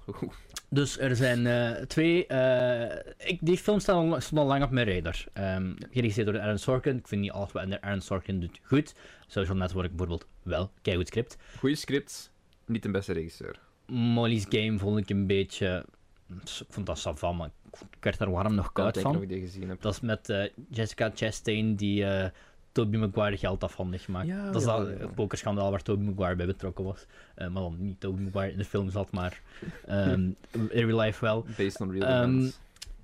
[0.70, 2.26] Dus er zijn eh, twee.
[2.26, 5.24] eh, ik, die film al, stond al lang op mijn radar.
[5.32, 6.96] Ehm geregisseerd door Aaron Sorkin.
[6.96, 8.94] Ik vind niet alles wat Aaron Sorkin doet goed.
[9.26, 10.70] Social Network bijvoorbeeld wel.
[10.82, 11.36] Kijk goed script.
[11.58, 12.30] Goeie script,
[12.66, 13.58] niet de beste regisseur.
[13.88, 15.84] Molly's Game vond ik een beetje.
[16.28, 19.22] Ik vond dat savan, maar ik werd er warm nog koud van.
[19.22, 19.80] ik gezien heb.
[19.80, 22.30] Dat is met eh, Jessica Chastain die eh
[22.72, 24.26] Tobey Maguire geld afhandig maakt.
[24.26, 25.06] Ja, dat is ja, dat ja.
[25.06, 27.06] pokerschandaal waar Tobey Maguire bij betrokken was.
[27.34, 29.40] Eh, maar dan niet Tobey Maguire in de film zat, maar
[29.86, 30.20] ehm,
[30.50, 31.46] in real life wel.
[31.56, 32.58] Based on real events.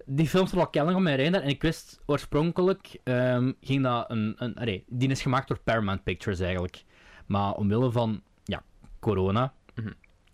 [0.07, 4.11] Die film stond al kennelijk op mijn radar en ik wist oorspronkelijk ehm, ging dat
[4.11, 6.85] een, een die is gemaakt door Paramount Pictures eigenlijk.
[7.27, 8.63] Maar omwille van ja,
[9.01, 9.53] corona.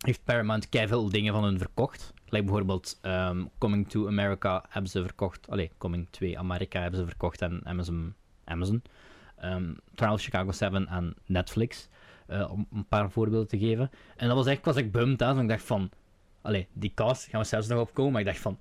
[0.01, 2.13] Heeft Paramount veel dingen van hun verkocht.
[2.29, 5.49] Like bijvoorbeeld ehm, Coming to America hebben ze verkocht.
[5.49, 8.15] Allee, Coming 2 America hebben ze verkocht aan Amazon.
[8.45, 8.83] Amazon.
[9.37, 11.89] Ehm, Trial Chicago 7 aan Netflix.
[12.27, 13.91] eh, om een paar voorbeelden te geven.
[14.17, 15.91] En dat was echt, was ik bummed uit, want ik dacht van...
[16.43, 18.59] Allee, die cast gaan we zelfs nog opkomen, maar ik dacht van...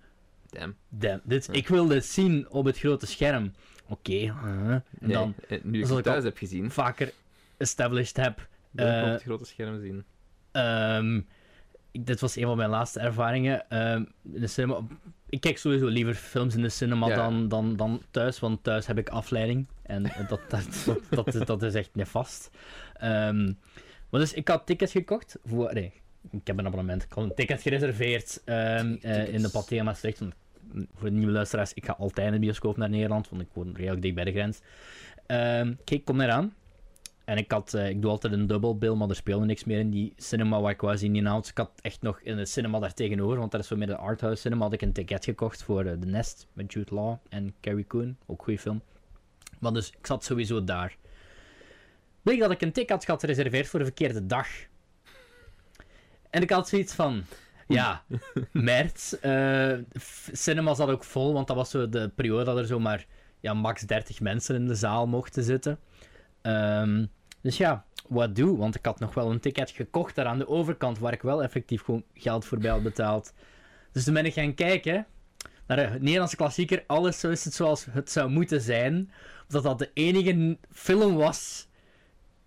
[0.50, 0.76] Damn.
[0.90, 3.54] Damn, dit, ik wil dit zien op het grote scherm.
[3.88, 4.32] Oké, uh,
[4.72, 7.14] en Nee, dan eh, nu ik het thuis heb gezien, vaker
[7.58, 8.40] established heb.
[8.74, 10.04] ik eh, op het grote scherm zien.
[10.52, 11.22] Ehm,
[11.92, 14.80] ik- dit was een van mijn laatste ervaringen ehm, in de cinema.
[15.30, 17.16] Ik kijk sowieso liever films in de cinema Ja.
[17.16, 19.68] dan, dan, dan thuis, want thuis heb ik afleiding.
[19.84, 22.50] En dat, dat, dat, dat, is, dat is echt nefast.
[22.94, 23.52] Ehm
[24.10, 25.74] maar dus ik had tickets gekocht voor...
[25.74, 25.94] Nee,
[26.32, 27.04] ik heb een abonnement.
[27.04, 30.20] Ik had een ticket gereserveerd ehm, eh, in de Pathé Maastricht.
[30.20, 30.34] Want,
[30.96, 33.76] voor de nieuwe luisteraars, ik ga altijd in de bioscoop naar Nederland, want ik woon
[33.76, 34.60] redelijk dicht bij de grens.
[35.28, 36.54] Kijk, ik kom eraan.
[37.30, 39.90] En ik, had, eh, ik doe altijd een bill, maar er speelde niks meer in
[39.90, 41.22] die cinema waar ik was in die.
[41.24, 43.88] Dus ik had echt nog in de cinema daar tegenover, want dat is zo meer
[43.88, 47.16] de arthouse cinema, had ik een ticket gekocht voor eh, The Nest met Jude Law
[47.30, 48.18] en Carrie Coon.
[48.26, 48.82] Ook goede film.
[49.60, 50.96] Maar dus, ik zat sowieso daar.
[52.22, 54.48] Bleek dat ik een ticket had gereserveerd voor de verkeerde dag.
[56.30, 57.24] En ik had zoiets van...
[57.68, 58.04] Ja,
[58.52, 59.18] maart.
[59.22, 63.06] eh, f- cinema zat ook vol, want dat was zo de periode dat er zomaar
[63.40, 65.80] ja, max 30 mensen in de zaal mochten zitten.
[66.42, 67.06] Ehm,
[67.42, 68.58] dus ja, wat doe?
[68.58, 71.44] Want ik had nog wel een ticket gekocht daar aan de overkant, waar ik wel
[71.44, 73.34] effectief gewoon geld voorbij had betaald.
[73.92, 75.06] Dus toen ben ik gaan kijken
[75.68, 76.84] naar de Nederlandse klassieker.
[76.88, 79.12] Alles zo is het zoals het zou moeten zijn.
[79.48, 81.68] Dat dat de enige film was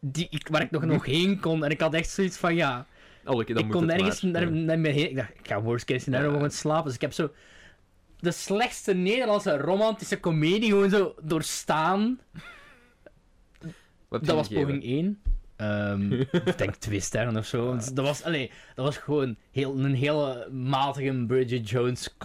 [0.00, 1.64] die ik, waar ik nog, nog heen kon.
[1.64, 2.86] En ik had echt zoiets van, ja...
[3.24, 5.10] Dan ik kon nergens naar, naar meer heen.
[5.10, 6.34] Ik dacht, ik ga worst case scenario Ja.
[6.34, 6.84] gewoon slapen.
[6.84, 7.30] Dus ik heb zo
[8.20, 12.20] de slechtste Nederlandse romantische komedie gewoon zo doorstaan.
[14.20, 14.66] Dat was gegeven?
[14.66, 15.18] poging 1.
[15.56, 16.12] Ehm,
[16.50, 17.74] ik denk twee sterren of zo.
[17.74, 22.16] Dus dat was, allee, dat was gewoon heel, een hele matige Bridget Jones,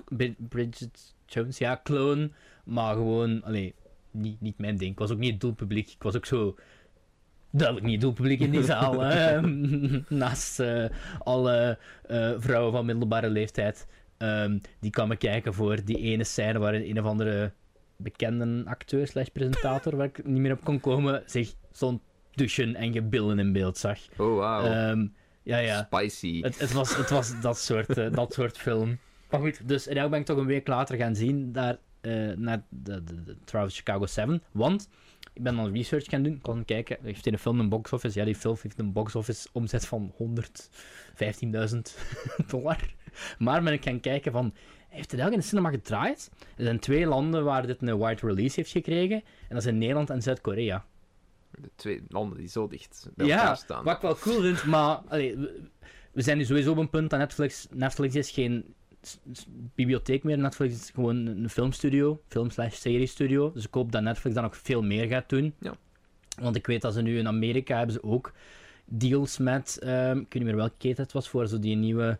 [0.49, 2.29] Bridget Jones, ja, clone.
[2.63, 3.75] Maar gewoon, allee,
[4.11, 4.91] niet, niet mijn ding.
[4.91, 5.89] Ik was ook niet het doelpubliek.
[5.89, 6.55] Ik was ook zo
[7.51, 8.99] duidelijk niet het doelpubliek in die zaal.
[8.99, 9.41] hè.
[10.09, 10.85] Naast eh,
[11.19, 11.77] alle
[12.07, 13.87] eh, vrouwen van middelbare leeftijd.
[14.17, 17.51] ehm, die kwamen kijken voor die ene scène waarin een of andere
[17.97, 22.01] bekende acteur slash presentator, waar ik niet meer op kon komen, zich zo'n
[22.31, 23.99] douchen en gebillen in beeld zag.
[24.17, 24.63] Oh, wauw.
[24.63, 25.07] Ehm,
[25.43, 25.83] ja, ja.
[25.91, 26.41] Spicy.
[26.41, 28.99] Het, het, was, het was dat soort, eh, dat soort film.
[29.29, 32.63] Maar goed, dus en ben ik toch een week later gaan zien daar, eh, naar
[32.69, 34.43] de, de, of Chicago 7.
[34.51, 34.89] Want
[35.33, 36.41] ik ben dan research gaan doen.
[36.41, 38.19] Kon kijken, heeft die film een box office?
[38.19, 40.17] Ja, die film heeft een box office omzet van 115.000
[42.47, 42.93] dollar.
[43.37, 44.53] Maar ben ik gaan kijken van,
[44.89, 46.29] heeft het eigenlijk in de cinema gedraaid?
[46.57, 49.23] Er zijn twee landen waar dit een wide release heeft gekregen.
[49.47, 50.85] En dat zijn Nederland en Zuid-Korea.
[51.51, 53.83] De twee landen die zo dicht bij Ja, elkaar staan.
[53.83, 55.37] wat ik wel cool vind, maar allee,
[56.11, 57.67] we, zijn nu sowieso op een punt dat Netflix...
[57.71, 58.73] Netflix is geen
[59.75, 60.37] bibliotheek meer.
[60.37, 63.51] Netflix is gewoon een filmstudio, film slash serie studio.
[63.51, 65.53] Dus ik hoop dat Netflix dan nog veel meer gaat doen.
[65.59, 65.75] Ja.
[66.41, 68.33] Want ik weet dat ze nu in Amerika hebben ze ook
[68.85, 69.79] deals met...
[69.81, 72.17] ehm, ik weet niet meer welke keten het was voor zo die nieuwe...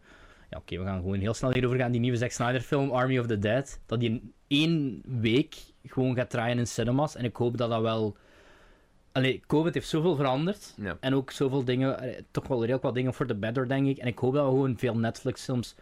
[0.50, 1.92] Ja, oké, we gaan gewoon heel snel hierover gaan.
[1.92, 3.80] Die nieuwe Zack Snyder film, Army of the Dead.
[3.86, 7.16] Dat die in één week gewoon gaat draaien in cinemas.
[7.16, 8.18] En ik hoop dat dat wel...
[9.18, 10.74] Allee, COVID heeft zoveel veranderd.
[10.78, 10.98] Ja.
[11.00, 13.98] En ook zoveel dingen, toch wel redelijk wat dingen voor de better, denk ik.
[13.98, 15.76] En ik hoop dat we gewoon veel Netflix-films,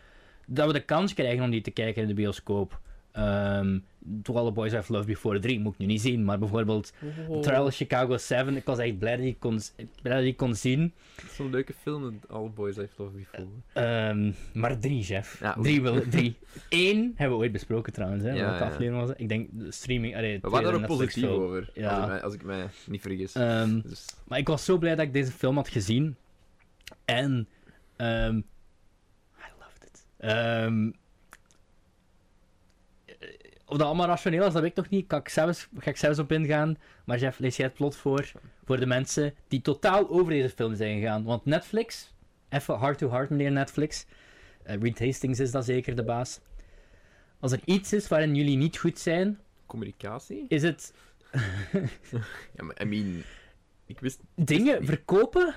[0.47, 2.79] dat we de kans krijgen om die te kijken in de bioscoop.
[3.16, 3.78] Ehm
[4.24, 6.93] To All the Boys I've Loved Before 3 moet ik nu niet zien, maar bijvoorbeeld
[7.41, 9.59] Trial of Chicago 7, ik was echt blij dat ik kon,
[10.01, 10.93] blij dat ik kon zien.
[11.32, 13.47] Zo'n leuke film, All Boys I've Loved Before.
[13.74, 15.39] Ehm, maar drie, chef.
[15.39, 16.36] Ja, drie, wil, drie.
[16.70, 18.63] Eén hebben we ooit besproken trouwens, hè, Ja, welke ja.
[18.70, 19.20] aflevering was het?
[19.20, 21.89] Ik denk de streaming, allee, We waren er positief over, Ja.
[21.89, 23.34] als, ik mij, als ik mij niet vergis.
[23.34, 26.16] Ehm, dus, Maar ik was zo blij dat ik deze film had gezien.
[27.05, 27.47] En.
[27.95, 28.41] ehm I
[29.59, 30.05] loved it.
[33.68, 35.07] Of dat allemaal rationeel is, dat weet ik nog niet.
[35.07, 36.78] Kan ik zelfs, ga ik zelfs op ingaan.
[37.05, 38.32] Maar Jeff, lees jij het plot voor?
[38.66, 41.24] Voor de mensen die totaal over deze film zijn gegaan.
[41.24, 42.13] Want Netflix,
[42.49, 44.05] even hard to hard meneer Netflix.
[44.63, 46.39] eh, Reed Hastings is dat zeker de baas.
[47.39, 50.45] Als er iets is waarin jullie niet goed zijn, Communicatie?
[50.47, 50.93] is het
[52.55, 53.24] Ja, maar I mean...
[53.86, 54.20] Ik wist...
[54.36, 55.55] dingen verkopen.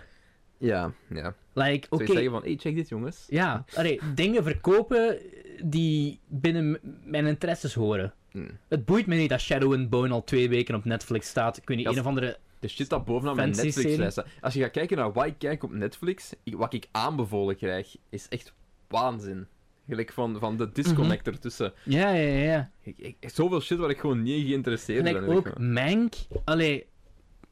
[0.58, 1.34] Ja, ja.
[1.58, 3.24] Like, Zou oké, zeggen van, hey, check dit, jongens.
[3.28, 5.18] ja, allee, dingen verkopen
[5.64, 8.14] die binnen mijn interesses horen.
[8.30, 8.50] Hmm.
[8.68, 11.56] Het boeit me niet dat Shadow and Bone al twee weken op Netflix staat.
[11.56, 12.38] Ik weet niet, een of andere...
[12.60, 14.26] De shit dat bovenaan mijn Netflix-lijst staat.
[14.40, 18.26] Als je gaat kijken naar wat ik kijk op Netflix, wat ik aanbevolen krijg, is
[18.28, 18.52] echt
[18.88, 19.46] waanzin.
[19.88, 21.34] Gelijk van, van de disconnect Mhm.
[21.34, 21.72] ertussen.
[21.84, 22.70] Ja, ja, ja, ja.
[22.82, 25.36] Ik, ik, zoveel shit waar ik gewoon niet geïnteresseerd En ben.
[25.36, 26.14] ook Mank.
[26.44, 26.86] Allee,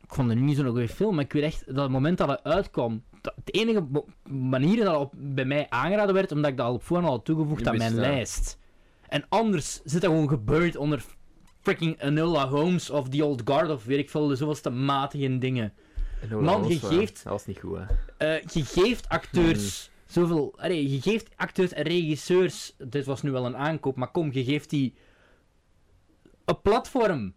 [0.08, 2.28] ik vond het niet zo'n goede film, maar ik weet echt dat het moment dat
[2.28, 3.86] het uitkwam, dat het enige
[4.28, 7.14] manier dat het op, bij mij aangeraden werd, omdat ik dat al op voorhand al
[7.16, 8.58] had toegevoegd Je aan mijn lijst.
[9.08, 11.04] En anders zit dat gewoon gebeurd onder
[11.60, 15.72] freaking Enola Holmes of The Old Guard of weet ik veel, de zoveelste matige dingen.
[16.30, 17.84] Man, je geeft- Dat was niet goed, hè.
[18.36, 20.54] Eh, je geeft acteurs zoveel.
[20.56, 22.74] Allee, je geeft acteurs en regisseurs.
[22.78, 24.94] Dit was nu wel een aankoop, maar kom, je geeft die
[26.44, 27.34] een platform.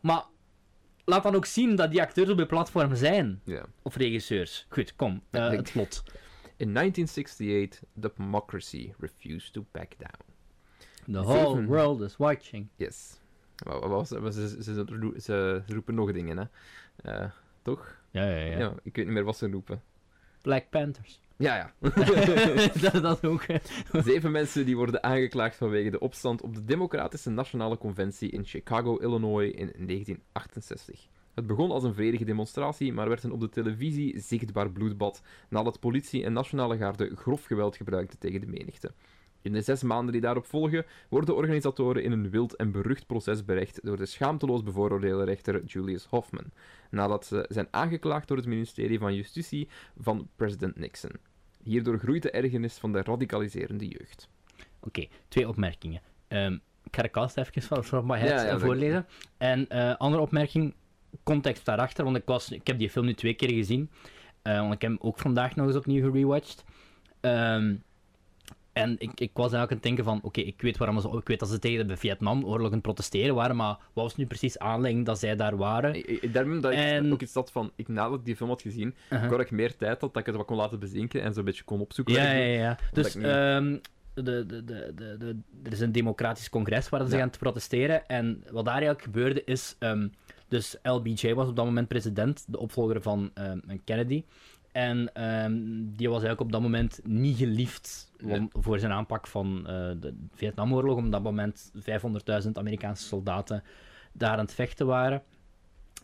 [0.00, 0.24] Maar
[1.08, 3.42] laat dan ook zien dat die acteurs op een platform zijn.
[3.82, 4.66] Of regisseurs.
[4.68, 5.22] Goed, kom.
[5.30, 6.02] eh, het plot.
[6.56, 10.26] In 1968, democracy refused to back down.
[11.12, 11.66] The whole Zeven.
[11.66, 12.68] world is watching.
[12.76, 13.20] Yes.
[13.64, 14.34] Was het?
[14.34, 16.44] Ze, ze, ze, ze roepen nog dingen, hè.
[17.02, 17.30] Eh,
[17.62, 17.96] toch?
[18.10, 18.58] Ja, ja, ja.
[18.58, 18.74] Ja.
[18.82, 19.82] ik weet niet meer wat ze roepen.
[20.42, 21.20] Black Panthers.
[21.38, 21.72] Ja, ja.
[22.90, 23.46] dat, dat ook.
[24.04, 28.96] Zeven mensen die worden aangeklaagd vanwege de opstand op de Democratische Nationale Conventie in Chicago,
[28.96, 31.06] Illinois in 1968.
[31.34, 35.80] Het begon als een vredige demonstratie, maar werd een op de televisie zichtbaar bloedbad nadat
[35.80, 38.92] politie en nationale garde grof geweld gebruikten tegen de menigte.
[39.42, 43.06] In de zes maanden die daarop volgen, worden de organisatoren in een wild en berucht
[43.06, 46.50] proces berecht door de schaamteloos bevooroordeelde rechter Julius Hoffman,
[46.90, 51.12] nadat ze zijn aangeklaagd door het ministerie van Justitie van president Nixon.
[51.62, 54.28] Hierdoor groeit de ergernis van de radicaliserende jeugd.
[54.80, 56.00] Oké, twee opmerkingen.
[56.28, 56.52] Ehm,
[56.84, 59.06] ik ga de cast even van van my head Ja, ja, eh, dat- voorlezen.
[59.36, 60.74] En eh, andere opmerking,
[61.22, 63.90] context daarachter, want ik, was, ik heb die film nu twee keer gezien.
[64.42, 66.64] Eh, want ik heb hem ook vandaag nog eens opnieuw gerewatcht.
[67.20, 67.74] Ehm,
[68.82, 71.28] en ik, ik was eigenlijk aan het denken van, oké, ik weet waarom ze, ik
[71.28, 75.06] weet dat ze tegen de Vietnamoorlog aan protesteren waren, maar wat was nu precies aanleiding
[75.06, 75.94] dat zij daar waren?
[75.94, 78.62] Ik- Daarom dat ik En- ook iets had van, ik, nadat ik die film had
[78.62, 79.30] gezien, Uh-huh.
[79.30, 81.64] waar ik meer tijd had, dat ik het wat kon laten bezinken en zo'n beetje
[81.64, 82.14] kon opzoeken.
[82.14, 82.78] Ja, ja, ja.
[82.92, 83.76] Dus niet- ehm,
[84.14, 87.18] de, de, de, er is een democratisch congres waar ze Ja.
[87.18, 88.06] gaan te protesteren.
[88.08, 89.76] En wat daar eigenlijk gebeurde is...
[89.78, 90.08] ehm,
[90.48, 94.24] dus LBJ was op dat moment president, de opvolger van ehm, Kennedy.
[94.72, 95.54] En ehm,
[95.96, 98.12] die was eigenlijk op dat moment niet geliefd
[98.50, 100.96] voor zijn aanpak van eh, de Vietnamoorlog.
[100.96, 101.72] Op dat moment
[102.44, 103.62] 500.000 Amerikaanse soldaten
[104.12, 105.22] daar aan het vechten waren.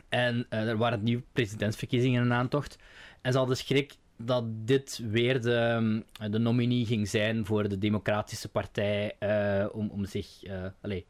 [0.09, 2.79] En eh, er waren nieuwe presidentsverkiezingen in aantocht.
[3.21, 8.49] En ze hadden schrik dat dit weer de, de nominee ging zijn voor de Democratische
[8.49, 10.43] Partij eh, om, om zich
[10.81, 11.07] allee,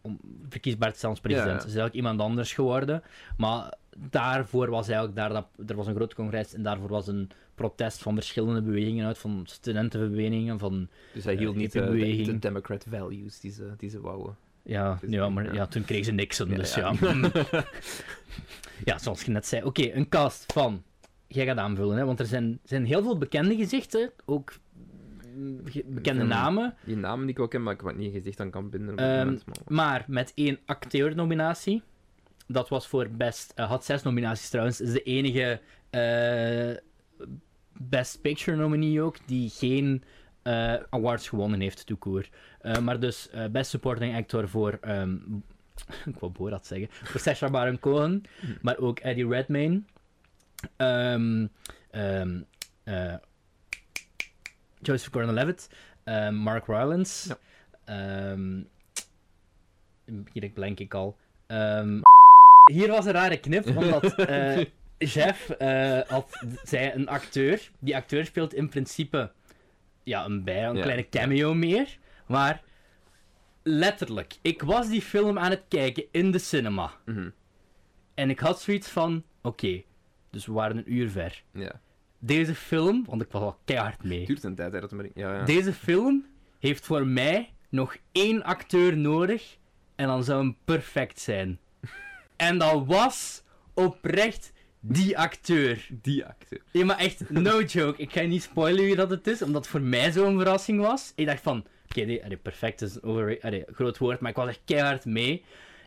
[0.00, 1.50] om verkiesbaar te stellen als president.
[1.50, 3.02] Ja, is eigenlijk iemand anders geworden.
[3.36, 7.30] Maar daarvoor was eigenlijk daar dat, er was een groot congres en daarvoor was een
[7.54, 12.38] protest van verschillende bewegingen uit, van studentenbewegingen, van Dus hij hield eh, niet eh, de.
[12.38, 14.36] Democrat values die ze, die ze wouden.
[14.62, 15.52] Ja, Dus, ja, maar ja.
[15.52, 16.92] ja, toen kreeg ze Nixon, Ja, dus ja.
[17.00, 17.30] ja.
[18.84, 19.64] Ja, zoals je net zei.
[19.64, 20.82] Oké, een cast van...
[21.26, 24.52] Jij gaat aanvullen, hè, want er zijn, zijn heel veel bekende gezichten, ook
[25.86, 28.70] bekende namen, Die namen die ik ook ken, maar ik heb niet gezegd aan kan
[28.70, 29.46] binden op Ehm, moment.
[29.46, 29.56] Maar...
[29.66, 31.82] maar met één acteurnominatie.
[32.52, 33.52] Dat was voor best...
[33.54, 34.80] eh, had zes nominaties trouwens.
[34.80, 35.60] Is de enige
[35.90, 36.76] eh,
[37.72, 40.04] Best Picture nominee ook, die geen
[40.42, 42.28] eh, awards gewonnen heeft, toekoor.
[42.82, 44.78] Maar dus Best Supporting Actor voor...
[44.80, 45.14] ehm,
[46.10, 46.88] ik wou Borat zeggen.
[46.90, 48.22] Voor Sacha Baron Cohen,
[48.62, 49.82] maar ook Eddie Redmayne.
[50.76, 51.46] Ehm
[52.90, 53.16] eh,
[54.80, 55.68] Joseph Gordon-Levitt.
[56.30, 57.38] Mark Rylance.
[57.84, 58.62] Ehm,
[60.32, 61.16] hier blank ik al.
[62.70, 64.64] Hier was een rare knip, omdat eh,
[64.98, 67.70] Jeff eh, had, zei een acteur.
[67.78, 69.32] Die acteur speelt in principe
[70.02, 70.82] ja, een bij, een Ja.
[70.82, 71.98] kleine cameo meer.
[72.26, 72.62] Maar
[73.62, 76.92] letterlijk, ik was die film aan het kijken in de cinema.
[77.04, 77.28] Mhm.
[78.14, 79.82] En ik had zoiets van: oké,
[80.30, 81.42] dus we waren een uur ver.
[81.52, 81.80] Ja.
[82.18, 84.18] Deze film, want ik was al keihard mee.
[84.18, 85.06] Het duurt een tijd, hè, dat maar...
[85.14, 85.44] Ja, ja.
[85.44, 86.26] Deze film
[86.58, 89.56] heeft voor mij nog één acteur nodig
[89.96, 91.58] en dan zou hem perfect zijn.
[92.40, 93.42] En dat was
[93.74, 95.86] oprecht die acteur.
[95.90, 96.60] Die acteur.
[96.70, 98.02] Ja, maar echt, no joke.
[98.02, 100.80] Ik ga je niet spoilen wie dat het is, omdat het voor mij zo'n verrassing
[100.80, 101.12] was.
[101.14, 105.04] Ik dacht van, oké, allee, perfect is een groot woord, maar ik was echt keihard
[105.04, 105.44] mee.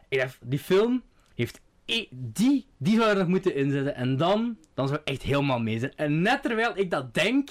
[0.10, 1.04] Ik dacht, die film
[1.36, 1.62] heeft...
[1.86, 3.96] e- Die, die zou er nog moeten inzetten.
[3.96, 5.94] En dan, dan zou ik echt helemaal mee zijn.
[5.96, 7.50] En net terwijl ik dat denk,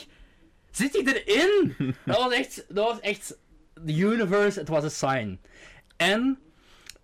[0.70, 1.74] zit hij erin.
[2.05, 3.39] dat was echt, dat was echt,
[3.87, 5.41] the universe, it was a sign.
[5.97, 6.39] En,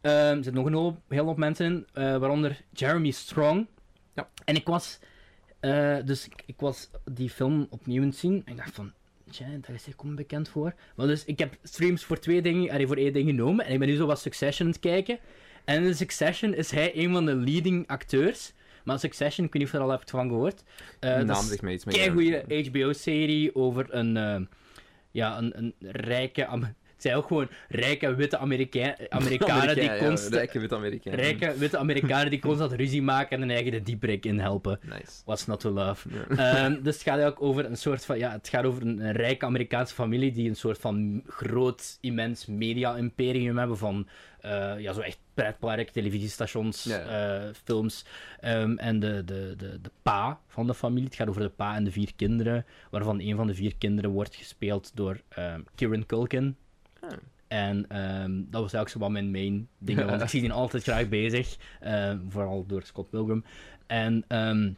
[0.09, 3.67] er zitten nog een heel, heel hoop mensen in, eh, waaronder Jeremy Strong.
[4.15, 4.29] Ja.
[4.45, 4.99] En ik was,
[5.61, 8.43] eh, dus ik, ik was die film opnieuw aan het zien.
[8.45, 8.93] En ik dacht van,
[9.31, 10.75] tja, dat is hier komt bekend voor.
[10.97, 13.65] Maar dus, ik heb streams voor twee dingen, voor één ding genomen.
[13.65, 15.19] En ik ben nu zo wat Succession aan het kijken.
[15.65, 18.53] En in Succession is hij een van de leading acteurs.
[18.85, 20.63] Maar Succession, ik weet niet of je er al hebt van gehoord.
[21.01, 24.41] Eh, dat naam is een goede HBO-serie over een, eh,
[25.11, 26.47] ja, een, een rijke...
[26.99, 30.35] Het zijn ook gewoon rijke witte Amerika Amerikanen die Amerikaan, ja, constant...
[30.35, 31.15] Rijke wit Amerikaan.
[31.15, 34.79] Rijke witte Amerikanen die constant ruzie maken en hun eigen de dieprik inhelpen.
[34.83, 35.23] Nice.
[35.25, 36.09] What's not to love?
[36.29, 38.19] Ehm, dus het gaat eigenlijk over een soort van...
[38.19, 42.47] Ja, het gaat over een, een rijke Amerikaanse familie die een soort van groot, immens
[42.47, 44.09] media-imperium hebben van...
[44.41, 48.05] eh, ja, zo echt pretpark, televisiestations, eh, films.
[48.41, 51.05] Ehm, en de, de, de, de pa van de familie.
[51.05, 52.67] Het gaat over de pa en de vier kinderen.
[52.91, 56.57] Waarvan een van de vier kinderen wordt gespeeld door ehm Kieran Culkin.
[57.01, 57.11] Ah.
[57.49, 60.83] En ehm, dat was eigenlijk zo wat mijn main dingen, want ik zie die altijd
[60.83, 61.57] graag bezig.
[61.81, 63.45] eh, vooral door Scott Pilgrim.
[63.87, 64.73] En ehm,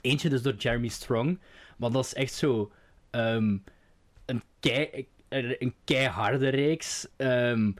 [0.00, 1.38] eentje dus door Jeremy Strong.
[1.76, 2.72] Maar dat is echt zo
[3.10, 3.56] ehm,
[4.24, 7.08] een, kei, een keiharde reeks.
[7.16, 7.72] ehm,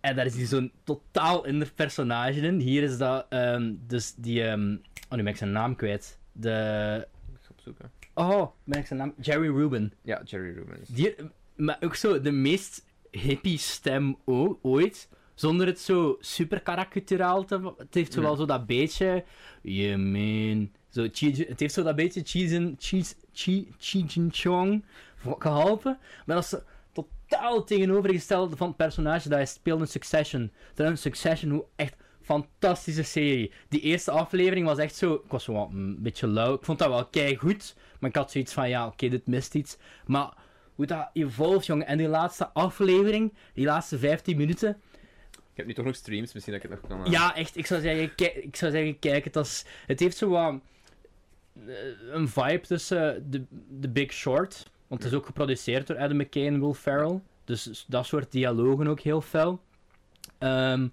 [0.00, 2.58] en daar is hij zo'n totaal in de personage in.
[2.58, 4.42] Hier is dat ehm, dus die...
[4.44, 4.72] ehm,
[5.08, 6.18] oh, nu ben ik zijn naam kwijt.
[6.32, 7.06] De...
[7.32, 7.90] Ik ga opzoeken.
[8.14, 9.14] Oh, ben ik zijn naam...
[9.20, 9.92] Jerry Rubin.
[10.02, 10.80] Ja, Jerry Rubin.
[10.80, 11.14] is- Die,
[11.56, 14.16] maar ook zo de meest hippie stem
[14.62, 15.08] ooit.
[15.34, 17.74] Zonder het zo super karakuturaal te...
[17.76, 19.24] Het heeft zo wel zo dat beetje...
[19.62, 20.70] Je man...
[20.88, 24.84] Zo, het heeft zo dat beetje Cheese Cheese Chi Chi Chong
[25.38, 25.98] geholpen.
[26.26, 26.60] Maar dat is
[26.92, 30.52] totaal het tegenovergestelde van het personage dat hij speelt in Succession.
[30.74, 33.52] Trouwens, Succession, hoe echt fantastische serie.
[33.68, 35.14] Die eerste aflevering was echt zo...
[35.14, 36.54] Ik was zo wat een beetje lauw.
[36.54, 37.76] Ik vond dat wel kei goed.
[38.00, 39.76] Maar ik had zoiets van, ja, oké, dit mist iets.
[40.06, 40.36] Maar
[40.74, 41.86] hoe dat evolve, jongen.
[41.86, 44.80] En die laatste aflevering, die laatste 15 minuten...
[45.30, 47.10] Ik heb nu toch nog streams, misschien dat ik het nog kan...
[47.10, 50.28] Ja, echt, ik zou zeggen, kijk, ik zou zeggen kijk, het, is, het heeft zo
[50.28, 50.60] wat
[51.66, 51.74] eh,
[52.10, 56.46] een vibe tussen de, de Big Short, want het is ook geproduceerd door Adam McKay
[56.46, 59.60] en Will Ferrell, dus dat soort dialogen ook heel fel.
[60.38, 60.88] Ehm,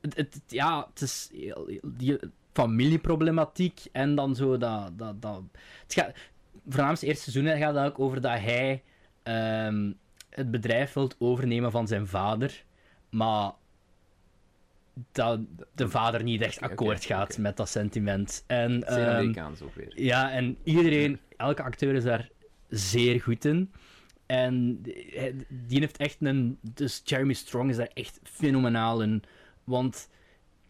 [0.00, 1.30] het, ja, het is
[1.82, 2.18] die
[2.52, 4.98] familieproblematiek en dan zo dat...
[4.98, 5.42] dat, dat
[5.82, 6.14] het gaat,
[6.64, 8.82] voornamelijk het eerste seizoen gaat het ook over dat hij
[9.24, 9.92] ehm,
[10.30, 12.64] het bedrijf wilt overnemen van zijn vader,
[13.10, 13.52] maar
[15.12, 15.40] dat
[15.74, 18.44] de vader niet echt akkoord gaat met dat sentiment.
[18.46, 20.02] En, is ehm, Amerikaans ook weer.
[20.02, 22.28] ja, en iedereen, elke acteur is daar
[22.68, 23.72] zeer goed in.
[24.26, 24.80] En
[25.10, 26.58] hij- die heeft echt een.
[26.60, 29.22] Dus Jeremy Strong is daar echt fenomenaal in.
[29.64, 30.08] Want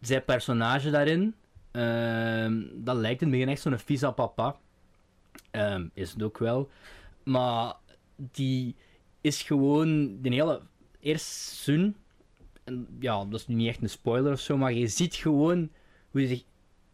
[0.01, 1.35] zijn personage daarin,
[1.71, 4.55] ehm, dat lijkt in het begin echt zo'n visa papa.
[5.93, 6.69] Is het ook wel.
[7.23, 7.73] Maar
[8.15, 8.75] die
[9.21, 10.61] is gewoon de hele
[10.99, 11.95] eerste seizoen.
[12.63, 15.69] En ja, dat is nu niet echt een spoiler of zo, maar je ziet gewoon
[16.11, 16.43] hoe hij zich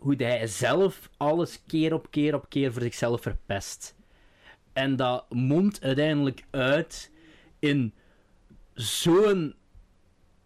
[0.02, 3.95] hoe hij zelf alles keer op keer op keer voor zichzelf verpest.
[4.73, 7.11] En dat mondt uiteindelijk uit
[7.60, 7.93] in
[8.73, 9.56] zo'n.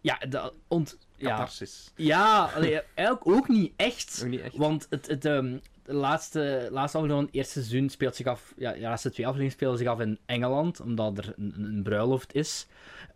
[0.02, 0.98] Ja, dat ont.
[1.18, 1.92] Ja, Catharsis.
[1.96, 4.22] ja allee, eigenlijk ook niet echt.
[4.24, 4.56] Ook niet echt.
[4.56, 8.54] Want het, het, ehm, de laatste, laatste aflevering van het eerste seizoen speelt zich af.
[8.58, 12.34] Ja, de laatste twee afleveringen spelen zich af in Engeland, omdat er een, een bruiloft
[12.34, 12.68] is.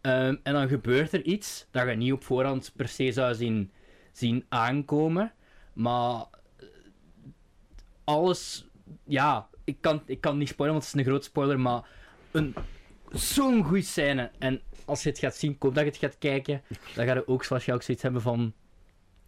[0.02, 3.72] Ehm, en dan gebeurt er iets dat je niet op voorhand per se zou zien,
[4.12, 5.34] zien aankomen.
[5.74, 6.26] Maar
[6.58, 6.68] eh,
[8.04, 8.68] alles.
[9.04, 11.60] Ja, ik kan, ik kan niet spoilen, want het is een groot spoiler.
[11.60, 11.88] Maar
[12.32, 12.56] een,
[13.12, 14.32] zo'n goede scène.
[14.40, 16.62] En als je het gaat zien, ik hoop dat je het gaat kijken.
[16.96, 18.54] Dan ga je ook zoals je ook zoiets hebben van.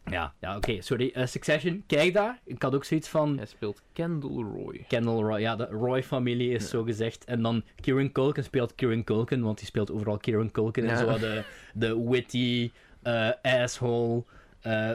[0.06, 1.12] Ja, ja oké, sorry.
[1.14, 2.40] eh, Succession, kijk daar.
[2.46, 3.38] Ik had ook zoiets van.
[3.38, 4.86] Hij speelt Kendall Roy.
[4.88, 7.26] Kendall Roy, ja, de Roy-familie is zo gezegd.
[7.26, 10.90] En dan Kieran Culkin speelt Kieran Culkin, want die speelt overal Kieran Culkin.
[10.90, 12.72] En zo de, de witty,
[13.02, 14.24] eh, asshole,
[14.62, 14.92] eh,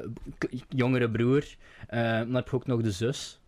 [0.69, 1.45] jongere broer.
[1.91, 3.41] Dan heb je ook nog de zus,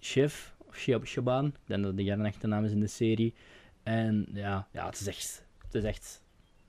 [0.00, 1.46] Shiv, of Shaban.
[1.46, 3.34] Ik denk dat die haar echte naam is in de serie.
[3.82, 6.22] En ja, ja het is echt, het is echt,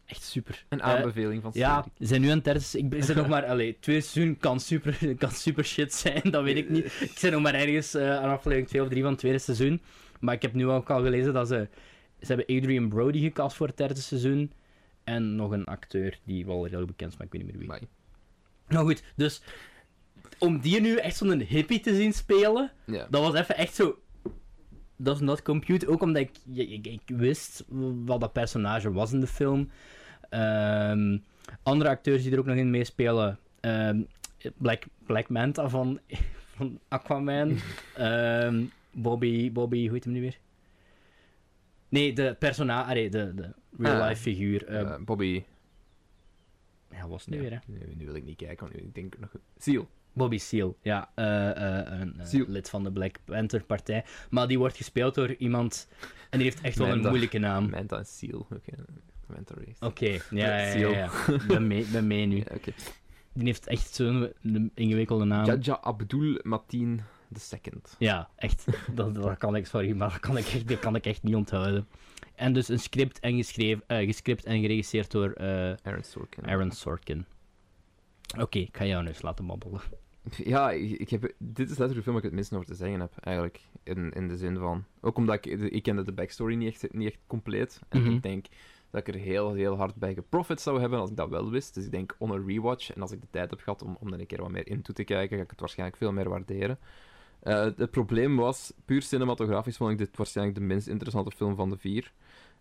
[0.05, 0.65] echt super.
[0.69, 1.93] Een Eh, aanbeveling van ja, Cedric.
[1.97, 3.45] we zijn nu aan het derde Ik ben- nog maar...
[3.45, 6.85] Allee, twee seizoen kan super, kan super shit zijn, dat weet ik niet.
[7.11, 9.81] Ik ben nog maar ergens eh, aan aflevering 2 of 3 van het tweede seizoen.
[10.19, 11.67] Maar ik heb nu ook al gelezen dat ze...
[12.19, 14.51] Ze hebben Adrian Brody gecast voor het derde seizoen.
[15.03, 17.69] En nog een acteur die wel heel bekend is, maar ik weet niet meer wie.
[17.71, 17.87] Amai.
[18.67, 19.41] Nou goed, dus...
[20.39, 23.07] om die nu echt zo'n hippie te zien spelen, Ja.
[23.09, 23.99] dat was even echt zo.
[24.97, 25.87] Dat is not compute.
[25.87, 26.31] Ook omdat ik,
[26.69, 27.63] ik, ik wist
[28.05, 29.69] wat dat personage was in de film.
[30.39, 31.17] Ehm,
[31.63, 33.39] andere acteurs die er ook nog in meespelen.
[33.59, 34.01] ehm,
[34.57, 35.99] Black, Black Manta van,
[36.55, 37.57] van Aquaman.
[37.95, 40.37] Ehm, Bobby, Bobby, hoe heet hem nu weer?
[41.89, 44.65] Nee, de personage, allee, de, de real-life Ah, figuur.
[44.67, 45.43] eh, Eh, Bobby.
[46.91, 47.57] ja, was het nu Ja, weer, hè?
[47.73, 49.35] nu, nu wil ik niet kijken, want nu- ik denk nog.
[49.57, 49.87] Seal.
[50.13, 52.45] Bobby Seal, ja, eh, een Seal.
[52.47, 54.05] lid van de Black Panther partij.
[54.29, 55.87] Maar die wordt gespeeld door iemand
[56.29, 57.69] en die heeft echt wel een moeilijke naam.
[57.69, 58.39] Manta en Seal.
[58.51, 58.71] Oké.
[59.27, 59.85] Race.
[59.85, 61.09] Oké, ja, ja, ja, ja.
[61.47, 62.39] Ben mee, ben mee nu.
[62.57, 62.71] Oké.
[63.33, 64.31] Die heeft echt zo'n
[64.73, 65.45] ingewikkelde naam.
[65.45, 67.01] Jaja Abdul Mateen
[67.51, 67.73] II.
[67.97, 68.65] Ja, echt.
[68.93, 71.35] Dat, dat kan ik, sorry, maar dat kan ik, echt, dat kan ik echt niet
[71.35, 71.87] onthouden.
[72.35, 76.47] En dus een script en, geschreven, eh, gescript en geregisseerd door eh, Aaron Sorkin.
[76.47, 77.25] Aaron Sorkin.
[78.39, 79.81] Oké, ik ga jou nu eens laten babbelen.
[80.43, 82.99] Ja, ik, heb, dit is letterlijk de film waar ik het minst over te zeggen
[82.99, 83.61] heb, eigenlijk.
[83.83, 84.85] In, in de zin van...
[85.01, 85.45] Ook omdat ik...
[85.45, 87.79] Ik kende de backstory niet echt, niet echt compleet.
[87.89, 88.11] En Mhm.
[88.11, 88.45] ik denk
[88.89, 91.73] dat ik er heel, heel hard bij geprofit zou hebben als ik dat wel wist.
[91.73, 92.93] Dus ik denk on a rewatch.
[92.93, 94.81] En als ik de tijd heb gehad om, om er een keer wat meer in
[94.81, 96.79] toe te kijken, ga ik het waarschijnlijk veel meer waarderen.
[97.39, 101.69] Eh, het probleem was, puur cinematografisch vond ik dit waarschijnlijk de minst interessante film van
[101.69, 102.11] de vier.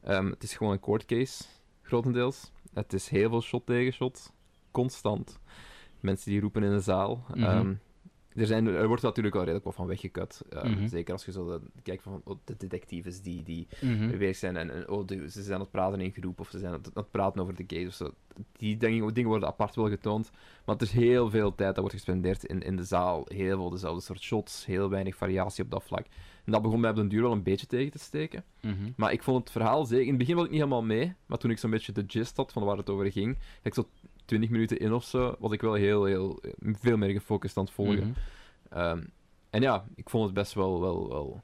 [0.02, 1.44] Ehm, het is gewoon een court case,
[1.82, 2.52] grotendeels.
[2.72, 4.32] Het is heel veel shot tegen shot.
[4.70, 5.38] Constant.
[6.00, 7.24] Mensen die roepen in de zaal.
[7.28, 7.42] Mhm.
[7.42, 7.74] Ehm,
[8.34, 10.42] er, zijn, er wordt natuurlijk al redelijk wat van weggekut.
[10.50, 10.88] Ehm, Mhm.
[10.88, 14.18] Zeker als je zo de, kijkt van oh, de detectives die, die Mhm.
[14.18, 16.58] bezig zijn en, en oh, de- ze zijn aan het praten in groep of ze
[16.58, 18.10] zijn aan het, aan het praten over de case of zo.
[18.52, 20.30] Die dingen, dingen worden apart wel getoond.
[20.64, 23.24] Maar er is heel veel tijd dat wordt gespendeerd in, in de zaal.
[23.28, 26.06] Heel veel dezelfde soort shots, heel weinig variatie op dat vlak.
[26.44, 28.44] En dat begon mij op den duur wel een beetje tegen te steken.
[28.60, 28.74] Mhm.
[28.96, 30.02] Maar ik vond het verhaal zeker...
[30.04, 32.36] In het begin was ik niet helemaal mee, maar toen ik zo'n beetje de gist
[32.36, 33.88] had van waar het over ging, ik zo
[34.24, 37.72] 20 minuten in of zo, was ik wel heel, heel, veel meer gefocust aan het
[37.72, 37.98] volgen.
[38.08, 38.78] Mhm.
[38.80, 39.02] Ehm,
[39.50, 41.42] en ja, ik vond het best wel, wel, wel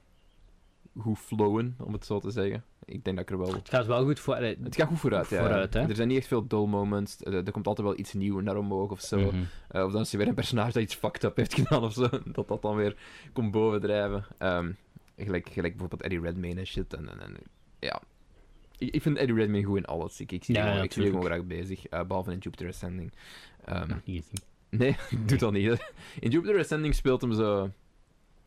[0.97, 2.63] goed flowen, om het zo te zeggen.
[2.85, 3.53] Ik denk dat ik er wel...
[3.53, 4.35] Het gaat wel goed voor...
[4.35, 5.39] eh, Het gaat goed vooruit, ja.
[5.41, 5.79] Vooruit, hè?
[5.87, 7.17] Er zijn niet echt veel dull moments.
[7.21, 9.17] Er, er komt altijd wel iets nieuws naar omhoog of zo.
[9.19, 9.43] mhm.
[9.69, 11.93] Eh, of dan is er weer een personage dat iets fucked up heeft gedaan of
[11.93, 12.07] zo.
[12.25, 12.95] Dat dat dan weer
[13.33, 14.25] komt bovendrijven.
[14.37, 14.71] Ehm
[15.17, 16.93] gelijk, gelijk bijvoorbeeld Eddie Redmayne en shit.
[16.93, 17.35] En, en, en,
[17.79, 18.01] ja.
[18.81, 20.19] Ik, ik vind Eddie Redmayne goed in alles.
[20.19, 21.49] Ik, ik zie Ja, hem, ja, gewoon- ik zie hem gewoon tuurlijk.
[21.49, 21.85] graag bezig.
[21.85, 23.13] eh, behalve in Jupiter Ascending.
[23.65, 24.43] Nog niet gezien.
[24.69, 24.89] nee,
[25.21, 25.91] ik doe dat niet.
[26.19, 27.71] In Jupiter Ascending speelt hem zo...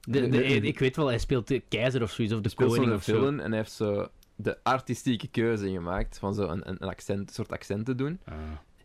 [0.01, 2.55] De, de, de- de- ik weet wel, hij speelt de keizer of zoiets, of de
[2.55, 3.13] koning of zo.
[3.15, 7.53] villain en hij heeft zo de artistieke keuze gemaakt van zo een, een, accent, soort
[7.53, 8.21] accent te doen.
[8.25, 8.35] Ah.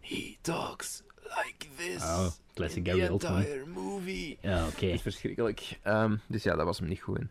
[0.01, 2.03] He talks like this.
[2.03, 3.35] Oh, classic Gary Oldman.
[3.35, 4.37] entire movie.
[4.41, 4.85] Ja, oké.
[4.85, 5.79] Dat is verschrikkelijk.
[5.81, 7.29] Ehm, dus ja, dat was hem niet goed in.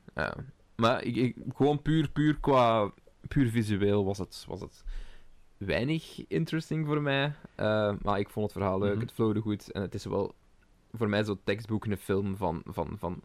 [0.77, 2.93] Maar ik, ik, gewoon puur, puur qua...
[3.28, 4.84] Puur visueel was het, was het
[5.56, 7.32] weinig interesting voor mij.
[7.55, 9.00] Ehm, maar ik vond het verhaal leuk, Mhm.
[9.00, 9.70] het flowde goed.
[9.72, 10.34] En het is wel
[10.92, 13.22] voor mij zo'n tekstboek in een film van, van, van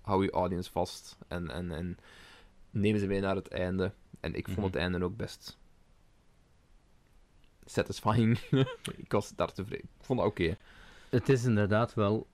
[0.00, 1.98] hou je audience vast en, en, en
[2.70, 3.92] neem ze mee naar het einde.
[4.20, 4.66] En ik vond Mhm.
[4.66, 5.58] het einde ook best
[7.64, 8.38] satisfying.
[9.04, 9.88] ik was daar tevreden.
[9.98, 10.56] Ik vond dat oké.
[11.08, 12.26] Het is inderdaad wel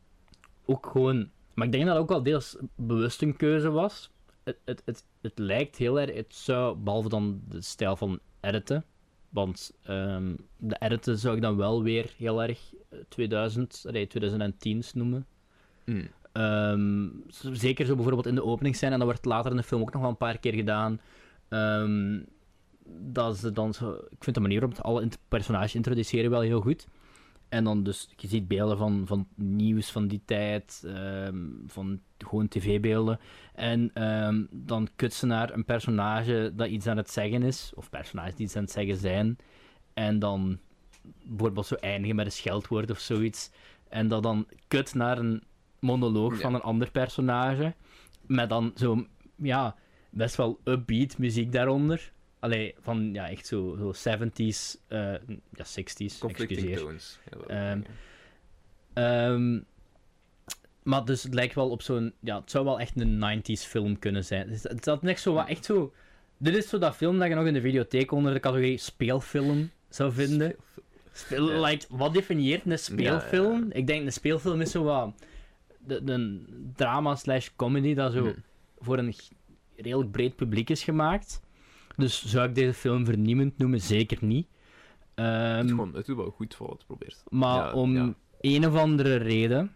[0.64, 1.30] ook gewoon...
[1.54, 4.10] Maar ik denk dat het ook wel deels bewust een keuze was.
[4.44, 6.14] Het, het, het, het lijkt heel erg...
[6.14, 8.84] Het zou, behalve dan de stijl van editen...
[9.34, 14.92] Want ehm, de editen zou ik dan wel weer heel erg eh, 2000, nee, 2010's
[14.92, 15.26] noemen.
[15.84, 16.08] Mm.
[16.32, 17.08] Ehm,
[17.52, 20.00] zeker zo bijvoorbeeld in de openingsscène, en dat wordt later in de film ook nog
[20.00, 21.00] wel een paar keer gedaan.
[21.48, 22.20] Ehm,
[22.86, 26.60] dat ze dan zo, ik vind de manier waarop het alle personages introduceren wel heel
[26.60, 26.86] goed.
[27.54, 31.36] En dan dus, je ziet beelden van, van nieuws van die tijd, ehm,
[31.66, 33.20] van gewoon tv-beelden.
[33.54, 37.90] En ehm, dan kut ze naar een personage dat iets aan het zeggen is, of
[37.90, 39.36] personages die iets aan het zeggen zijn.
[39.92, 40.58] En dan
[41.22, 43.50] bijvoorbeeld zo eindigen met een scheldwoord of zoiets.
[43.88, 45.42] En dat dan kut naar een
[45.78, 46.40] monoloog Ja.
[46.40, 47.74] van een ander personage.
[48.26, 49.06] Met dan zo,
[49.36, 49.76] ja,
[50.10, 52.12] best wel upbeat muziek daaronder.
[52.44, 54.98] Allee, van ja, echt zo, zo 70s, eh,
[55.54, 56.78] ja, 60s, Conflicting excuseer.
[56.78, 57.18] tones.
[57.46, 57.80] Ehm.
[58.92, 59.60] Ehm,
[60.82, 62.12] maar dus het lijkt wel op zo'n...
[62.20, 64.48] Ja, het zou wel echt een 90s film kunnen zijn.
[64.48, 65.48] Dus het had echt zo wat...
[65.48, 65.92] Echt zo...
[66.38, 69.70] Dit is zo dat film dat je nog in de videotheek onder de categorie speelfilm
[69.88, 70.56] zou vinden.
[71.12, 71.60] Speel, Ja.
[71.66, 73.66] like, wat definieert een speelfilm?
[73.72, 75.12] Ik denk een speelfilm is zo wat...
[75.86, 76.46] De, een
[76.76, 78.34] drama slash comedy dat zo Hmm.
[78.78, 79.14] voor een
[79.76, 81.42] redelijk breed publiek is gemaakt.
[81.96, 83.80] Dus zou ik deze film vernieuwend noemen?
[83.80, 84.46] Zeker niet.
[85.14, 87.22] het, Ehm, is gewoon, het doet wel goed voor wat het probeert.
[87.30, 88.14] maar Ja, om ja.
[88.40, 89.74] een of andere reden.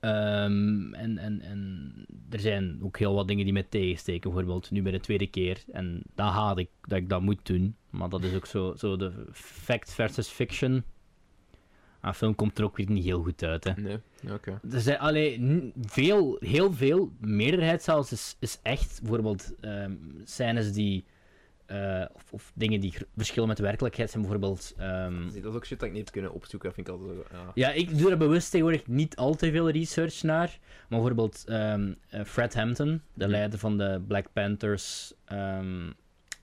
[0.00, 1.92] ehm, en, en, en
[2.30, 4.30] er zijn ook heel wat dingen die me tegensteken.
[4.30, 5.64] Bijvoorbeeld nu bij de tweede keer.
[5.72, 7.76] En dat haat ik dat ik dat moet doen.
[7.90, 10.84] Maar dat is ook zo, zo de fact versus fiction.
[12.02, 13.64] Maar de film komt er ook weer niet heel goed uit.
[13.64, 13.72] Hè.
[13.76, 13.98] Nee,
[14.32, 14.60] oké.
[14.72, 19.92] Er zijn allee, n- veel, heel veel, meerderheid zelfs, is, is echt bijvoorbeeld ehm
[20.24, 21.04] scènes die.
[21.66, 24.74] eh, of, of dingen die verschillen met de werkelijkheid zijn bijvoorbeeld.
[24.76, 26.72] ehm, Dat is ook shit dat ik niet heb kunnen opzoeken.
[26.72, 27.18] Vind ik altijd.
[27.32, 27.50] Ja.
[27.54, 30.58] ja, ik doe er bewust tegenwoordig niet al te veel research naar.
[30.58, 33.30] Maar bijvoorbeeld ehm, eh, Fred Hampton, de Mhm.
[33.30, 35.90] leider van de Black Panthers ehm,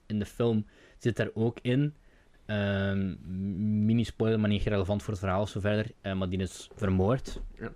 [0.06, 0.66] in de film,
[0.98, 1.94] zit daar ook in.
[2.50, 3.16] Ehm,
[3.86, 5.92] Mini-spoiler, maar niet relevant voor het verhaal of zo verder.
[6.02, 7.42] eh, maar die is vermoord.
[7.60, 7.72] Ja.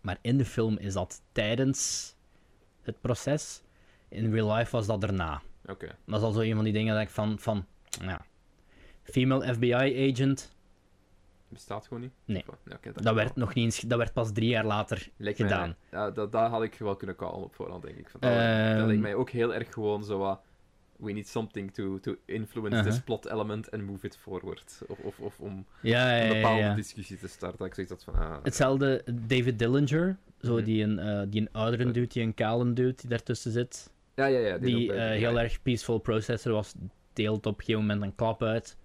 [0.00, 2.14] Maar in de film is dat tijdens
[2.82, 3.62] het proces.
[4.08, 5.42] In real life was dat daarna.
[5.66, 5.96] Oké.
[6.06, 7.38] Dat is al zo een van die dingen dat ik van...
[7.38, 7.66] van
[8.02, 8.24] ja.
[9.02, 10.52] Female FBI-agent,
[11.48, 12.12] Bestaat gewoon niet?
[12.24, 12.44] Nee.
[12.94, 15.76] Dat werd, nog niet eens, dat werd pas drie jaar later Lijkt mij- gedaan.
[15.90, 18.08] ja, dat, dat had ik wel kunnen callen op voorhand, denk ik.
[18.10, 18.30] Van, dat,
[18.78, 20.40] dat lijkt mij ook heel erg gewoon zo wat...
[20.96, 22.90] We need something to, to influence Uh-huh.
[22.90, 24.62] this plot element and move it forward.
[24.86, 27.66] Of, of, of om Ja, ja, een bepaalde discussie te starten.
[27.66, 28.14] Ik zeg dat van...
[28.14, 30.64] Ah, Hetzelfde David Dillinger, zo Mhm.
[30.64, 33.90] die, een, eh, die een oudere dude, die een kale dude die daartussen zit.
[34.14, 34.58] ja, ja, ja.
[34.58, 36.74] Die ook bij- eh, heel erg peaceful processor was,
[37.12, 38.76] deelt op een gegeven moment een klap uit.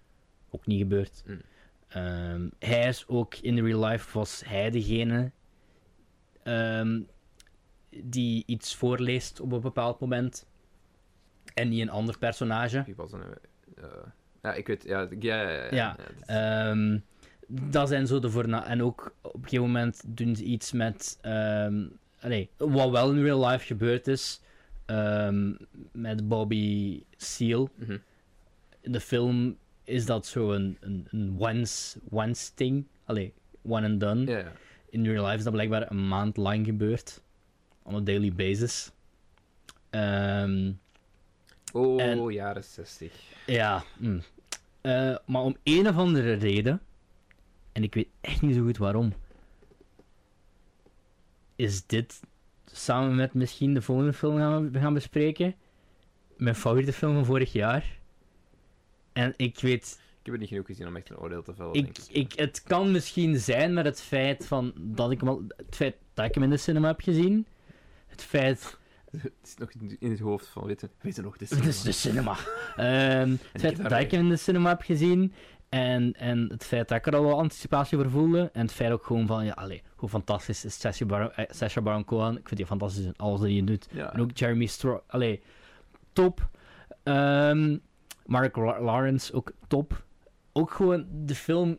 [0.50, 1.24] Ook niet gebeurd.
[1.26, 1.42] Mm.
[1.88, 5.32] Ehm, hij is ook in real life, was hij degene
[6.44, 7.02] ehm,
[8.04, 10.46] die iets voorleest op een bepaald moment.
[11.54, 12.84] En niet een ander personage.
[12.86, 13.24] Wie was nou?
[13.76, 13.84] Eh,
[14.42, 14.84] ja, ik weet...
[14.84, 15.68] Ja, ja, ja.
[15.72, 17.00] ja, dat Ehm,
[17.48, 18.66] dat zijn zo de voorna...
[18.66, 21.18] En ook op een gegeven moment doen ze iets met...
[21.22, 21.86] ehm,
[22.20, 24.42] allee, wat wel in real life gebeurd is.
[24.86, 25.52] ehm,
[25.92, 27.70] met Bobby Seal.
[27.76, 27.98] mhm.
[28.82, 32.86] In de film is dat zo een, een, een once, once thing.
[33.06, 34.46] Allee, one and done.
[34.90, 37.22] In real life is dat blijkbaar een maand lang gebeurd.
[37.84, 38.92] On a daily basis.
[39.90, 40.72] Ehm,
[41.74, 43.14] Oh, En- jaren 60.
[43.46, 44.20] Ja, hm.
[44.82, 46.82] Eh, maar om een of andere reden,
[47.72, 49.14] en ik weet echt niet zo goed waarom,
[51.56, 52.20] is dit
[52.66, 55.56] samen met misschien de volgende film gaan we gaan bespreken,
[56.38, 57.98] mijn favoriete film van vorig jaar.
[59.14, 61.74] En ik weet, Ik heb het niet genoeg gezien om echt een oordeel te vellen,
[61.74, 62.16] ik, denk ik.
[62.34, 65.96] ik, het kan misschien zijn met het feit, van dat ik hem al, het feit
[66.14, 67.46] dat ik hem in de cinema heb gezien,
[68.08, 68.78] het feit
[69.22, 72.36] Het is nog in het hoofd van, weet je nog, dit Het is de cinema.
[72.76, 75.34] Ehm, het feit dat ik hem in de cinema heb gezien.
[75.70, 78.50] En, en het feit dat ik er al wel anticipatie voor voelde.
[78.54, 81.82] En het feit ook gewoon van, ja, allee, hoe fantastisch is Sacha Baron, eh, Sacha
[81.82, 82.38] Baron Cohen.
[82.38, 83.88] Ik vind die fantastisch in alles dat hij doet.
[83.92, 84.14] Ja.
[84.14, 85.42] En ook Jeremy Strong, allee,
[86.14, 86.50] top.
[87.04, 87.78] Ehm,
[88.26, 90.04] Mark La- Lawrence, ook top.
[90.54, 91.78] Ook gewoon, de film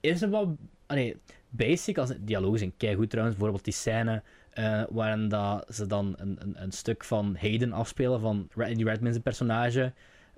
[0.00, 0.48] is een wat,
[0.86, 1.16] allee,
[1.48, 3.36] basic, als dialogen zijn keigoed trouwens.
[3.36, 4.22] Bijvoorbeeld die scène
[4.56, 9.18] eh, waarin dat ze dan een, een, een stuk van Hayden afspelen, van Randy Redmond's
[9.18, 9.92] personage,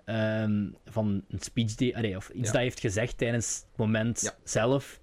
[0.05, 2.43] ehm, van een speech die, allee, of iets Ja.
[2.45, 4.31] dat hij heeft gezegd tijdens het moment Ja.
[4.45, 5.01] zelf.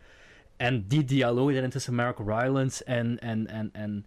[0.58, 4.06] En die dialoog daarin tussen Mark Rylance en, en, en, en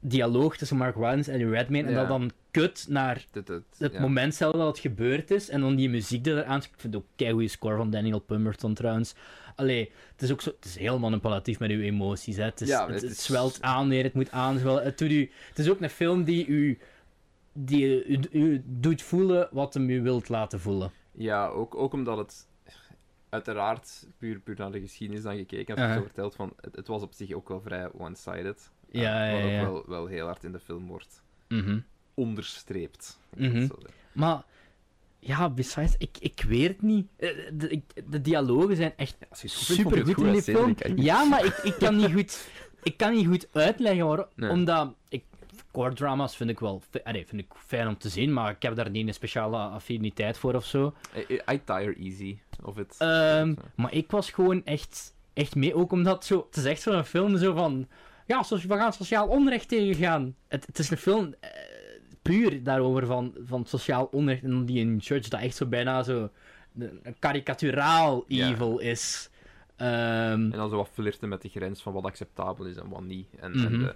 [0.00, 1.98] dialoog tussen Mark Rylance en die Redmayne, en Ja.
[2.00, 4.00] dat dan kut naar het ja.
[4.00, 7.02] moment zelf dat het gebeurd is, en dan die muziek die eraan Ik vind het
[7.02, 9.14] ook een goede score van Daniel Pemberton trouwens.
[9.56, 12.36] Allee, het is ook zo, het is heel manipulatief met uw emoties.
[12.36, 12.44] Hè.
[12.44, 14.82] Het, is, Ja, het, het het is- zwelt aan wanneer het moet aanzwellen.
[14.84, 16.78] Het, doet u, het is ook een film die u,
[17.52, 20.90] die u, u doet voelen wat hem u wilt laten voelen.
[21.12, 22.48] Ja, ook, ook omdat het
[23.28, 27.02] uiteraard puur, puur naar de geschiedenis dan gekeken heb, zo verteld van, het, het was
[27.02, 28.70] op zich ook wel vrij one-sided.
[28.90, 29.60] Ja, Eh, ja, wat ja.
[29.66, 31.78] ook wel, wel heel hard in de film wordt Mhm.
[32.20, 33.18] Onderstreept.
[33.36, 33.68] Mhm.
[34.12, 34.42] Maar,
[35.18, 37.06] ja, besides, ik, ik weet het niet.
[37.16, 40.74] Eh, De, ik- de dialogen zijn echt super goed in die film.
[40.96, 42.48] Ja, maar ik, ik, kan niet goed,
[42.82, 44.26] ik kan niet goed uitleggen waarom.
[44.34, 44.50] Nee.
[44.50, 45.24] Omdat ik,
[45.72, 48.74] core dramas vind ik wel allee, vind ik fijn om te zien, maar ik heb
[48.76, 50.94] daar niet een speciale affiniteit voor of zo.
[51.52, 52.94] I, tire easy of it.
[52.98, 57.04] Ehm, maar ik was gewoon echt, echt mee, ook omdat zo, het is echt zo'n
[57.04, 57.88] film zo van,
[58.26, 60.34] ja, we gaan sociaal onrecht tegengaan.
[60.48, 61.50] Het, het is een film eh,
[62.22, 66.28] puur daarover van, van sociaal onrecht en die in Church dat echt zo bijna zo
[66.78, 68.48] een karikaturaal Ja.
[68.50, 69.30] evil is.
[69.76, 69.90] Ehm,
[70.32, 73.26] En dan zo wat flirten met de grens van wat acceptabel is en wat niet.
[73.40, 73.78] En, en, Mhm.
[73.84, 73.94] de-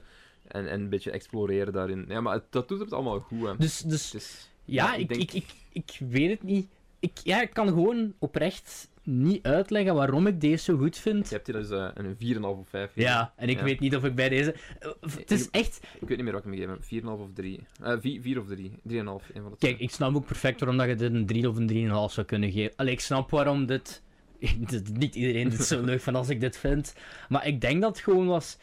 [0.48, 2.04] en, en een beetje exploreren daarin.
[2.08, 3.56] Ja, maar het, dat doet het allemaal goed, hè.
[3.56, 6.68] dus, dus Ja, ik ik, denk- ik, ik, ik weet het niet.
[7.00, 11.28] Ik, ja, ik kan gewoon oprecht niet uitleggen waarom ik deze zo goed vind.
[11.28, 12.90] Je hebt hier dus eh, een 4,5 of 5.
[12.94, 13.64] Ja, en ik Ja.
[13.64, 14.54] weet niet of ik bij deze...
[14.80, 15.80] eh, Het is Ik- echt...
[16.00, 17.02] Ik weet niet meer wat ik hem gegeven heb.
[17.18, 17.60] 4,5 of 3.
[17.82, 18.70] Eh 4, 4 of 3.
[18.70, 18.76] 3,5.
[18.88, 19.76] Een van de Kijk, twee.
[19.76, 21.66] ik snap ook perfect waarom dat je dit een 3 of een
[22.08, 22.72] 3,5 zou kunnen geven.
[22.76, 24.02] Allee, ik snap waarom dit...
[24.92, 26.94] Niet iedereen dit zo leuk van als ik dit vind.
[27.28, 28.58] Maar ik denk dat het gewoon was...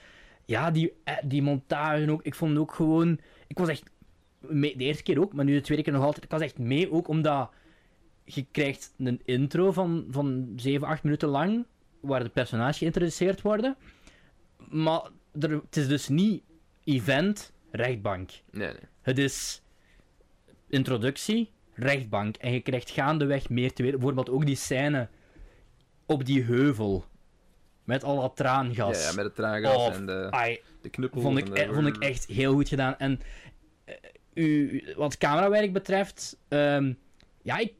[0.45, 2.23] Ja, die, eh, die montage ook.
[2.23, 3.19] Ik vond ook gewoon...
[3.47, 3.83] Ik was echt...
[4.39, 6.23] mee- de eerste keer ook, maar nu de tweede keer nog altijd.
[6.23, 7.49] Ik was echt mee ook omdat...
[8.33, 11.65] Je krijgt een intro van, van 7, 8 minuten lang.
[11.99, 13.75] waar de personages geïntroduceerd worden.
[14.69, 15.01] Maar
[15.39, 16.43] er, het is dus niet
[16.83, 18.31] event, rechtbank.
[18.51, 18.75] Nee, nee.
[19.01, 19.61] Het is
[20.69, 22.35] introductie, rechtbank.
[22.37, 23.97] En je krijgt gaandeweg meer te weten.
[23.99, 25.07] Bijvoorbeeld ook die scène
[26.05, 27.05] op die heuvel.
[27.83, 29.03] Met al dat traangas.
[29.09, 31.23] ja, met het traangas en de, ai, de knuppels.
[31.23, 32.97] vond, ik, de- eh, vond ik echt heel goed gedaan.
[32.97, 33.19] En
[33.85, 33.95] eh,
[34.33, 36.93] u, wat camerawerk betreft, ehm,
[37.41, 37.73] ja, ik,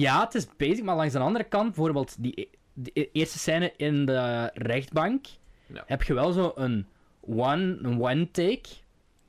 [0.00, 3.38] ja, het is bezig, maar langs de andere kant, bijvoorbeeld die e- de e- eerste
[3.38, 5.26] scène in de rechtbank,
[5.66, 5.82] Ja.
[5.86, 6.86] heb je wel zo een
[7.20, 8.68] one, een one take,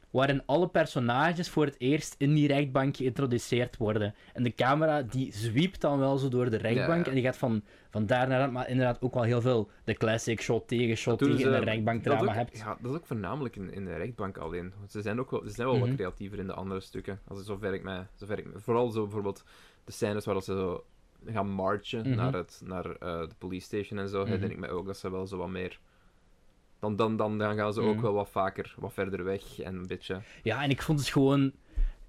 [0.10, 4.15] waarin alle personages voor het eerst in die rechtbank geïntroduceerd worden.
[4.34, 7.10] En de camera die zwiept dan wel zo door de rechtbank ja.
[7.10, 9.94] en die gaat van, van daar naar daar, maar inderdaad ook wel heel veel de
[9.94, 12.57] classic shot tegen shot doen tegen in de dat rechtbankdrama ook- hebt.
[12.57, 14.73] Ja, dat is ook voornamelijk in, in de rechtbank alleen.
[14.77, 15.88] Want Ze zijn ook wel, ze zijn wel Mhm.
[15.88, 17.19] wat creatiever in de andere stukken.
[17.27, 19.44] Als zover ik mij, zover ik mij- vooral zo bijvoorbeeld
[19.88, 20.84] de scènes waar ze zo
[21.26, 22.16] gaan marchen Mhm.
[22.16, 24.26] naar, het, naar eh, de police station en zo, Mhm.
[24.28, 25.80] herinner ik mij ook dat ze wel zo wat meer.
[26.80, 28.02] Dan, dan, dan, dan gaan ze ook Mhm.
[28.04, 30.22] wel wat vaker, wat verder weg en een beetje.
[30.44, 31.52] Ja, en ik vond het gewoon...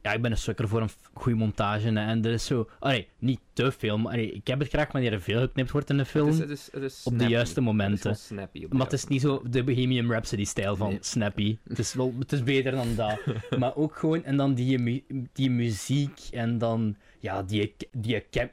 [0.03, 1.89] Ja, ik ben een sukker voor een goede montage.
[1.89, 2.69] hè, En er is zo...
[2.79, 5.91] Allee, niet te veel, maar allee, ik heb het graag wanneer er veel geknipt wordt
[5.91, 6.27] in een film.
[6.27, 8.17] Het is, het is, het is op de juiste momenten.
[8.17, 10.99] snappy de Maar het is niet zo de Bohemian Rhapsody-stijl van Nee.
[11.01, 11.59] Snappy.
[11.69, 13.21] Het is, wel, het is beter dan dat.
[13.59, 14.25] maar ook gewoon...
[14.25, 16.97] En dan die, die muziek en dan...
[17.20, 18.51] Ja, die, die cam-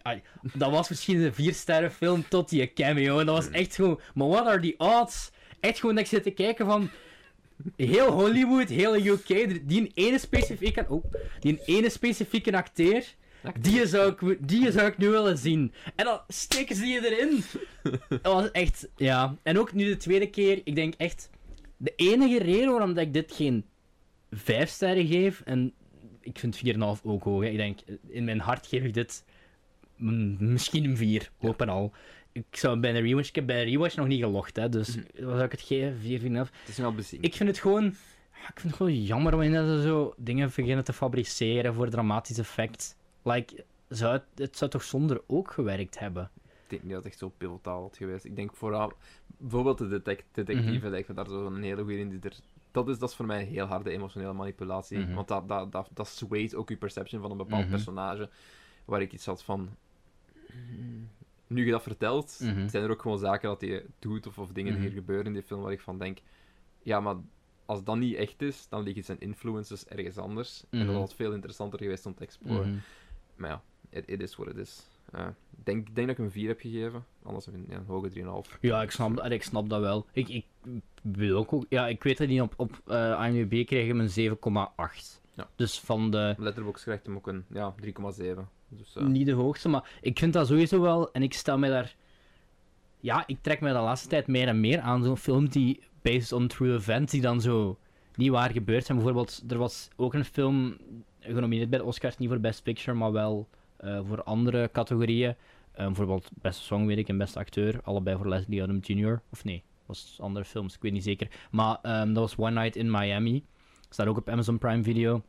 [0.54, 3.20] Dat was misschien een vier-sterren film tot die cameo.
[3.20, 4.00] En dat was echt gewoon...
[4.14, 5.32] Maar what are the odds?
[5.60, 6.90] Echt gewoon dat ik zit te kijken van...
[7.76, 9.28] Heel Hollywood, heel UK,
[9.70, 10.86] die ene specifieke...
[10.90, 11.04] Oh,
[11.40, 13.04] die ene specifieke acteur...
[13.60, 15.74] Die zou, ik, die zou ik nu willen zien.
[15.96, 17.44] En dan steken ze die erin.
[18.10, 19.36] Dat was echt, ja.
[19.44, 21.30] En ook nu de tweede keer, ik denk echt.
[21.78, 23.66] De enige reden waarom dat ik dit geen
[24.32, 25.74] 5 sterren geef, en
[26.26, 27.42] ik vind 4,5 ook hoog.
[27.44, 27.50] Hè.
[27.50, 29.24] Ik denk, in mijn hart geef ik dit
[29.96, 31.92] mm, misschien een 4, hopen al.
[32.32, 34.96] Ik zou bij een rewatch, ik heb bij een rewatch nog niet gelogd, hè, dus
[34.96, 35.98] wat zou ik het geven?
[36.00, 36.26] 4, 4,5.
[36.26, 37.22] Het is wel bezien.
[37.22, 37.86] Ik vind het gewoon.
[38.50, 42.98] Ik vind het gewoon jammer wanneer ze zo dingen beginnen te fabriceren voor dramatisch effect.
[43.24, 46.30] Like, zou het, het zou toch zonder ook gewerkt hebben?
[46.44, 48.26] Ik denk niet dat het echt zo pivotaal had geweest.
[48.26, 48.94] Ik denk vooral,
[49.38, 50.96] bijvoorbeeld de detect detectieve, Mhm.
[50.96, 52.10] ik vind daar zo een hele goede in.
[52.10, 52.36] Die er,
[52.76, 54.98] dat, is, dat is voor mij een heel harde emotionele manipulatie.
[55.00, 55.14] Mhm.
[55.14, 57.72] Want dat, dat, dat, dat swayt ook je perception van een bepaald Mhm.
[57.72, 58.30] personage.
[58.86, 59.70] Waar ik iets had van.
[61.48, 62.68] Nu je dat vertelt, Mhm.
[62.68, 65.34] zijn er ook gewoon zaken dat hij doet of, of dingen die hier gebeuren in
[65.34, 66.18] die film waar ik van denk.
[66.84, 67.16] Ja, maar
[67.66, 70.64] als dat niet echt is, dan liggen zijn influences ergens anders.
[70.70, 72.82] En dat had veel interessanter geweest om te exploren.
[73.36, 74.88] Maar ja, it, it is what it is.
[75.12, 75.28] Eh,
[75.58, 77.06] Ik denk, denk dat ik hem 4 heb gegeven.
[77.24, 78.58] Anders een, ja, een hoge 3,5.
[78.62, 80.06] Ja, ik snap, ik snap dat wel.
[80.12, 80.46] Ik, ik
[81.02, 82.82] wil ook, ja, ik weet dat die op, op
[83.22, 85.24] IMDb kreeg hem een 7,8.
[85.34, 85.50] Ja.
[85.56, 87.90] Dus van de, Letterboxd krijgt hem ook een ja, 3,7.
[88.70, 91.70] Dus, eh, niet de hoogste, maar ik vind dat sowieso wel, en ik stel mij
[91.70, 91.96] daar,
[93.00, 96.32] ja, ik trek mij de laatste tijd meer en meer aan zo'n film die based
[96.32, 97.78] on true events, die dan zo
[98.16, 98.98] niet waar gebeurd zijn.
[98.98, 100.78] Bijvoorbeeld, er was ook een film
[101.20, 103.48] genomineerd bij de Oscars, niet voor Best Picture, maar wel
[103.78, 105.36] eh, voor andere categorieën.
[105.72, 109.22] Eh, bijvoorbeeld Beste Song, weet ik, en Beste Acteur, allebei voor Leslie Odom Jr.
[109.32, 111.28] Of nee, was andere films, ik weet niet zeker.
[111.52, 113.44] Maar ehm, dat was One Night in Miami.
[113.90, 115.24] Staat ook op Amazon Prime Video.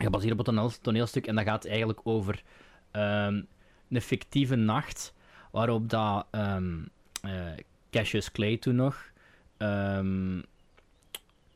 [0.00, 1.26] Gebaseerd op een toneel- toneelstuk.
[1.26, 2.42] En dat gaat eigenlijk over
[2.90, 3.42] ehm,
[3.90, 5.14] een fictieve nacht.
[5.50, 6.74] Waarop dat ehm,
[7.22, 7.52] eh,
[7.90, 9.10] Cassius Clay toen nog.
[9.56, 10.40] ehm,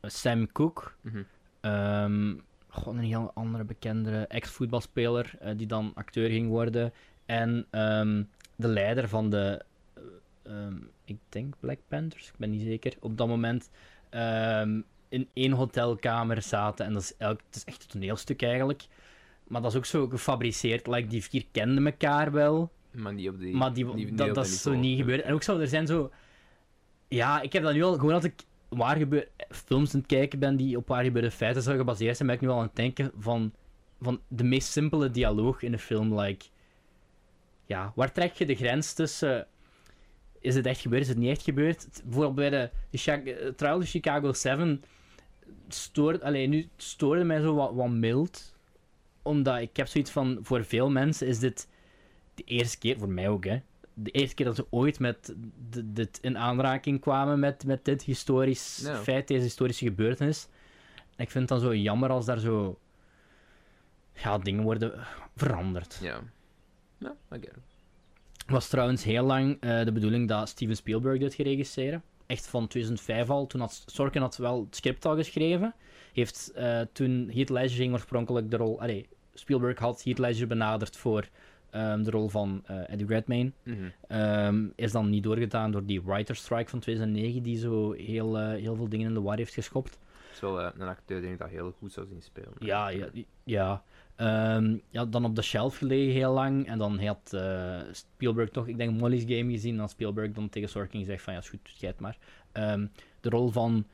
[0.03, 0.83] Sam Cooke.
[1.01, 1.23] Mhm.
[1.61, 2.35] ehm,
[2.71, 5.35] gewoon een heel andere bekende ex-voetbalspeler.
[5.41, 6.93] eh, die dan acteur ging worden.
[7.27, 8.23] En ehm,
[8.57, 9.65] de leider van de.
[9.95, 10.03] eh,
[10.43, 12.93] ehm, ik denk Black Panthers, ik ben niet zeker.
[13.01, 13.71] Op dat moment.
[14.11, 16.87] ehm, in één hotelkamer zaten.
[16.87, 18.87] En dat is, elk, het is echt een toneelstuk eigenlijk.
[19.49, 20.87] Maar dat is ook zo gefabriceerd.
[20.87, 22.71] Like, die vier kenden elkaar wel.
[22.91, 23.55] maar niet op die.
[23.57, 23.85] Maar die,
[24.15, 25.23] dat, dat dat is zo niet gebeurd.
[25.23, 26.11] En ook zo, er zijn zo...
[27.09, 27.95] Ja, ik heb dat nu al...
[27.99, 31.63] Gewoon als ik waar gebeurt, films aan het kijken ben die op waar gebeurde feiten
[31.63, 33.53] zou gebaseerd zijn, ben ik nu al aan het denken van,
[34.01, 36.21] van de meest simpele dialoog in een film.
[36.21, 36.47] Like,
[37.67, 39.47] ja, waar trek je de grens tussen...
[40.41, 41.03] Is het echt gebeurd?
[41.03, 42.03] Is het niet echt gebeurd?
[42.05, 44.83] Bijvoorbeeld bij de, de eh, trial of Chicago 7
[45.69, 48.55] stoort, alleen nu stoorde mij zo wat, wat mild.
[49.23, 51.69] Omdat ik heb zoiets van, voor veel mensen is dit
[52.35, 53.61] de eerste keer, voor mij ook hè,
[54.03, 55.35] de eerste keer dat ze ooit met
[55.85, 60.49] dit in aanraking kwamen met, met dit historisch feit, deze historische gebeurtenis.
[61.17, 62.79] En ik vind het dan zo jammer als daar zo
[64.15, 65.07] ja, dingen worden
[65.37, 65.99] veranderd.
[66.03, 66.21] Ja.
[66.99, 67.71] Ja, I get it.
[68.51, 72.03] Het was trouwens heel lang eh, de bedoeling dat Steven Spielberg dit geregisseren.
[72.27, 73.47] Echt van 2005 al.
[73.47, 75.75] Toen had Sorkin had wel het script al geschreven.
[76.13, 78.81] Heeft eh, toen Heath Ledger ging oorspronkelijk de rol...
[78.81, 81.29] Allee, Spielberg had Heath Ledger benaderd voor
[81.71, 83.53] ehm, de rol van eh, Eddie Redmayne.
[83.63, 83.77] Mhm.
[84.09, 88.49] Ehm, is dan niet doorgedaan door die writer's strike van 2009, die zo heel, eh,
[88.49, 89.91] heel veel dingen in de war heeft geschopt.
[89.91, 92.53] Het is wel eh, een acteur die ik dat heel goed zou zien spelen.
[92.59, 93.07] Ja, ja,
[93.45, 93.83] ja.
[94.17, 96.67] Ehm, ja, dan op de shelf gelegen heel lang.
[96.67, 97.37] En dan had
[97.93, 99.73] Spielberg toch, ik denk, Molly's Game gezien.
[99.73, 102.19] En dan Spielberg dan tegen Sorkin gezegd van, ja, is goed, jij het maar.
[103.21, 103.87] De rol van...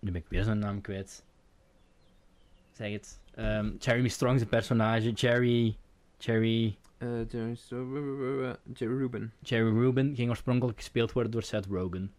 [0.00, 1.24] nu ben ik weer zijn naam kwijt.
[2.72, 3.20] Zeg het.
[3.34, 5.10] Ehm Jeremy Strong, zijn personage.
[5.10, 5.76] Jerry...
[6.18, 6.76] Jerry...
[6.98, 7.56] Eh, Jerry,
[8.74, 9.32] Jerry Rubin.
[9.40, 12.12] Jerry Rubin ging oorspronkelijk gespeeld worden door Seth Rogen.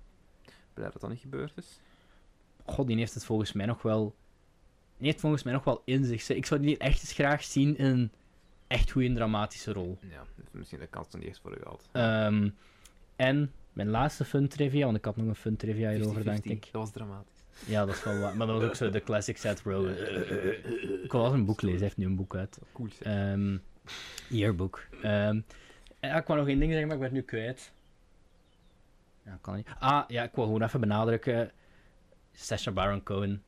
[0.74, 1.80] Blij dat dat niet gebeurd is.
[2.66, 4.16] God, die heeft het volgens mij nog wel...
[4.98, 6.30] Die heeft volgens mij nog wel in zich.
[6.30, 8.12] Ik zou die echt eens graag zien in een
[8.68, 9.98] echt goede dramatische rol.
[10.02, 11.90] Ja, heeft misschien de kans niet eens voor gehad.
[11.92, 12.50] Ehm,
[13.16, 16.44] en mijn laatste fun trivia, want ik had nog een fun trivia hierover, 50-50, denk
[16.44, 16.70] ik.
[16.72, 17.43] Dat was dramatisch.
[17.66, 18.38] Ja, dat is wel waar.
[18.38, 21.04] Maar dat was ook zo de classic Seth Rogen.
[21.04, 22.60] ik wil wel een boek lezen, hij heeft nu een boek uit.
[22.74, 22.90] Cool.
[23.02, 23.58] Ehm
[24.30, 24.88] yearbook.
[25.02, 25.40] Ehm,
[26.02, 27.72] ja, ik wou nog één ding zeggen, maar ik ben het nu kwijt.
[29.26, 29.68] Ja, kan niet.
[29.80, 31.52] Ah, ja, ik wil gewoon even benadrukken.
[32.34, 33.44] Sacha Baron Cohen.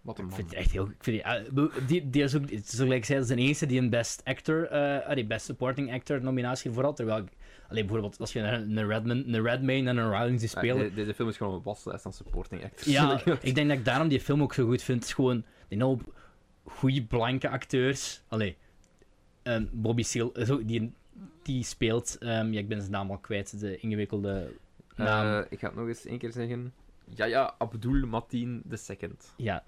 [0.00, 0.38] Wat een Ik man.
[0.38, 0.86] vind het echt heel...
[0.88, 3.66] Ik vind die, be- die, die is ook, gelijk ik zei, dat is de enige
[3.66, 6.96] die een Best Actor, eh die Best Supporting Actor nominatie voor had.
[6.96, 7.32] Terwijl, ik-
[7.68, 10.78] allee, bijvoorbeeld als je een, Redman, een Redmayne en een Rowling ziet Ja, spelen...
[10.88, 12.86] de- deze film is gewoon een waslijst aan supporting actors.
[12.86, 14.98] Ja, ik denk dat ik daarom die film ook zo goed vind.
[14.98, 16.14] Het is gewoon een hoop
[16.64, 18.22] goede blanke acteurs.
[18.28, 18.56] Allee,
[19.42, 20.92] ehm, Bobby Seale, zo, die,
[21.42, 24.52] die speelt, ehm, ja, ik ben zijn naam al kwijt, de ingewikkelde
[24.96, 25.40] naam.
[25.42, 26.72] Eh, ik ga het nog eens één keer zeggen.
[27.14, 29.10] Ja, ja, Abdul Mateen II.
[29.36, 29.64] ja,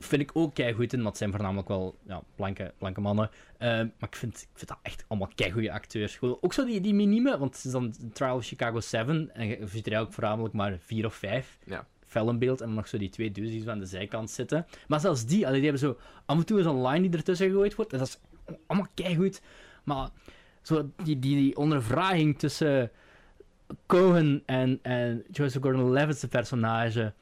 [0.00, 3.30] vind ik ook keigoed in, want het zijn voornamelijk wel ja, blanke, blanke mannen.
[3.58, 6.18] Ehm, maar ik vind, ik vind dat echt allemaal keigoede acteurs.
[6.20, 9.54] Ook zo die, die minime, want het is dan Trial of Chicago 7, en je
[9.56, 11.58] ziet er eigenlijk voornamelijk maar vier of vijf.
[11.64, 11.86] Ja.
[12.06, 14.30] fel in beeld en dan nog zo die twee dudes die zo aan de zijkant
[14.30, 14.66] zitten.
[14.88, 17.46] Maar zelfs die, allee, die hebben zo af en toe eens een line die ertussen
[17.46, 17.92] gegooid wordt.
[17.92, 18.18] En dat is
[18.66, 19.42] allemaal keigoed.
[19.84, 20.08] Maar
[20.62, 22.90] zo die, die, die ondervraging tussen
[23.86, 27.12] Cohen en, en Joseph Gordon-Levitt's personage.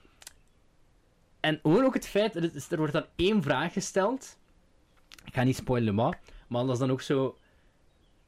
[1.48, 4.38] En gewoon ook het feit, er, er wordt dan één vraag gesteld.
[5.24, 7.36] Ik ga niet spoilen, maar, maar dat is dan ook zo...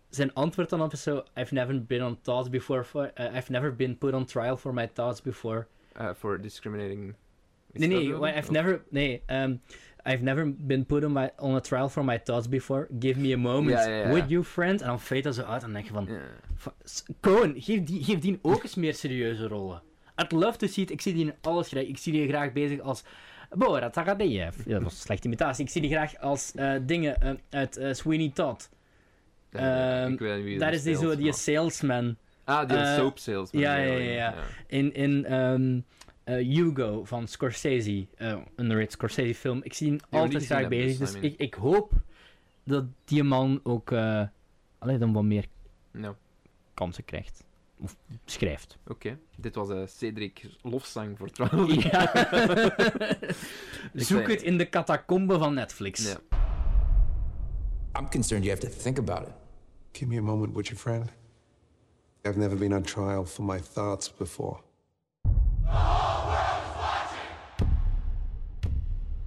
[0.08, 1.24] Zijn antwoord dan is zo...
[1.36, 2.84] I've never been on thoughts before...
[2.84, 5.66] For, uh, I've never been put on trial for my thoughts before.
[5.92, 7.14] Eh, For discriminating.
[7.72, 8.82] Is Nee, nee, well, I've Of- never...
[8.88, 9.60] Nee, um,
[10.06, 12.88] I've never been put on, my, on a trial for my thoughts before.
[12.98, 14.14] Give me a moment Ja, ja, ja.
[14.14, 14.80] with you, friend.
[14.80, 16.08] En dan fade dat zo uit en dan denk je van...
[17.20, 19.82] Cohen, geef die, geef die ook eens meer serieuze rollen.
[20.22, 20.90] I'd love to see it.
[20.90, 21.82] Ik zie die in alles graag.
[21.84, 23.04] Ik zie die graag bezig als...
[23.54, 24.56] Borat Agadeyev.
[24.66, 25.64] Ja, dat was een slechte imitatie.
[25.64, 28.70] Ik zie die graag als eh, dingen eh, uit eh, Sweeney Todd.
[29.50, 32.16] Eh, Ehm, ik weet niet wie Daar is die zo, die salesman.
[32.44, 33.62] Ah, die eh, soap salesman.
[33.62, 34.34] ja, ja, ja.
[34.66, 35.80] In, in ehm,
[36.24, 38.06] eh, Hugo van Scorsese.
[38.16, 39.60] eh een Ritz Scorsese film.
[39.62, 40.98] Ik zie hem altijd graag bezig.
[40.98, 41.92] Dus dus I mean- ik, ik hoop
[42.64, 43.90] dat die man ook...
[43.92, 44.22] eh
[44.78, 45.44] alleen dan wat meer
[46.74, 47.44] kansen krijgt.
[47.82, 48.78] Of schrijft.
[48.86, 49.18] oké.
[49.36, 51.66] Dit was eh Cedric lofzang voor Trial.
[51.90, 52.12] Ja.
[53.94, 56.12] Zoek zei- het in de catacombe van Netflix.
[56.12, 56.20] Ja.
[57.98, 59.34] I'm concerned you have to think about it.
[59.92, 61.12] Give me a moment, would you, friend?
[62.26, 64.60] I've never been on trial for my thoughts before.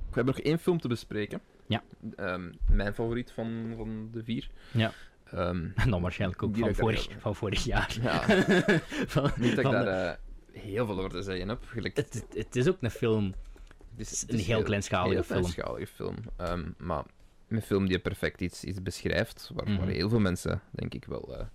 [0.09, 1.41] We hebben nog één film te bespreken.
[1.67, 1.84] Ja.
[2.15, 4.49] Ehm, mijn favoriet van, van de vier.
[4.71, 4.91] Ja.
[5.34, 7.97] Ehm, En dan waarschijnlijk ook van daar vorig, van vorig jaar.
[8.01, 8.19] Ja.
[9.14, 10.18] Van- niet dat ik daar de-
[10.53, 11.64] eh, heel veel over te zeggen heb.
[11.65, 13.34] Gelijk, het, het, is ook een film.
[13.97, 15.39] het is, het een heel kleinschalige heel film.
[15.39, 16.15] kleinschalige film.
[16.38, 17.03] Ehm, maar
[17.47, 19.88] een film die perfect iets, iets beschrijft, waar, waar Mhm.
[19.88, 21.45] heel veel mensen, denk ik wel, eh,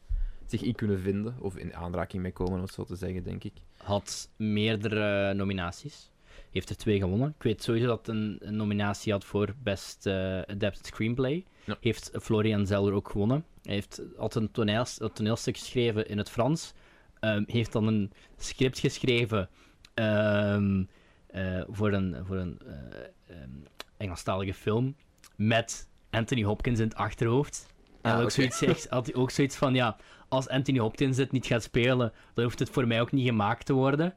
[0.46, 1.36] zich in kunnen vinden.
[1.40, 3.52] Of in aanraking mee komen, om het zo te zeggen, denk ik.
[3.76, 6.10] Had meerdere nominaties.
[6.58, 7.28] Heeft er twee gewonnen.
[7.28, 11.44] Ik weet sowieso dat een, een nominatie had voor Best eh, Adapted Screenplay.
[11.64, 11.76] Ja.
[11.80, 13.44] Heeft Florian Zeller ook gewonnen.
[13.62, 16.72] Hij heeft had een, toneels, een toneelstuk geschreven in het Frans.
[17.20, 19.48] Ehm, heeft dan een script geschreven
[19.94, 20.84] ehm,
[21.26, 23.50] eh, voor een, voor een eh, ehm,
[23.96, 24.96] Engelstalige film.
[25.36, 27.66] Met Anthony Hopkins in het achterhoofd.
[28.02, 28.50] En Ah, ook oké.
[28.50, 29.96] zoiets had hij ook zoiets van: ja,
[30.28, 33.66] als Anthony Hopkins dit niet gaat spelen, dan hoeft het voor mij ook niet gemaakt
[33.66, 34.14] te worden.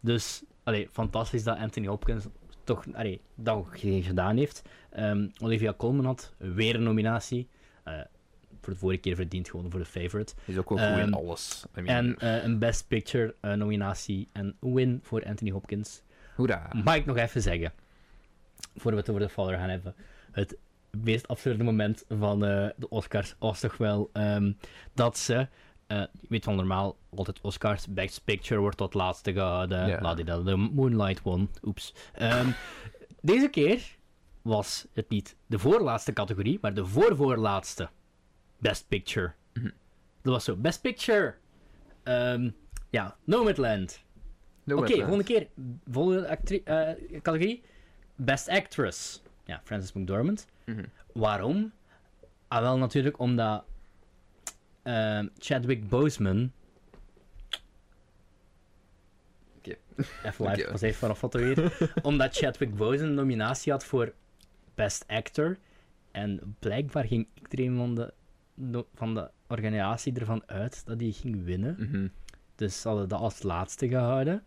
[0.00, 2.24] Dus, allee, fantastisch dat Anthony Hopkins
[2.64, 4.62] toch allee, dat ook ge- gedaan heeft.
[4.90, 7.48] Ehm, Olivia Colman had weer een nominatie.
[7.84, 7.94] Eh,
[8.60, 10.34] voor de vorige keer verdiend gewoon voor de favorite.
[10.44, 11.64] Is ook wel goed in Ehm, alles.
[11.78, 16.02] I mean, En eh, een Best Picture eh, nominatie en win voor Anthony Hopkins.
[16.34, 16.70] hoera.
[16.84, 17.72] Mag ik nog even zeggen,
[18.76, 19.94] voordat we het over de Father gaan hebben,
[20.32, 20.56] het
[20.90, 24.52] meest absurde moment van de Oscars was toch wel ehm,
[24.94, 25.48] dat ze,
[25.98, 30.00] je weet wel normaal, altijd Oscars, Best Picture wordt tot laatste gehouden, Ja.
[30.00, 31.94] laat die dat, de Moonlight won, oeps.
[32.12, 32.48] Ehm,
[33.20, 33.96] deze keer
[34.42, 37.88] was het niet de voorlaatste categorie, maar de voorvoorlaatste
[38.58, 39.32] Best Picture.
[39.54, 39.70] Mhm.
[40.22, 41.34] Dat was zo, Best Picture.
[42.02, 42.50] Ehm,
[42.90, 44.04] ja, Nomadland.
[44.66, 45.46] Oké, volgende keer.
[45.90, 47.62] Volgende eh, categorie.
[48.16, 49.22] Best Actress.
[49.44, 50.46] Ja, Frances McDormand.
[50.64, 50.84] Mhm.
[51.12, 51.72] Waarom?
[52.48, 53.64] Ah, wel natuurlijk omdat
[54.82, 56.52] ehm, Chadwick Boseman...
[59.56, 59.76] Oké.
[60.24, 61.90] Even live, pas even een foto hier.
[62.02, 64.12] omdat Chadwick Boseman een nominatie had voor
[64.74, 65.58] Best Actor.
[66.10, 71.76] En blijkbaar ging iedereen van de, van de organisatie ervan uit dat hij ging winnen.
[71.78, 72.08] Mhm.
[72.54, 74.44] Dus ze hadden dat als laatste gehouden.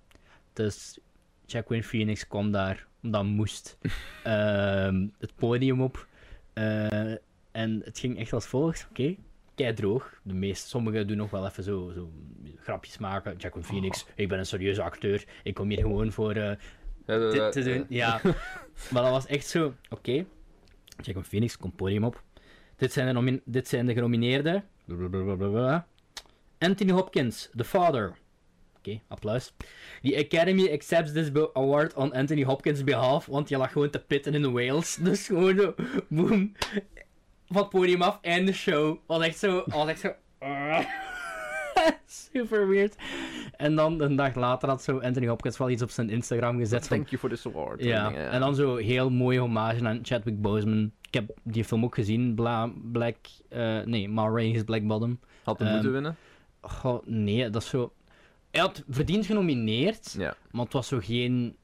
[0.54, 1.00] Dus
[1.46, 3.78] Jacqueline Phoenix kwam daar, omdat moest,
[4.24, 6.08] ehm, het podium op.
[6.54, 7.12] Eh,
[7.52, 8.88] en het ging echt als volgt.
[8.90, 9.16] Oké,
[9.56, 10.20] kei droog.
[10.24, 12.12] De meeste, sommigen doen nog wel even zo, zo
[12.60, 13.32] grapjes maken.
[13.38, 15.26] Jacqueline Phoenix, ik ben een serieuze acteur.
[15.44, 16.58] Ik kom hier gewoon voor dit
[17.52, 17.86] te eh, doen.
[17.90, 18.22] Ja,
[18.92, 19.74] maar dat was echt zo.
[19.90, 20.26] Oké,
[20.96, 22.24] Jacqueline Phoenix komt podium op.
[22.76, 24.64] Dit zijn de, dit zijn de genomineerden.
[24.86, 25.88] Blablabla.
[26.58, 28.18] Anthony Hopkins, The Father.
[28.78, 29.54] Oké, applaus.
[30.02, 34.34] The Academy accepts this award on Anthony Hopkins' behalf, want je lag gewoon te pitten
[34.34, 34.96] in Wales.
[35.04, 35.76] Dus gewoon zo,
[36.10, 36.52] boom.
[37.56, 38.98] Van het podium af, en de show.
[39.06, 40.12] Was echt zo, was echt zo...
[42.34, 42.96] Super weird.
[43.58, 46.88] En dan een dag later had zo Anthony Hopkins wel iets op zijn Instagram gezet
[46.88, 46.98] van...
[46.98, 47.84] Thank you for this award.
[47.84, 50.92] Ja, en dan zo heel mooie hommage aan Chadwick Boseman.
[51.08, 53.16] Ik heb die film ook gezien, Bla Black...
[53.50, 55.20] eh, nee, Ma Rainey's Black Bottom.
[55.44, 56.16] Had hem Ehm, moeten winnen?
[56.62, 57.94] Goh, nee, dat is zo...
[58.52, 60.36] Hij had verdiend genomineerd, Ja.
[60.52, 61.56] maar het was zo geen...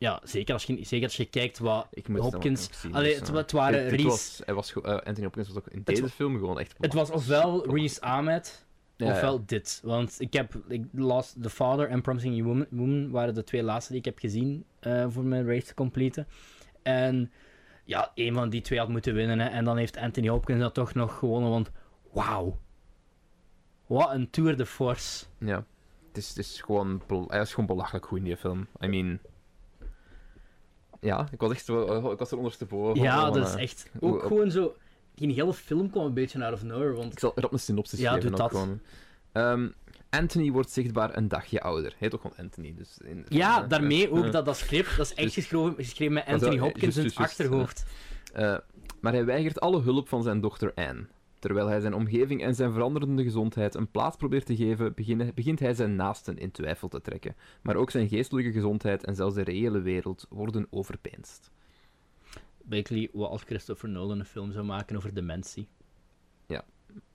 [0.00, 2.66] Ja, zeker als je, zeker als je kijkt wat Hopkins...
[2.66, 2.94] het zien.
[2.94, 4.06] Allee, dus, het, eh, het waren Reese...
[4.06, 6.74] was, hij was, eh, Anthony Hopkins was ook in deze film gewoon echt...
[6.78, 8.66] Het was ofwel Reese Ahmed,
[8.96, 9.12] Ja, ja.
[9.12, 9.80] ofwel dit.
[9.84, 13.62] Want ik heb ik las The Father en Promising Young Woman, Woman waren de twee
[13.62, 16.26] laatste die ik heb gezien eh, voor mijn race te completen.
[16.82, 17.32] En
[17.84, 19.38] ja, een van die twee had moeten winnen.
[19.38, 19.48] Hè.
[19.48, 21.70] En dan heeft Anthony Hopkins dat toch nog gewonnen, want
[22.12, 22.58] wauw.
[23.86, 25.24] Wat een tour de force.
[25.38, 25.64] Ja.
[26.08, 27.02] Het is, het is gewoon...
[27.28, 28.66] Hij is gewoon belachelijk goed in die film.
[28.82, 29.18] I mean...
[31.00, 32.10] Ja, ik was echt zo...
[32.12, 33.02] Ik was er ondersteboven.
[33.02, 33.90] Ja, van, dat is eh, echt...
[34.00, 34.74] Ook gewoon zo...
[35.14, 37.12] Die hele film kwam een beetje out of nowhere, want...
[37.12, 38.30] Ik zal erop een synopsis Ja, geven.
[38.30, 38.68] doe ook dat.
[39.32, 39.68] Ehm,
[40.10, 41.88] Anthony wordt zichtbaar een dagje ouder.
[41.90, 42.74] Hij heet ook gewoon Anthony.
[42.76, 45.74] Dus in, Ja, eh, daarmee ook eh, dat, dat script, dat is echt Dus- geschreven,
[45.74, 47.84] geschreven met Anthony Hopkins in het achterhoofd.
[48.32, 48.56] Eh,
[49.00, 51.06] maar hij weigert alle hulp van zijn dochter Anne.
[51.40, 54.94] Terwijl hij zijn omgeving en zijn veranderende gezondheid een plaats probeert te geven,
[55.34, 57.36] begint hij zijn naasten in twijfel te trekken.
[57.62, 61.50] Maar ook zijn geestelijke gezondheid en zelfs de reële wereld worden overpeinst.
[62.62, 65.68] Basically, wat als Christopher Nolan een film zou maken over dementie.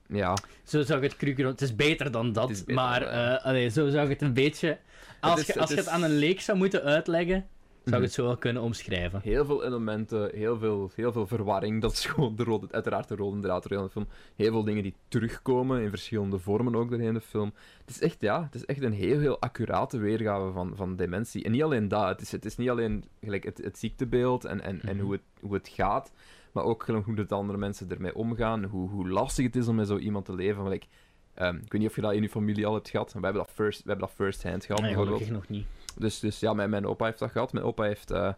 [0.08, 0.34] Ja,
[0.64, 3.08] Zo zou ik het cru Het is beter dan dat, beter maar
[3.40, 4.80] allee, zo zou ik het een beetje...
[5.20, 7.48] Als, is- je, als het je het aan een leek zou moeten uitleggen,
[7.86, 7.96] zou Mhm.
[7.96, 9.20] ik het zo wel kunnen omschrijven.
[9.24, 11.82] heel veel elementen, heel veel, heel veel verwarring.
[11.82, 14.08] Dat is gewoon de rode, uiteraard de rode draad doorheen de film.
[14.36, 17.54] Heel veel dingen die terugkomen in verschillende vormen ook doorheen de film.
[17.80, 21.44] Het is echt, ja, het is echt een heel, heel accurate weergave van, van dementie.
[21.44, 24.62] En niet alleen dat, het is, het is niet alleen gelijk het, het ziektebeeld en,
[24.62, 26.12] en, en hoe, het, hoe het gaat,
[26.52, 29.76] maar ook gelijk hoe de andere mensen ermee omgaan, hoe, hoe lastig het is om
[29.76, 30.64] met zo iemand te leven.
[30.64, 30.86] Gelijk,
[31.34, 33.32] ehm, ik weet niet of je dat in je familie al hebt gehad, maar wij
[33.32, 34.82] hebben dat first, we hebben dat first hand gehad.
[34.82, 35.66] Nee, gelukkig nog niet.
[35.98, 37.54] Dus, dus ja, mijn, mijn opa heeft dat gehad.
[37.54, 38.34] Mijn opa heeft eh,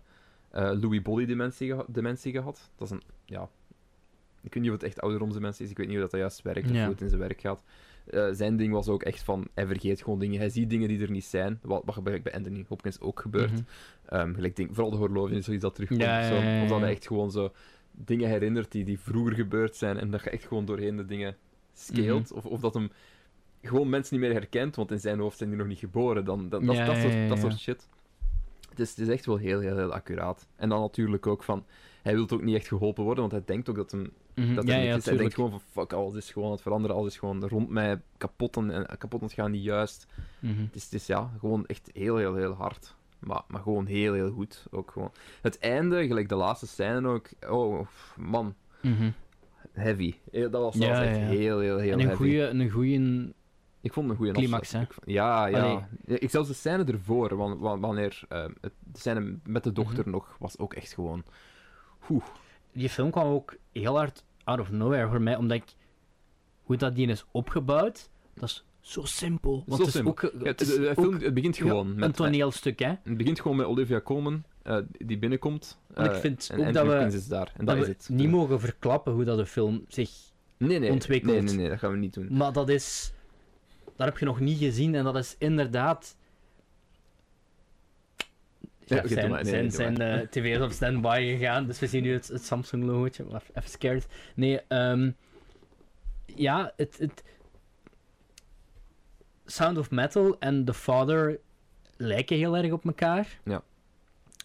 [0.52, 2.70] Louis Bolly dementie, geha- dementie gehad.
[2.76, 3.50] Dat is een, ja...
[4.42, 5.72] Ik weet niet of het echt ouderdomsdementie is.
[5.72, 6.82] Ik weet niet hoe dat, dat juist werkt of Ja.
[6.84, 7.64] hoe het in zijn werk gaat.
[8.10, 10.40] Eh, zijn ding was ook echt van, hij vergeet gewoon dingen.
[10.40, 11.60] Hij ziet dingen die er niet zijn.
[11.62, 13.52] Wat, wat bij Anthony Hopkins ook gebeurt.
[13.52, 13.62] Mhm.
[14.06, 16.02] Ehm, gelijk ding, vooral de horloge, zoiets dat terugkomt.
[16.02, 16.34] Ja, of, zo.
[16.34, 16.64] ja, ja, ja.
[16.64, 17.52] of dat hij echt gewoon zo
[17.92, 19.98] dingen herinnert die, die vroeger gebeurd zijn.
[19.98, 21.36] En dat je echt gewoon doorheen de dingen
[21.74, 22.30] scaleert.
[22.30, 22.38] Mhm.
[22.38, 22.92] of, of dat hem
[23.62, 26.26] gewoon mensen niet meer herkent, want in zijn hoofd zijn die nog niet geboren.
[26.26, 27.88] Dan, dan, dat, Ja, dat, ja, soort, dat soort shit.
[28.70, 30.48] Het is, het is echt wel heel, heel, heel accuraat.
[30.56, 31.66] En dan natuurlijk ook van...
[32.02, 34.68] Hij wil ook niet echt geholpen worden, want hij denkt ook dat, hem, Mhm, dat
[34.68, 35.06] ja, niks is.
[35.06, 37.70] Hij denkt gewoon van, fuck, alles is gewoon aan het veranderen, alles is gewoon rond
[37.70, 40.08] mij kapot en, en kapot aan het gaan, niet juist.
[40.40, 40.62] Mhm.
[40.62, 42.96] Het is, het is ja, gewoon echt heel, heel, heel hard.
[43.20, 44.66] Maar, maar gewoon heel, heel goed.
[44.72, 45.12] Ook gewoon.
[45.42, 47.30] Het einde, gelijk de laatste scène ook.
[47.50, 48.56] Oh, man.
[48.82, 49.10] Mhm.
[49.72, 50.14] Heavy.
[50.32, 52.16] Eh, Dat was, dat Ja, echt ja, heel, heel, heel En een heavy.
[52.24, 53.34] goede, een goede
[53.88, 54.84] Ik vond een goede climax, hè?
[55.06, 55.60] Ja, ja.
[56.06, 56.20] Allee.
[56.20, 60.00] Ik zelfs de scène ervoor, wan- wan- wanneer eh, het, de scène met de dochter
[60.00, 60.10] Mhm.
[60.10, 61.24] nog, was ook echt gewoon...
[62.10, 62.24] Oeh.
[62.72, 65.74] Die film kwam ook heel hard out of nowhere voor mij, omdat ik...
[66.64, 69.64] Hoe dat die is opgebouwd, dat is zo simpel.
[69.66, 70.12] Want Zo het is simpel.
[70.12, 70.22] ook...
[70.40, 72.16] Ja, het, is film, ook het begint ja, gewoon een met...
[72.16, 72.94] toneelstuk, hè?
[73.04, 75.80] Het begint gewoon met Olivia Colman, eh, die binnenkomt.
[75.94, 77.54] Want ik eh, vind en ook dat we- is daar.
[77.58, 78.10] En dat is het.
[78.12, 80.12] niet mogen verklappen hoe dat de film zich
[80.58, 81.34] nee, nee, ontwikkelt.
[81.34, 82.28] Nee, nee, nee, dat gaan we niet doen.
[82.32, 83.14] Maar dat is...
[83.98, 86.16] Dat heb je nog niet gezien en dat is inderdaad...
[88.86, 89.44] Ja, zijn maar.
[89.44, 93.24] Nee, zijn, zijn eh, op standby gegaan, dus we zien nu het, het Samsung-logootje.
[93.32, 94.08] Maar Even scared.
[94.36, 95.12] Nee, ehm
[96.36, 97.24] ja, het, het...
[99.46, 101.40] Sound of Metal en The Father
[101.98, 103.40] lijken heel erg op elkaar.
[103.44, 103.64] Ja.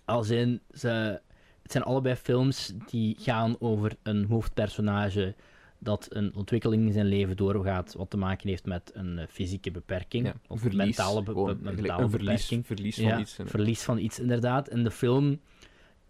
[0.04, 1.20] Als in, ze,
[1.62, 5.34] het zijn allebei films die gaan over een hoofdpersonage
[5.82, 9.70] dat een ontwikkeling in zijn leven doorgaat wat te maken heeft met een eh, fysieke
[9.70, 10.26] beperking.
[10.26, 12.66] Ja, of verlies, mentale, be- gewoon mentale verlies- beperking.
[12.66, 13.38] verlies van ja, iets.
[13.44, 14.68] Verlies van iets, inderdaad.
[14.68, 15.40] En de film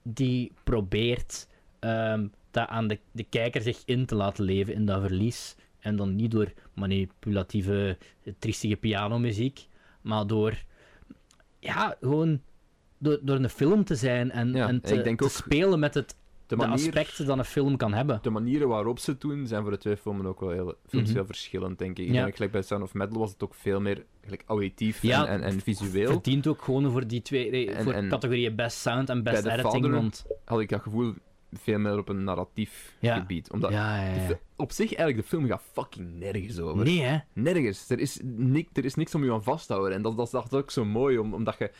[0.03, 5.01] die probeert ehm, dat aan de, de kijker zich in te laten leven in dat
[5.01, 5.55] verlies.
[5.78, 7.99] En dan niet door manipulatieve,
[8.39, 9.66] triestige pianomuziek,
[10.01, 10.62] maar door,
[11.59, 12.40] ja, gewoon
[12.99, 16.16] door, door een film te zijn en, Ja, en te, ook spelen met het,
[16.47, 18.19] de, manier- aspecten dat een film kan hebben.
[18.23, 21.06] De manieren waarop ze het doen zijn voor de twee filmen ook wel heel, films
[21.09, 21.16] Mhm.
[21.16, 22.06] heel verschillend, denk ik.
[22.06, 22.23] Ik Ja.
[22.23, 25.43] denk, gelijk bij Sound of Metal was het ook veel meer gelijk, auditief Ja, en,
[25.43, 26.10] en, en visueel.
[26.12, 29.90] Verdient ook gewoon voor die twee, En- voor categorieën best sound en best editing, Father
[29.90, 30.24] want...
[30.44, 31.14] had ik dat gevoel
[31.52, 33.19] veel meer op een narratief Ja.
[33.19, 33.51] gebied.
[33.51, 34.27] Omdat Ja, ja, de ja.
[34.27, 36.85] fi- op zich eigenlijk de film gaat fucking nergens over.
[36.85, 37.19] Nee, hè?
[37.32, 37.90] Nergens.
[37.90, 39.97] Er is, nik, er is niks om je aan vast te houden.
[39.97, 41.70] En dat, dat, is- dat is ook zo mooi, om, omdat je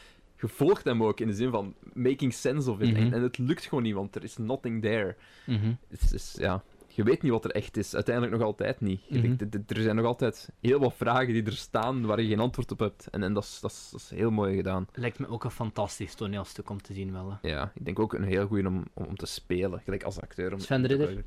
[0.49, 2.91] gevolgd hem ook in de zin van making sense of it.
[2.91, 2.97] Mhm.
[3.03, 5.17] en, en het lukt gewoon niet, want er is nothing there.
[5.47, 5.73] Mhm.
[5.89, 7.95] Het is, ja, je weet niet wat er echt is.
[7.95, 9.11] Uiteindelijk nog altijd niet.
[9.11, 9.37] Mhm.
[9.67, 12.79] Er zijn nog altijd heel wat vragen die er staan waar je geen antwoord op
[12.79, 13.07] hebt.
[13.11, 14.87] En, en dat, is, dat, is, dat is heel mooi gedaan.
[14.95, 17.39] Lijkt me ook een fantastisch toneelstuk om te zien, wel.
[17.41, 17.49] hè.
[17.49, 19.81] Ja, ik denk ook een heel goeie om, om, om te spelen.
[19.81, 20.53] Gelijk als acteur.
[20.53, 21.25] Om, Sven Ridder?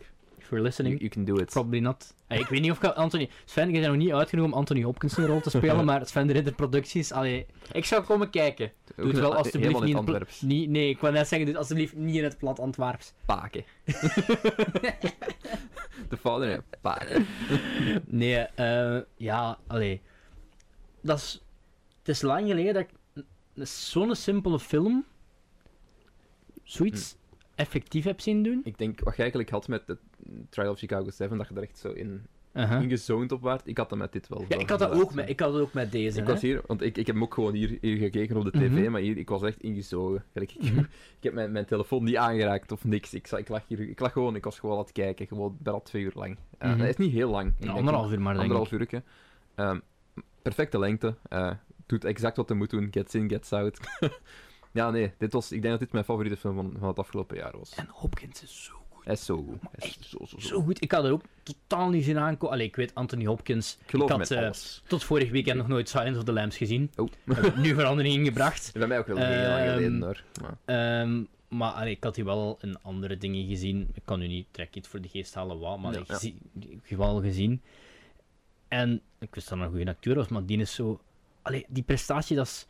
[0.50, 1.50] You're listening, You, you can do it.
[1.50, 2.14] probably not.
[2.28, 3.30] Hey, ik weet niet of ik Anthony...
[3.46, 6.28] Sven, je bent nog niet uitgenodigd om Anthony Hopkins een rol te spelen, maar Sven
[6.28, 8.72] de Ridder Producties, allee, ik zou komen kijken.
[8.96, 10.42] Doe het wel alsjeblieft niet in het Antwerps.
[10.42, 13.14] niet, Nee, ik wou net zeggen, doe het alsjeblieft niet in het plat Antwerps.
[13.26, 13.64] Paken.
[16.10, 16.64] de vader, ja.
[16.82, 17.26] Paken.
[18.08, 20.02] Nee, eh ja, allee.
[21.02, 21.44] Dat is...
[22.00, 22.90] Het is lang geleden dat ik
[23.68, 25.06] zo'n simpele film
[26.64, 27.16] zoiets
[27.56, 28.62] effectief heb zien doen.
[28.64, 29.98] Ik denk, wat je eigenlijk had met de
[30.50, 32.26] Trial of Chicago 7, dat je er echt zo in
[32.56, 32.82] Uh-huh.
[32.82, 33.62] ingezoned op waart.
[33.68, 34.46] Ik had dat met dit wel.
[34.48, 36.20] Ja, ik had dat ook met, ik had dat ook met deze.
[36.20, 36.32] Ik hè.
[36.32, 38.70] was hier, want ik, ik heb hem ook gewoon hier, hier gekeken op de tv,
[38.82, 38.92] Mhm.
[38.92, 40.24] maar hier, ik was echt ingezogen.
[40.34, 40.80] Gelijk, ik, Mhm.
[41.20, 43.14] ik heb mijn, mijn telefoon niet aangeraakt of niks.
[43.14, 45.80] Ik, ik, lag hier, ik lag gewoon, ik was gewoon aan het kijken, gewoon bijna
[45.80, 46.38] twee uur lang.
[46.58, 46.80] Eh, Mhm.
[46.80, 47.54] Dat is niet heel lang.
[47.60, 49.02] Ik Ja, anderhalf uur maar, denk Anderhalf uur.
[50.42, 51.16] perfecte lengte.
[51.30, 51.52] eh,
[51.86, 52.88] doet exact wat hij moet doen.
[52.92, 53.80] Gets in, gets out.
[54.76, 57.38] ja, nee, dit was, ik denk dat dit mijn favoriete film van, van het afgelopen
[57.38, 57.74] jaar was.
[57.76, 58.74] En Hopkins is zo
[59.04, 59.62] Hij is zo goed.
[59.72, 60.48] Hij is zo, zo, zo.
[60.48, 62.54] Zo goed, ik had er ook totaal niet zien aankomen.
[62.56, 63.78] Allee, ik weet Anthony Hopkins.
[63.84, 64.50] Ik geloof had eh,
[64.88, 66.92] tot vorig weekend nog nooit Silence of the Lambs gezien.
[66.96, 67.10] Oh.
[67.34, 68.72] Heb nu verandering ingebracht.
[68.74, 70.24] Bij mij ook wel heel lang Ehm, geleden hoor.
[70.42, 70.58] Maar,
[71.02, 73.90] Ehm, maar allee, ik had die wel in andere dingen gezien.
[73.94, 76.18] Ik kan nu niet trek iets voor de geest halen wat, maar Ja, ik ja.
[76.18, 77.62] zie- ik heb wel gezien.
[78.68, 81.00] En ik wist dat een goede acteur was, maar die is zo...
[81.42, 82.68] Allee, die prestatie, dat is...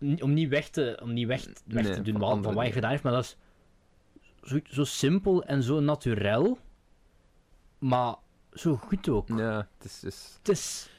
[0.00, 2.54] Om niet weg te, om niet weg, weg Nee, te doen van wat, andere van
[2.54, 3.36] wat je gedaan heeft, maar dat is
[4.42, 6.58] zo, zo simpel en zo naturel,
[7.78, 8.14] maar
[8.52, 9.28] zo goed ook.
[9.28, 10.04] ja, het is...
[10.04, 10.38] is...
[10.38, 10.90] Het is...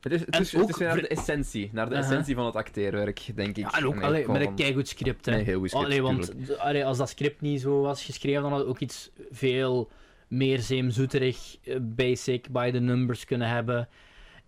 [0.00, 2.46] Het is, het is, het is ook weer naar de essentie, naar de essentie van
[2.46, 3.56] het acteerwerk, denk ik.
[3.56, 5.26] Ja, en ook Nee, allee, gewoon met een keigoed script.
[5.26, 5.32] Hè.
[5.32, 8.50] Nee, heel goed script, Allee, want allee, als dat script niet zo was geschreven, dan
[8.50, 9.90] had het ook iets veel
[10.28, 13.88] meer zeemzoeterig, eh, basic, by the numbers kunnen hebben.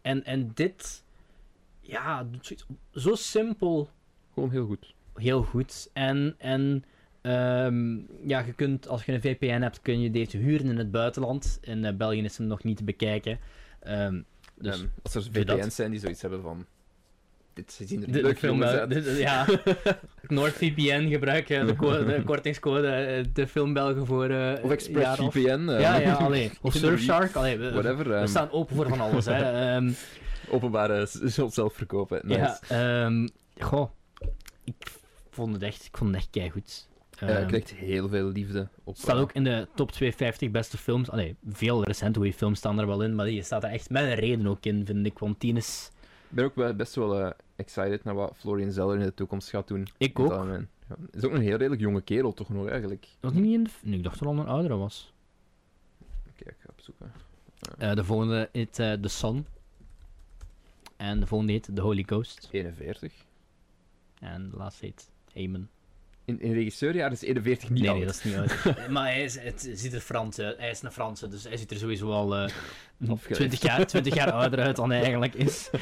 [0.03, 1.05] En, en dit,
[1.87, 3.89] ja, doet zoiets zo simpel,
[4.35, 4.95] Gewoon heel goed.
[5.15, 5.91] heel goed.
[5.93, 6.85] En, en
[7.23, 7.95] ehm,
[8.29, 11.59] ja, je kunt, als je een VPN hebt, kun je deze huren in het buitenland.
[11.63, 13.39] In eh, België is hem nog niet te bekijken.
[13.81, 14.21] Ehm,
[14.59, 15.59] dus als er dat.
[15.59, 16.67] VPN's zijn die zoiets hebben van...
[17.55, 18.91] Dit zien er leuk film, uit.
[18.91, 19.47] de- ja,
[20.29, 25.69] NordVPN gebruiken, de, co- de kortingcode, eh, de film Belgen voor eh Of ExpressVPN.
[25.71, 26.51] Ja, ja, allee.
[26.63, 26.75] Of.
[26.75, 28.09] Surfshark, allee, we, Whatever.
[28.09, 29.25] we ehm, staan open voor van alles.
[29.27, 29.81] Hè.
[30.51, 32.20] Openbare z- zelfverkopen.
[32.27, 32.39] Nice.
[32.68, 33.28] ja, ehm,
[33.59, 33.90] goh,
[34.64, 34.93] ik
[35.31, 36.89] vond het echt, ik vond het echt keigoed.
[37.20, 38.97] Ja, Ehm, je krijgt heel veel liefde op.
[38.97, 41.10] staat ook in de top 250 beste films.
[41.10, 44.02] Allee, veel recente goede films staan er wel in, maar die staat er echt met
[44.02, 45.18] een reden ook in, vind ik.
[45.18, 45.90] Want die is...
[46.28, 49.68] Ik ben ook best wel eh, excited naar wat Florian Zeller in de toekomst gaat
[49.68, 49.89] doen.
[49.98, 50.32] Ik ook.
[50.32, 53.06] Ja, is ook een heel redelijk jonge kerel, toch nog eigenlijk.
[53.20, 53.70] Was niet in de...
[53.82, 55.12] Nee, ik dacht dat al een oudere was.
[56.31, 57.12] Oké, ik ga opzoeken.
[57.78, 59.47] Eh, de volgende heet eh, The Sun.
[60.97, 62.48] En de volgende heet The Holy Ghost.
[62.52, 63.12] 41.
[64.20, 65.70] En de laatste heet Amen.
[66.24, 67.98] In, in regisseurjaar is 41 niet nee, oud.
[67.98, 68.89] nee, dat is niet oud.
[68.90, 70.59] maar hij is, het ziet er Frans uit.
[70.59, 72.43] Hij is een Franse, dus hij ziet er sowieso al eh,
[73.10, 73.35] Afgeleefd.
[73.35, 75.70] 20, jaar, 20 jaar ouder uit dan hij eigenlijk is.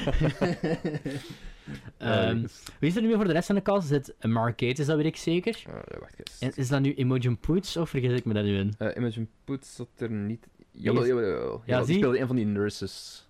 [1.98, 2.46] Ehm,
[2.78, 3.88] wie is er nu meer voor de rest van de cast?
[3.88, 5.62] Zit Mark Gates, dat weet ik zeker.
[5.66, 6.38] Ah, wacht eens.
[6.38, 8.74] En is dat nu Imogen Poots of vergis ik me dat nu in?
[8.78, 10.46] Eh, Imogen Poots zat er niet...
[10.70, 11.62] Jawel, is- jawel, jawel.
[11.66, 13.26] Ja, die speelde een van die nurses.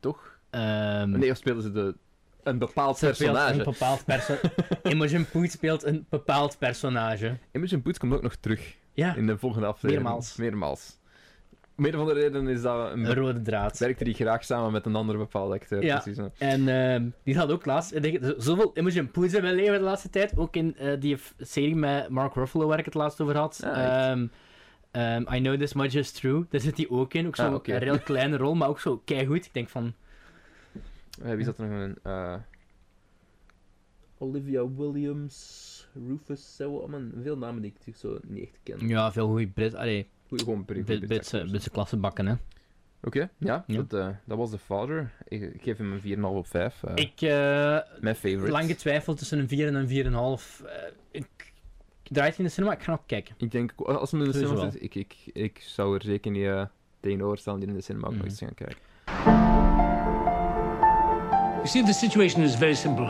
[0.00, 0.38] Toch?
[0.50, 1.94] Ehm, Nee, of speelde ze de
[2.42, 3.58] een bepaald Ze personage.
[3.58, 4.04] Een bepaald
[4.92, 7.36] Imogen Poots speelt een bepaald personage.
[7.52, 10.02] Imogen Poots komt ook nog terug Ja, in de volgende aflevering.
[10.02, 10.36] Meermaals.
[10.36, 10.98] Meermaals.
[11.76, 13.78] Om een of andere reden is dat een een rode draad.
[13.78, 15.84] werkte die graag samen met een andere bepaalde acteur.
[15.84, 15.98] Ja.
[15.98, 16.24] Precies.
[16.38, 17.94] En ehm, die had ook laatst...
[17.94, 20.32] Ik denk, zoveel Imogen Poots in mijn leven de laatste tijd.
[20.36, 23.60] Ook in eh, die serie met Mark Ruffalo waar ik het laatst over had.
[23.64, 24.10] Ah?
[24.90, 26.46] Ehm, I Know This Much Is True.
[26.50, 27.26] Daar zit hij ook in.
[27.26, 27.74] Ook zo'n Ah, oké.
[27.74, 29.44] een heel kleine rol, maar ook zo keigoed.
[29.46, 29.94] Ik denk van...
[31.22, 31.96] Eh, wie zat er nog in?
[32.02, 32.34] Eh,
[34.18, 38.88] Olivia Williams, Rufus, man, veel namen die ik natuurlijk zo niet echt ken.
[38.88, 39.74] Ja, veel goede Brit...
[39.74, 42.34] Allee, Goeie, gewoon Brit- Brit- Britse Britse, klassenbakken, hè.
[43.02, 43.76] Oké, ja, Ja.
[43.82, 45.12] Dat, eh, dat was The Father.
[45.28, 46.82] Ik, ik geef hem een 4,5 op 5.
[46.82, 47.20] eh, Ik...
[47.20, 47.30] eh,
[48.00, 48.50] mijn favorite.
[48.50, 50.64] lang getwijfeld tussen een 4 en een 4,5.
[50.66, 50.72] Eh
[51.10, 51.28] ik
[52.02, 53.34] ik draai het in de cinema, ik ga nog kijken.
[53.38, 56.30] Ik denk, als hem in de Sowieso cinema zit, ik, ik, ik zou er zeker
[56.30, 56.50] niet
[57.00, 58.30] tegenover staan die in de cinema ook nog Mhm.
[58.30, 58.76] eens gaan kijken.
[61.60, 63.04] You see, the situation is very simple.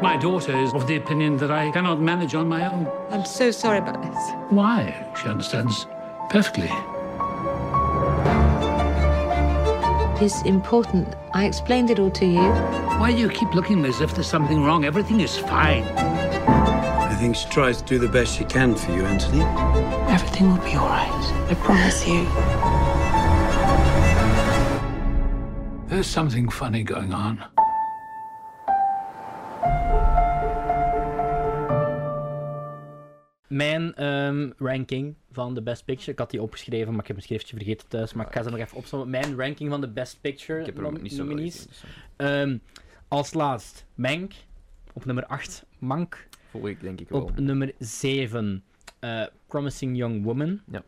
[0.00, 2.90] My daughter is of the opinion that I cannot manage on my own.
[3.10, 4.16] I'm so sorry about this.
[4.48, 4.94] Why?
[5.20, 5.86] She understands
[6.30, 6.70] perfectly.
[10.24, 11.14] It's important.
[11.34, 12.48] I explained it all to you.
[12.98, 14.86] Why do you keep looking as if there's something wrong?
[14.86, 15.82] Everything is fine.
[15.82, 19.42] I think she tries to do the best she can for you, Anthony.
[20.10, 21.10] Everything will be all right.
[21.50, 22.24] I promise you.
[25.88, 27.44] There's something funny going on.
[33.48, 37.22] Mijn ehm, ranking van de Best Picture, ik had die opgeschreven, maar ik heb een
[37.22, 39.10] schriftje vergeten thuis, maar ik ga ze nog even opsommen.
[39.10, 41.68] Mijn ranking van de Best Picture Ik heb er niet zo nominees.
[42.16, 42.58] Ehm,
[43.08, 44.32] als laatst Mank,
[44.92, 47.22] op nummer 8 Mank, Volg ik denk ik wel.
[47.22, 48.64] op nummer 7
[48.98, 50.82] eh, Promising Young Woman, Ja.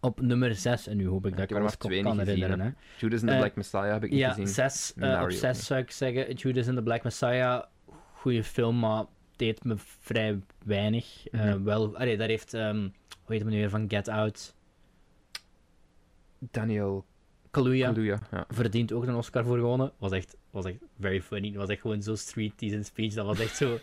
[0.00, 2.26] op nummer 6, en nu hoop ik Ja, dat ik alles maar twee kan gezien,
[2.34, 2.64] herinneren.
[2.66, 2.72] hè.
[2.98, 4.46] Judas and the Eh, Black Messiah heb ik niet Ja, gezien.
[4.48, 5.66] 6 Minari op ook 6 niet.
[5.66, 6.34] zou ik zeggen.
[6.34, 7.62] Judas and the Black Messiah,
[8.12, 9.04] goede film, maar
[9.42, 11.24] deed me vrij weinig.
[11.30, 11.62] Mhm.
[11.62, 12.88] wel, allee, daar heeft, ehm
[13.24, 14.54] hoe heet hem nu weer van Get Out,
[16.38, 17.04] Daniel
[17.50, 18.44] Kaluuya, Kaluuya, ja.
[18.48, 19.92] verdient ook een Oscar voor gewonnen.
[19.98, 21.52] Was echt, was echt very funny.
[21.56, 23.12] Was echt gewoon zo street die zijn speech.
[23.14, 23.78] Dat was echt zo.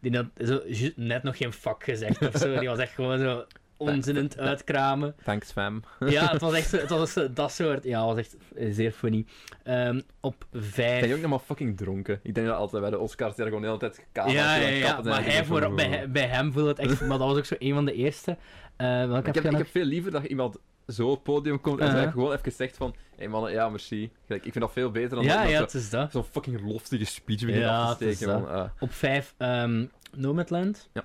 [0.00, 0.62] Die had zo
[0.96, 2.58] net nog geen fuck gezegd of zo.
[2.58, 3.44] Die was echt gewoon zo
[3.90, 5.14] onzinnend uitkramen.
[5.24, 5.82] Thanks, fam.
[5.98, 7.84] Ja, het was echt het was dat soort.
[7.84, 8.36] Ja, het was echt
[8.74, 9.24] zeer funny.
[9.62, 11.00] Ehm, op vijf.
[11.00, 12.20] Ben je ook nog maar fucking dronken?
[12.22, 14.56] Ik denk dat altijd bij de Oscars die er gewoon de hele tijd Ja, ja,
[14.56, 15.04] ja, zijn.
[15.04, 17.00] maar hij van, voor, bij, bij hem voelde het echt.
[17.00, 18.36] Maar dat was ook zo een van de eerste.
[18.76, 21.80] Eh welke Ik heb ik heb veel liever dat iemand zo op het podium komt
[21.80, 24.10] en uh gewoon even zegt van hé hey mannen, ja, merci.
[24.26, 26.12] Gelijk, ik vind dat veel beter dan Ja, dat ja, dat.
[26.12, 28.40] zo'n fucking loftige speech begint Ja, af te steken.
[28.40, 28.48] man.
[28.50, 28.70] Ah.
[28.80, 30.88] Op 5 um, Nomadland.
[30.92, 31.04] Ja.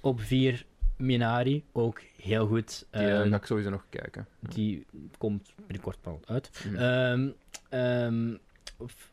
[0.00, 0.64] Op 4
[0.96, 2.86] Minari, ook heel goed.
[2.90, 4.26] die ga ik sowieso nog kijken.
[4.40, 4.86] die
[5.18, 6.64] komt binnenkort wel uit.
[6.66, 6.76] Mhm.
[6.76, 7.28] Ehm,
[7.68, 8.36] ehm,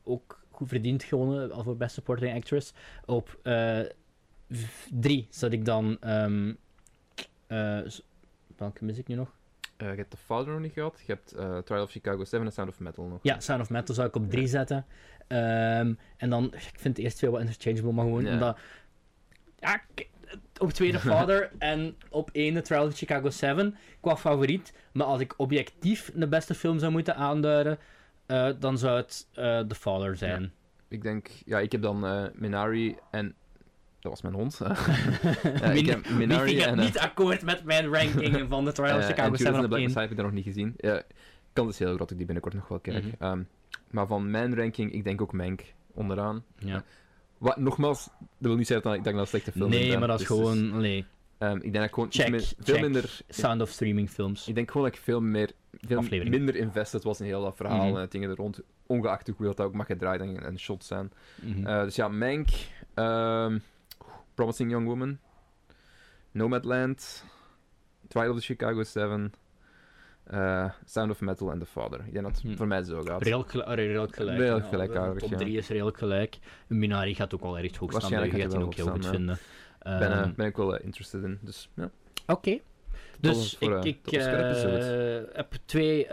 [0.03, 2.73] ook goed verdiend gewonnen al voor Best Supporting Actress.
[3.05, 3.39] Op
[4.91, 5.97] 3 zat ik dan.
[7.85, 8.01] s-
[8.57, 9.31] welke mis ik nu nog?
[9.77, 11.03] Eh, je hebt The Father nog niet gehad.
[11.05, 11.27] Je hebt
[11.65, 13.19] Trial of Chicago 7 en Sound of Metal nog.
[13.22, 14.85] Ja, Sound of Metal zou ik op 3 zetten.
[15.27, 18.31] En dan, ik vind de eerste twee wel interchangeable, maar gewoon Ja.
[18.34, 18.57] omdat...
[19.60, 20.07] Ja, k-
[20.64, 24.73] op tweede Father en op één de Trial of Chicago 7 qua favoriet.
[24.94, 27.77] Maar als ik objectief de beste film zou moeten aanduiden,
[28.26, 30.53] eh, dan zou het eh The Father zijn.
[30.88, 33.35] Ik denk, ja, ik heb dan eh, Minari en.
[33.99, 34.60] Dat was mijn hond.
[35.73, 36.77] Ik heb Minari en.
[36.77, 39.64] niet akkoord met mijn ranking van de Trial of Chicago en 7 Judas and the
[39.64, 39.84] op Black 1?
[39.84, 40.73] Messiah heb ik daar nog niet gezien.
[40.77, 41.03] Ja,
[41.53, 43.03] kan dus heel groot dat ik die binnenkort nog wel kijk.
[43.03, 43.14] Mhm.
[43.19, 43.41] Ehm,
[43.90, 46.44] maar van mijn ranking, ik denk ook Mank onderaan.
[46.57, 46.84] Ja.
[47.43, 50.19] Wat, nogmaals, dat wil niet zeggen dat ik denk dat slechte film Nee, maar dat
[50.21, 50.73] is Dus- dus, gewoon...
[50.73, 51.05] allee,
[51.37, 52.55] ehm, ik denk dat ik gewoon check, meer- check.
[52.59, 53.19] veel minder.
[53.29, 54.47] Sound of streaming films.
[54.47, 55.51] Ik denk gewoon dat ik veel, meer,
[55.87, 57.97] veel minder invested was in heel dat verhaal Mhm.
[57.97, 58.59] en dingen er rond.
[58.87, 61.11] Ongeacht hoe dat ook mag gedraaid en, en shots zijn.
[61.41, 61.65] Mhm.
[61.67, 62.47] Eh, dus ja, Mank,
[62.93, 63.59] ehm,
[64.33, 65.17] Promising Young Woman,
[66.31, 67.23] Nomadland,
[68.07, 69.33] Twilight of the Chicago 7,
[70.23, 71.99] eh, Sound of Metal en The Father.
[72.05, 72.55] Ik denk dat het Hm.
[72.55, 73.21] voor mij zo gaat.
[73.23, 74.37] Redelijk, gel- redelijk gelijk.
[74.37, 74.69] Redelijk ja.
[74.69, 75.37] gelijkaardig, De top ja.
[75.37, 76.37] 3 is redelijk gelijk.
[76.67, 78.09] Minari gaat ook wel erg hoog staan.
[78.09, 79.37] Je Waarschijnlijk gaat hij ook heel goed vinden.
[79.79, 81.39] ben, Ehm, ben ik wel eh, interested in.
[81.41, 81.89] Dus ja.
[82.27, 82.59] Oké.
[83.21, 84.11] Tot Dus voor, ik, ik
[85.33, 86.07] heb twee...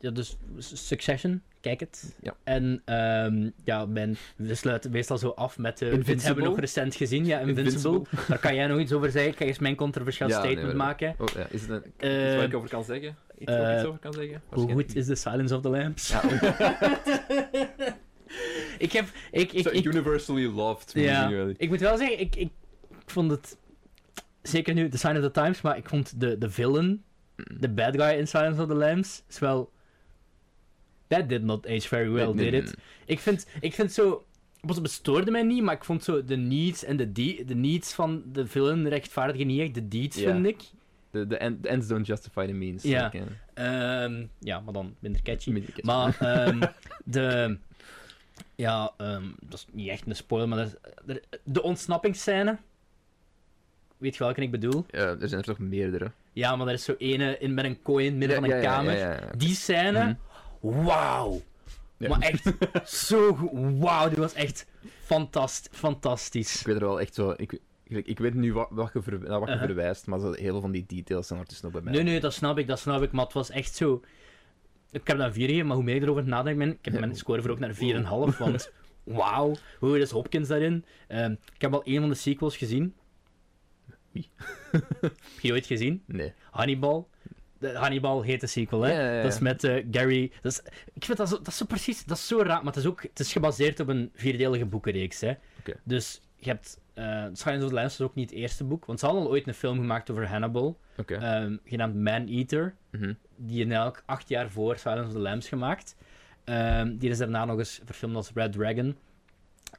[0.00, 2.16] ja, dus Succession, kijk het.
[2.22, 2.36] Ja.
[2.44, 5.78] En ehm, ja, ben, we sluiten meestal zo af met...
[5.78, 6.22] dit Invincible?
[6.22, 7.92] hebben we nog recent gezien, ja, Invincible.
[7.92, 8.26] Invincible.
[8.28, 9.30] Daar kan jij nog iets over zeggen.
[9.32, 11.14] Ik ga eens mijn controversieel Ja, statement maken.
[11.18, 11.46] Oh, ja.
[11.50, 13.08] Is het een, iets Eh, waar ik over kan zeggen?
[13.38, 14.42] Iets ik iets eh, over kan zeggen?
[14.48, 16.08] Hoe goed is The Silence of the Lambs?
[16.08, 16.22] Ja,
[18.86, 19.06] ik heb...
[19.30, 21.54] Ik, ik, ik, universally loved Ja, really.
[21.56, 22.50] ik moet wel zeggen, ik, ik,
[22.90, 23.56] ik vond het...
[24.42, 27.04] Zeker nu, The Sign of the Times, maar ik vond de, de villain,
[27.36, 29.74] de bad guy in Silence of the Lambs, is wel...
[31.06, 32.74] That did not age very well, did it?
[33.04, 34.24] Ik vind, ik vind zo...
[34.66, 37.92] het bestoorde mij niet, maar ik vond zo de needs en de, de, de needs
[37.94, 40.32] van de film rechtvaardigen niet echt de deeds, Ja.
[40.32, 40.60] vind ik.
[41.10, 42.82] De, de, end- ends don't justify the means.
[42.82, 43.10] Ja.
[43.12, 43.24] Like,
[43.54, 45.50] Ehm, ja, maar dan minder catchy.
[45.50, 45.86] Minder catchy.
[45.86, 46.16] Maar
[46.46, 46.60] ehm,
[47.04, 47.58] de...
[48.54, 50.58] Ja, ehm, dat is niet echt een spoiler, maar
[51.06, 52.56] er- de ontsnappingsscène.
[53.96, 54.84] Weet je welke ik bedoel?
[54.90, 56.10] eh, er zijn er toch meerdere.
[56.32, 58.50] Ja, maar er is zo ene in, met een kooi in het midden Ja, van
[58.50, 58.92] een ja, ja, kamer.
[58.92, 59.30] ja, ja, ja.
[59.36, 60.16] Die scène,
[60.60, 61.40] wauw.
[61.96, 62.08] Ja.
[62.08, 62.52] Maar echt
[63.06, 63.50] zo goed.
[63.78, 64.66] Wauw, die was echt
[65.04, 66.60] fantast, fantastisch.
[66.60, 67.34] Ik weet er wel echt zo...
[67.36, 69.58] Ik, ik, ik weet nu wat, wat je, ver, wat je Uh-huh.
[69.58, 71.92] verwijst, maar zo, heel veel van die details zijn ertussen nog bij mij.
[71.92, 74.02] Nee, nee, dat snap ik, dat snap ik, maar het was echt zo...
[74.90, 76.98] Ik heb dat een 4 gegeven, maar hoe meer ik erover nadenk, ben, ik heb
[76.98, 78.72] mijn score voor ook naar 4,5, want
[79.04, 80.84] wauw, hoe is Hopkins daarin?
[81.08, 82.94] Ehm, ik heb al een van de sequels gezien.
[84.12, 84.28] Wie?
[84.70, 85.12] Heb
[85.42, 86.02] je ooit gezien?
[86.06, 86.32] Nee.
[86.50, 87.08] Hannibal.
[87.74, 88.92] Hannibal heet de sequel, hè?
[88.92, 89.22] Ja, ja, ja.
[89.22, 90.32] Dat is met eh, Gary...
[90.42, 90.60] Dat is,
[90.94, 92.04] ik vind dat zo, dat is zo precies...
[92.04, 93.02] Dat is zo raar, maar het is ook...
[93.02, 95.32] Het is gebaseerd op een vierdelige boekenreeks, hè?
[95.84, 96.78] Dus je hebt...
[97.32, 99.46] Silence of the Lambs is ook niet het eerste boek, want ze hadden al ooit
[99.46, 103.12] een film gemaakt over Hannibal, ehm, genaamd Man-Eater, Mhm.
[103.36, 105.96] die in elk acht jaar voor Silence of the Lambs gemaakt.
[106.44, 108.96] Ehm, die is daarna nog eens verfilmd als Red Dragon.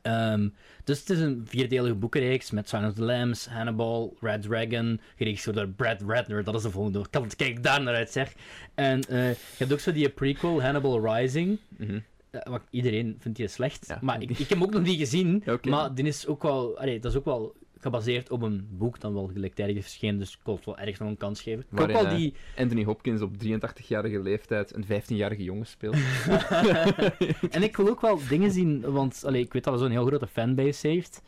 [0.01, 0.49] Ehm,
[0.83, 5.55] dus het is een vierdelige boekenreeks met Silence of the Lambs, Hannibal, Red Dragon, geregisseerd
[5.55, 6.99] door Brad Ratner, dat is de volgende.
[6.99, 8.33] Ik kan- Kijk daar naar uit, zeg.
[8.75, 11.57] En eh, je hebt ook zo die prequel, Hannibal Rising.
[11.77, 11.99] Mhm.
[12.31, 13.85] Eh, wat iedereen vindt die slecht.
[13.87, 15.43] Ja, maar ik- ik, heb hem ook nog niet gezien.
[15.69, 17.55] Maar die is ook wel, allee, dat is ook wel
[17.91, 20.19] gebaseerd op een boek dat wel gelijktijdig verschenen.
[20.19, 21.59] Dus ik wil het wel ergens nog een kans geven.
[21.59, 22.33] Ik Waarin wel die...
[22.55, 25.95] eh, Anthony Hopkins op 83-jarige leeftijd een 15-jarige jongen speelt.
[27.55, 30.05] en ik wil ook wel dingen zien, want allee, ik weet dat hij zo'n heel
[30.05, 31.21] grote fanbase heeft.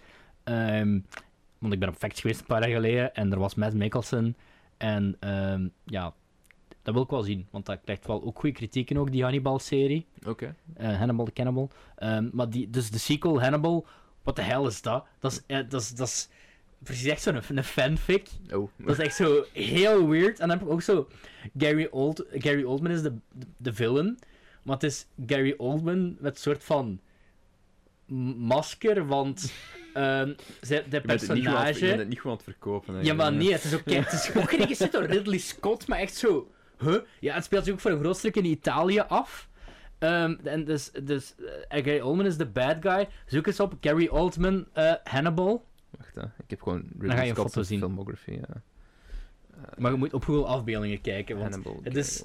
[0.44, 1.00] Ehm,
[1.58, 4.36] want ik ben op Facts geweest een paar jaar geleden en er was Matt Mikkelsen.
[4.78, 6.14] En ehm, ja,
[6.82, 9.24] dat wil ik wel zien, want dat krijgt wel ook goede kritiek in, ook die
[9.24, 10.06] Hannibal-serie.
[10.26, 10.56] Oké.
[10.74, 11.70] Eh, Hannibal the Cannibal.
[11.96, 13.86] Ehm, maar die, dus de sequel Hannibal,
[14.24, 15.06] wat de hel is dat?
[15.20, 16.30] Dat is, eh, dat is, dat is
[16.84, 18.28] precies echt zo'n een fanfic.
[18.54, 18.70] Oh.
[18.78, 20.40] Dat is echt zo heel weird.
[20.40, 21.08] En dan heb ik ook zo...
[21.58, 24.20] Gary, Old, Gary Oldman is de, de, de villain.
[24.64, 27.00] Maar het is Gary Oldman met een soort van
[28.38, 29.54] masker, want
[29.94, 30.34] ehm
[30.68, 31.80] de Je personage...
[31.80, 32.94] bent het niet gewoon aan het verkopen.
[32.94, 33.02] hè.
[33.02, 36.16] Ja, maar nee, het is ook, het is ook geregisseerd door Ridley Scott, maar echt
[36.16, 36.52] zo...
[36.80, 36.98] Huh?
[37.20, 39.50] Ja, het speelt zich ook voor een groot stuk in Italië af.
[40.00, 41.36] Ehm, en dus, dus
[41.70, 43.08] eh, Gary Oldman is de bad guy.
[43.26, 45.66] Zoek eens op Gary Oldman eh, Hannibal.
[46.20, 46.26] Hè.
[46.44, 47.80] ik heb gewoon Ridley een Scott's foto zien.
[47.80, 48.32] filmography.
[48.32, 48.62] Ja.
[49.78, 52.24] Maar je moet op Google afbeeldingen kijken, want Hannibal, het is...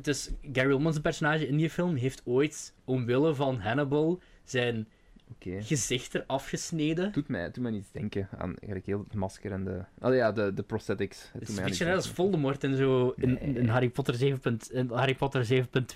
[0.00, 4.88] Dus Gary Oldman's personage in die film heeft ooit, omwille van Hannibal, zijn
[5.34, 5.62] Oké.
[5.62, 7.12] gezicht eraf gesneden.
[7.12, 9.84] Doet mij, doet mij niet denken aan eigenlijk heel het masker en de...
[10.00, 11.28] Oh ja, de, de prosthetics.
[11.32, 12.10] Het is een beetje iets net als.
[12.10, 13.54] Voldemort in, zo, in, Nee.
[13.54, 14.40] in Harry Potter 7.
[14.40, 15.46] punt- in Harry Potter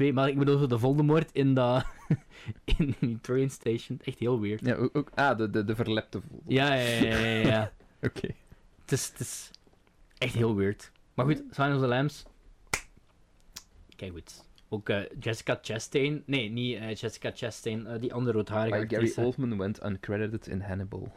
[0.08, 1.84] 7.2, maar ik bedoel zo de Voldemort in dat
[2.78, 4.00] in die train station.
[4.04, 4.60] Echt heel weird.
[4.66, 6.42] Ja, ook, ook- ah, de, de, de verlepte voel.
[6.46, 7.48] Ja, ja, ja, ja.
[7.48, 7.72] ja.
[8.08, 8.28] Oké.
[8.80, 9.50] Het, is, het is
[10.18, 10.90] echt heel weird.
[11.14, 12.24] Maar goed, Silence of the Lambs.
[13.96, 14.44] Kijk goed.
[14.68, 16.22] Ook eh, Jessica Chastain.
[16.26, 17.86] Nee, niet eh, Jessica Chastain.
[17.86, 19.20] eh, die andere roodharige Maar Gary actrice.
[19.20, 21.12] Oldman went uncredited in Hannibal.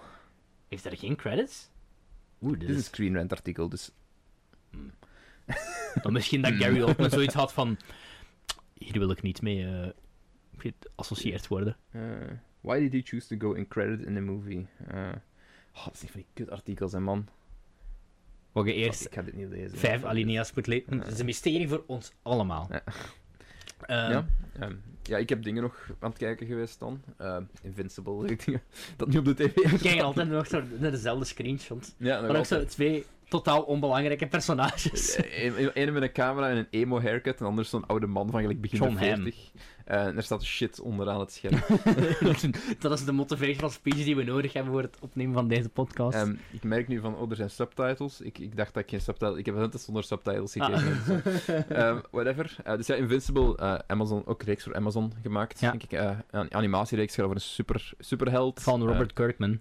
[0.67, 1.69] Heeft er geen credits?
[2.41, 3.29] Oeh, dit Dit is een is...
[3.31, 3.91] Artikel, dus...
[6.01, 7.77] Dan misschien dat Gary Oldman zoiets had van...
[8.73, 9.87] Hier wil ik niet mee eh,
[10.57, 11.77] geassocieerd worden.
[11.91, 12.01] eh,
[12.61, 14.67] why did you choose to go uncredited in the movie?
[14.87, 15.11] Eh,
[15.75, 17.27] oh, dat is niet van die kut artikels, hè, man.
[18.51, 19.77] Wat je eerst Ik ga dit niet lezen.
[19.77, 20.99] vijf alinea's moet lezen.
[20.99, 22.67] Het is een mysterie voor ons allemaal.
[22.71, 22.83] Ja.
[23.89, 24.25] Ehm, ja,
[24.59, 27.01] ehm, ja, ik heb dingen nog aan het kijken geweest dan.
[27.17, 28.61] Ehm, Invincible, dingen
[28.95, 29.71] dat nu op de tv is.
[29.71, 31.95] Ik kijk altijd nog zo naar dezelfde screenshot.
[31.97, 32.71] Ja, maar ook zo altijd.
[32.71, 35.17] twee totaal onbelangrijke personages.
[35.17, 38.39] Eén ene met een camera en een emo haircut, en anders zo'n oude man van
[38.39, 39.23] gelijk begin John de Hamm.
[39.23, 39.51] 40.
[39.85, 41.59] Eh, en er staat shit onderaan het scherm.
[42.79, 46.17] dat is de motivational speech die we nodig hebben voor het opnemen van deze podcast.
[46.17, 48.21] Ehm, ik merk nu van, oh, er zijn subtitles.
[48.21, 49.37] Ik, ik dacht dat ik geen subtitles...
[49.37, 50.77] Ik heb het zonder subtitles Ah.
[50.77, 51.23] gekeken.
[51.77, 52.55] ehm, whatever.
[52.63, 55.59] Eh, dus ja, Invincible, eh, Amazon, ook reeks voor Amazon gemaakt.
[55.59, 55.69] Ja.
[55.71, 58.61] Denk ik, eh, een animatiereeks gaat over een super, superheld.
[58.61, 59.59] van Eh, Robert Kirkman.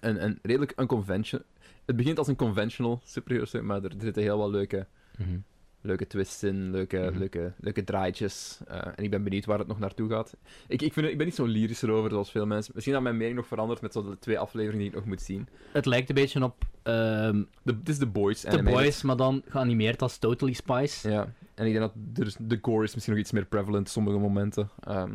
[0.00, 1.46] een, een redelijk unconventional...
[1.90, 4.86] Het begint als een conventional superhero, maar er, zitten heel wat leuke,
[5.18, 5.38] Mhm.
[5.80, 7.18] leuke twists in, leuke, Mhm.
[7.18, 8.60] leuke, leuke draaitjes.
[8.68, 10.36] Eh, en ik ben benieuwd waar het nog naartoe gaat.
[10.68, 12.72] Ik, ik, vind, ik ben niet zo lyrisch erover zoals veel mensen.
[12.74, 15.22] Misschien dat mijn mening nog verandert met zo de twee afleveringen die ik nog moet
[15.22, 15.48] zien.
[15.72, 18.40] Het lijkt een beetje op De, het is The Boys.
[18.40, 18.62] The.
[18.62, 21.10] Boys, maar dan geanimeerd als Totally Spice.
[21.10, 24.18] Ja, en ik denk dat is- de gore is misschien nog iets meer prevalent sommige
[24.18, 24.70] momenten.
[24.80, 25.12] Ehm,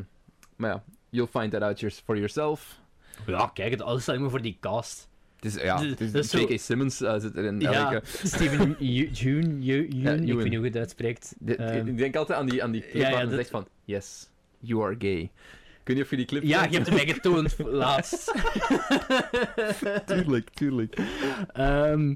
[0.56, 2.80] maar ja, you'll find that out for yourself.
[3.28, 5.10] Ja, kijk, het alles alleen maar voor die cast.
[5.36, 6.60] Het is, ja, Dus- het is, dat is zo- J.K.
[6.60, 7.60] Simmons eh, zit erin.
[7.60, 8.76] Ja, elke- Steven
[9.14, 11.36] Yeun, Ja, ik weet niet hoe je het uitspreekt.
[11.40, 13.36] De- Ehm, ik denk altijd aan die, aan die clip ja, waar ja, hij dat-
[13.36, 14.30] zegt van, yes,
[14.60, 15.32] you are gay.
[15.84, 18.34] weet niet of je die clip Ja, je hebt hem mij getoond laatst.
[20.06, 20.98] tuurlijk, tuurlijk.
[21.54, 22.14] Ehm,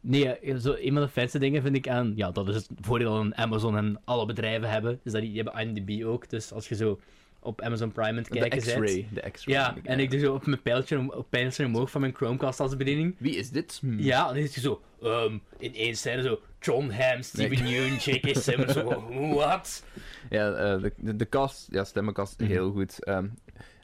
[0.00, 2.12] nee, eh, zo, een van de fijnste dingen vind ik aan...
[2.16, 5.00] Ja, dat is het voordeel aan Amazon en alle bedrijven hebben.
[5.04, 6.28] Is dat die, die hebben IMDb ook.
[6.30, 7.00] Dus als je zo
[7.40, 9.54] op Amazon Prime aan het De kijken X-ray, de X-ray.
[9.54, 12.60] Ja, en ik doe zo op mijn pijltje, om- op pijltje omhoog van mijn Chromecast
[12.60, 13.14] als bediening.
[13.18, 13.78] Wie is dit?
[13.80, 13.98] Hm.
[14.00, 14.82] Ja, dan is je zo...
[15.02, 16.40] ehm, in één scène zo...
[16.60, 18.36] John Hamm, Steven Yeun, J.K.
[18.42, 18.72] Simmons.
[18.72, 19.84] zo, Wat?
[20.30, 22.50] Ja, eh, de, de, de cast, ja, stemmenkast, Mhm.
[22.50, 23.04] heel goed.
[23.04, 23.26] Ehm,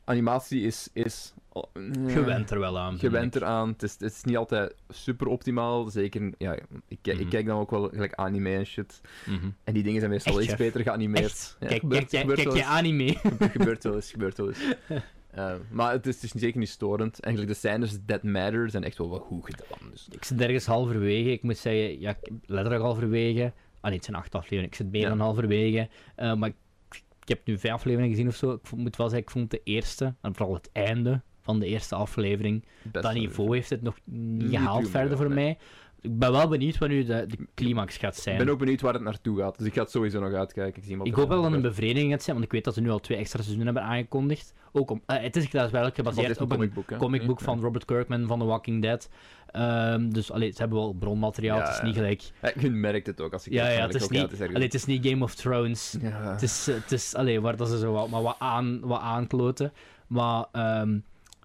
[0.05, 0.89] animatie is...
[0.93, 1.65] is oh,
[2.07, 2.99] Gewend er wel aan.
[2.99, 3.69] gewend eraan.
[3.69, 5.89] Het is, het is niet altijd super optimaal.
[5.91, 6.53] Zeker, ja,
[6.89, 9.01] ik, kijk- ik kijk dan ook wel gelijk anime en shit.
[9.27, 9.49] Mhm.
[9.65, 11.57] En die dingen zijn meestal Echt, iets beter geanimeerd.
[11.61, 12.65] Ja, Kijk- gebeurt- kijk gebeurt kijk eens.
[12.67, 13.15] anime?
[13.23, 14.59] Gebe- gebeurt wel eens, gebeurt wel eens.
[15.35, 17.21] Eh, maar het is, is zeker niet storend.
[17.21, 19.91] Eigenlijk de scènes that matter zijn echt wel wat goed gedaan.
[19.91, 20.09] Dus.
[20.11, 21.31] Ik zit ergens halverwege.
[21.33, 22.17] Ik moet zeggen, ja,
[22.47, 23.53] letterlijk halverwege.
[23.81, 24.69] Ah nee, het zijn acht afleveringen.
[24.71, 25.09] Ik zit meer Ja.
[25.09, 25.89] dan halverwege.
[26.17, 26.55] Eh, maar ik,
[27.23, 28.51] ik heb nu vijf afleveringen gezien of zo.
[28.53, 31.95] Ik moet wel zeggen, ik vond de eerste, en vooral het einde van de eerste
[31.95, 35.45] aflevering, Best dat niveau heeft het nog niet gehaald verder ja, voor nee.
[35.45, 35.59] mij.
[36.01, 38.39] Ik ben wel benieuwd wat nu de, de climax gaat zijn.
[38.39, 39.59] Ik ben ook benieuwd waar het naartoe gaat.
[39.59, 40.83] Dus ik ga het sowieso nog uitkijken.
[40.83, 42.65] Ik, zie wat Ik hoop wel dat het een bevrediging gaat zijn, want ik weet
[42.65, 44.55] dat ze nu al twee extra seizoenen hebben aangekondigd.
[44.73, 46.97] Ook om, eh, het is daadwerkelijk gebaseerd Gebaseerd op een comicboek, hè?
[46.97, 47.45] comicboek Ja.
[47.45, 49.09] van Robert Kirkman van The Walking Dead.
[49.47, 51.85] Ehm, dus allee, ze hebben wel bronmateriaal, Ja, het is ja.
[51.85, 52.23] niet gelijk...
[52.43, 54.41] Ja, je merkt het ook als ik Ja, ja, het is, ook, ja, niet, het
[54.41, 55.97] is allee, het is niet Game of Thrones.
[56.01, 56.33] Ja.
[56.33, 59.73] Het is, het is allee, waar dat ze zo wat, maar wat, aan, wat aankloten.
[60.07, 60.99] Maar ehm,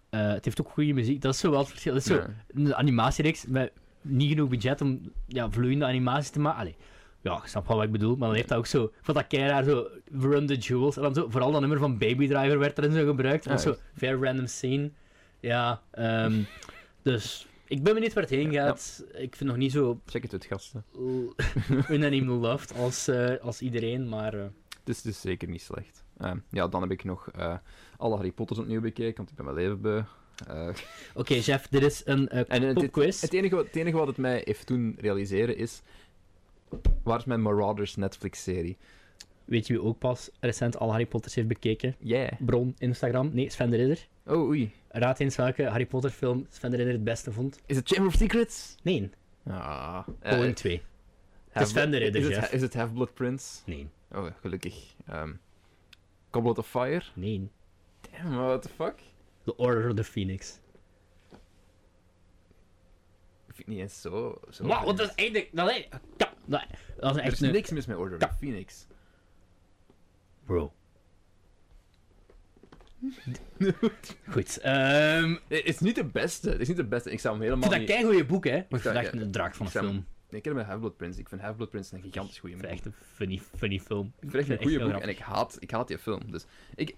[0.09, 1.21] eh, het heeft ook goede muziek.
[1.21, 1.93] Dat is zo wel het verschil.
[1.93, 2.23] Het is zo
[2.53, 3.71] een animatiereeks met
[4.01, 6.59] niet genoeg budget om ja, vloeiende animaties te maken.
[6.59, 6.75] Allee,
[7.21, 8.83] ja, ik snap wel wat ik bedoel, maar dan heeft dat ook zo...
[8.83, 9.87] Ik vond dat keiraar zo...
[10.11, 10.95] Run the Jewels.
[10.95, 13.43] En dan zo, vooral dat nummer van Baby Driver werd erin zo gebruikt.
[13.43, 14.91] Dat Ja, zo very random scene.
[15.39, 16.41] Ja, ehm,
[17.01, 17.47] dus...
[17.67, 19.05] Ik ben benieuwd waar het heen gaat.
[19.13, 20.83] Ik vind nog niet zo Check het uit, gasten.
[21.95, 24.33] unaniem loved als, eh, als iedereen, maar...
[24.33, 24.45] eh,
[24.79, 26.03] Het is, is zeker niet slecht.
[26.17, 27.29] Ehm, ja, dan heb ik nog
[27.99, 30.01] alle Harry Potters opnieuw bekeken, want ik ben wel even beu.
[30.47, 30.69] Eh,
[31.15, 33.21] Oké, Jeff, dit is een en het, het, popquiz.
[33.21, 35.81] het, enige, wat- het enige wat het mij heeft doen realiseren is...
[37.03, 38.77] Waar is mijn Marauders Netflix-serie?
[39.45, 41.95] Weet je wie ook pas recent al Harry Potters heeft bekeken?
[41.99, 42.31] Yeah.
[42.39, 43.29] Bron, Instagram.
[43.33, 44.07] Nee, Sven de Ridder.
[44.25, 44.71] Oh, oei.
[44.87, 47.59] Raad eens welke Harry Potter film Sven de Ridder het beste vond.
[47.65, 48.75] Is het Chamber of Secrets?
[48.83, 49.09] Nee,
[49.47, 50.07] Ah.
[50.23, 50.81] Going 2.
[51.49, 53.59] Het is Sven de Ridder, is het, is het Half-Blood Prince?
[53.65, 53.87] Nee.
[54.11, 54.93] Oh, gelukkig.
[55.07, 55.31] Ehm
[56.31, 57.01] Goblet of Fire?
[57.13, 57.49] Nee.
[58.23, 58.95] Damn, what the fuck?
[59.43, 60.59] The Order of the Phoenix.
[63.47, 64.39] Ik vind het niet eens zo...
[64.49, 65.49] zo wat dat is eigenlijk...
[65.53, 65.87] Dat is,
[66.17, 66.65] ja, dat,
[66.99, 67.51] dat is er echt is een...
[67.51, 68.87] niks mis met Order of the Phoenix.
[70.45, 70.73] Bro.
[74.29, 74.59] Goed.
[74.59, 76.49] ehm Het is niet de beste.
[76.49, 77.11] Het is niet de beste.
[77.11, 77.89] Ik zou hem ik helemaal dat niet...
[77.89, 78.51] kei goede boek, hè?
[78.51, 80.05] Maar ik vind dat echt een draak van een ik hem- film.
[80.29, 81.19] Nee, ik ken hem met Half-Blood Prince.
[81.19, 84.05] Ik vind Half-Blood Prince een gigantisch goede Ik vind het echt een funny, funny film.
[84.05, 86.31] Ik vind het echt een goede boek en ik haat, ik haat die film.
[86.31, 86.95] Dus ik...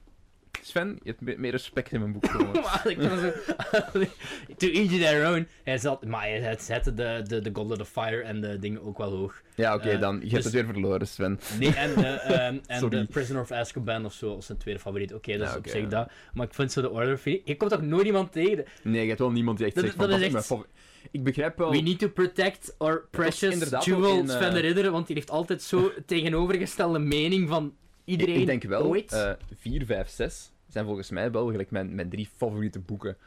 [0.63, 2.33] Sven, je hebt me- meer respect in mijn boek.
[2.63, 3.31] Maar ik kan zo...
[4.57, 5.47] to each their own.
[5.63, 6.05] Hij zat...
[6.05, 9.41] Maar hij zette de, de, de Goblet of Fire en de dingen ook wel hoog.
[9.55, 10.13] Ja, oké, Eh, dan.
[10.15, 11.39] Je dus- hebt het weer verloren, Sven.
[11.59, 15.13] Nee, en, de, ehm, en de Prisoner of Azkaban of zo als zijn tweede favoriet.
[15.13, 15.87] Oké, dat is Ja, op oké, zich ja.
[15.87, 16.11] dat.
[16.33, 17.25] Maar ik vind zo de Order of.
[17.25, 18.65] Je komt ook nooit iemand tegen.
[18.83, 20.65] Nee, je hebt wel niemand die echt Dat- zegt dat van, is dat is echt-.
[21.11, 21.71] Ik begrijp wel...
[21.71, 25.29] We need to protect our precious jewel in, eh, Sven de Ridder, want die heeft
[25.29, 27.73] altijd zo tegenovergestelde mening van
[28.05, 29.11] iedereen Ik, ik denk wel, ooit.
[29.11, 33.17] eh 4, 5, 6 zijn volgens mij wel gelijk mijn, mijn drie favoriete boeken.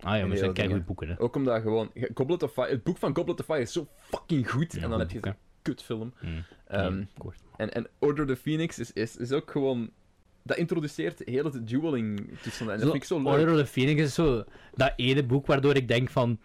[0.00, 0.70] ah ja, maar zijn dingen.
[0.70, 1.20] goede boeken, hè.
[1.20, 1.90] Ook omdat gewoon...
[2.14, 4.72] Goblet of Fire, het boek van Goblet of Fire is zo fucking goed.
[4.72, 6.12] Ja, en dan heb je zo'n kutfilm.
[6.18, 6.44] Hmm.
[6.66, 7.04] Ehm,
[7.56, 9.90] en, en Order of the Phoenix is, is, is ook gewoon...
[10.42, 12.66] Dat introduceert heel het dueling tussen...
[12.66, 13.32] En dat Zo, vind ik zo leuk.
[13.32, 14.44] Order of the Phoenix is zo
[14.74, 16.38] dat ene boek waardoor ik denk van...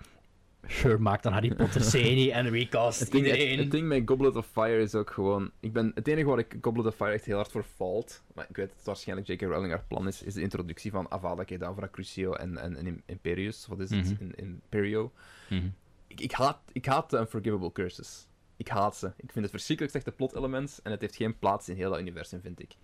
[0.68, 3.60] Sure, maak dan Harry Potter serie en recast Het ding, het, iedereen.
[3.60, 5.52] het ding met Goblet of Fire is ook gewoon...
[5.60, 8.46] Ik ben, het enige waar ik Goblet of Fire echt heel hard voor faalt, maar
[8.50, 9.42] ik weet dat het waarschijnlijk J.K.
[9.42, 13.66] Rowling haar plan is, is de introductie van Avada Kedavra, Crucio en, en, en Imperius.
[13.68, 14.14] Wat is het?
[14.14, 14.24] Mhm.
[14.24, 15.12] In, Imperio.
[15.50, 15.68] Mhm.
[16.08, 18.28] Ik, ik, haat, ik haat de Unforgivable Curses.
[18.58, 19.08] Ik haat ze.
[19.08, 22.42] Ik vind het verschrikkelijk slechte plot-elements en het heeft geen plaats in heel dat universum,
[22.42, 22.76] vind ik.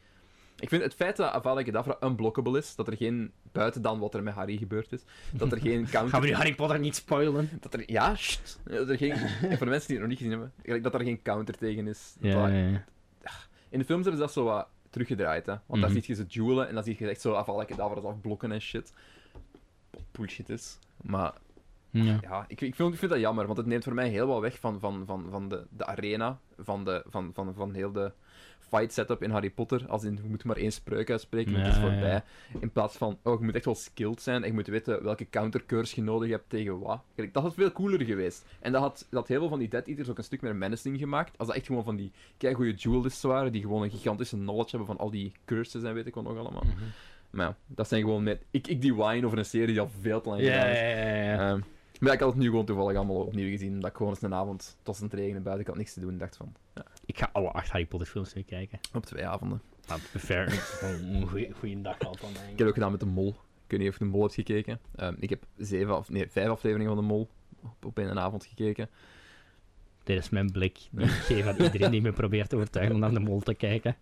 [0.60, 4.14] Ik vind het feit dat Avada Kedavra unblockable is, dat er geen, buiten dan wat
[4.14, 5.02] er met Harry gebeurd is,
[5.32, 6.10] dat er geen counter...
[6.10, 7.50] Gaan we nu Harry Potter niet spoilen?
[7.62, 8.60] Dat er, ja, sst.
[8.64, 10.32] Dat er geen, en voor de mensen die het nog niet gezien
[10.64, 12.16] hebben, dat er geen counter tegen is.
[12.20, 12.84] Ja, dat- ja, ja.
[13.70, 15.52] In de films hebben ze dat zo wat teruggedraaid, hè.
[15.52, 15.82] Want Mhm.
[15.82, 18.62] daar zie je ze duelen en dan zie je echt zo afvallen cadavers afblokken en
[18.62, 18.94] shit.
[20.12, 20.78] Bullshit is.
[21.02, 21.34] Maar
[21.90, 22.18] Ja.
[22.22, 24.42] ja, ik, ik, vind, ik vind dat jammer, want het neemt voor mij heel wat
[24.42, 28.12] weg van, van, van, van de, de arena, van, de, van, van, van heel de
[28.76, 29.86] fight setup in Harry Potter.
[29.88, 32.10] Als in, je moet maar één spreuk uitspreken, en het is voorbij.
[32.10, 32.24] ja.
[32.60, 35.30] In plaats van, oh, je moet echt wel skilled zijn en je moet weten welke
[35.30, 37.02] countercurse je nodig hebt tegen wat.
[37.32, 38.46] Dat had veel cooler geweest.
[38.60, 40.56] En dat had, dat had heel veel van die Dead Eaters ook een stuk meer
[40.56, 41.38] menacing gemaakt.
[41.38, 44.88] Als dat echt gewoon van die keigoede duelists waren, die gewoon een gigantische knowledge hebben
[44.96, 46.64] van al die curses en weet ik wat nog allemaal.
[47.30, 48.44] Maar ja, dat zijn gewoon net...
[48.52, 50.80] Ik, ik die wine over een serie die al veel te lang gedaan is.
[50.80, 51.50] ja, ja, ja, ja.
[51.50, 51.62] Ehm,
[52.00, 53.80] maar ik had het nu gewoon toevallig allemaal opnieuw gezien.
[53.80, 56.00] Dat ik gewoon eens een avond, het was een regenen buiten, ik had niks te
[56.00, 56.12] doen.
[56.12, 58.80] en dacht van, ja, Ik ga alle acht Harry Potter films weer kijken.
[58.94, 59.62] op twee avonden.
[60.14, 60.44] Be fair.
[60.44, 63.06] het is gewoon een goeie, goeie dag altijd Ik heb het ook gedaan met de
[63.06, 63.30] Mol.
[63.30, 64.80] Ik weet niet of je de Mol hebt gekeken.
[64.96, 67.30] Ehm, ik heb zeven of, nee, vijf afleveringen van de Mol
[67.62, 68.90] op, op één avond gekeken.
[70.04, 73.14] Dit is mijn blik ik geef aan iedereen die me probeert te overtuigen om naar
[73.14, 73.96] de mol te kijken.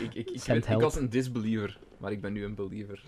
[0.00, 3.02] Ik, ik, ik, weet- ik was een disbeliever, maar ik ben nu een believer.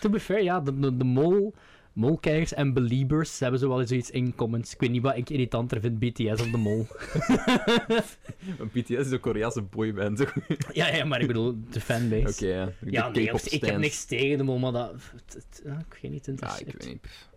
[0.00, 1.54] To be fair, ja, de, de, de mol,
[2.00, 4.72] molkijkers en beliebers hebben zo wel eens zoiets in commons.
[4.74, 6.86] Ik weet niet wat ik irritanter vind, BTS of de mol.
[8.58, 10.16] Een BTS is een Koreaanse boyband.
[10.16, 10.34] toch?
[10.72, 12.28] ja, ja, maar ik bedoel, de fanbase.
[12.28, 12.72] Oké, ja.
[12.80, 14.92] Ja, nee, ik heb niks tegen de mol, maar dat...
[15.64, 16.74] Ja, ik weet niet, het Ja, interesseert.
[16.74, 17.29] ik weet niet.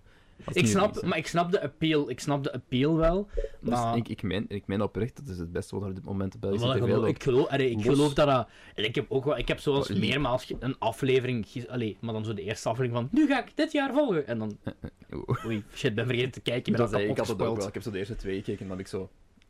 [0.49, 3.27] Is Ik snap, maar ik snap de appeal, ik snap de appeal wel,
[3.59, 3.97] Dus maar...
[3.97, 6.35] ik, ik, meen, ik meen oprecht, dat is het beste wat er op dit moment
[6.39, 7.07] geloof- loopt.
[7.07, 8.47] ik geloof, allee, ik Los- geloof dat dat...
[8.75, 9.37] En ik heb ook wel...
[9.37, 11.45] Ik heb zoals meermaals een aflevering...
[11.67, 13.19] Allee, maar dan zo de eerste aflevering van...
[13.19, 14.27] Nu ga ik dit jaar volgen.
[14.27, 14.57] En dan...
[15.45, 16.71] Oei, shit, ben vergeten te kijken.
[16.71, 17.67] Ik ben Dat ik had het ook wel.
[17.67, 19.09] Ik heb zo de eerste twee gekeken en dan heb ik zo...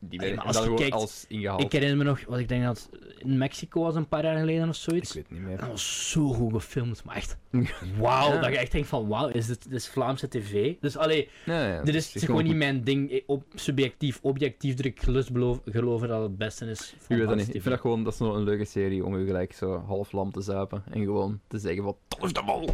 [0.10, 1.62] Die werden als dan je gewoon kijkt- alles ingehaald.
[1.64, 4.70] Ik herinner me nog, wat ik denk dat in Mexico was een paar jaar geleden
[4.70, 5.16] of zoiets.
[5.16, 5.58] Ik weet niet meer.
[5.58, 7.38] Dat was zo goed gefilmd, maar echt.
[8.00, 8.40] Wauw, Ja.
[8.42, 10.76] dat je echt denkt van wauw, is dit, dit is Vlaamse tv?
[10.80, 13.12] Dus allee, Ja, ja, dit het is, het gewoon niet mijn ding.
[13.12, 15.30] Eh, Op subjectief, objectief druk gelust
[15.66, 16.94] geloven dat het beste is.
[16.94, 17.46] Ik dat Vlaamse niet.
[17.56, 20.12] Ik vind dat gewoon, dat is nog een leuke serie om je gelijk zo half
[20.12, 22.70] lam te zuipen en gewoon te zeggen van, dat is de mol!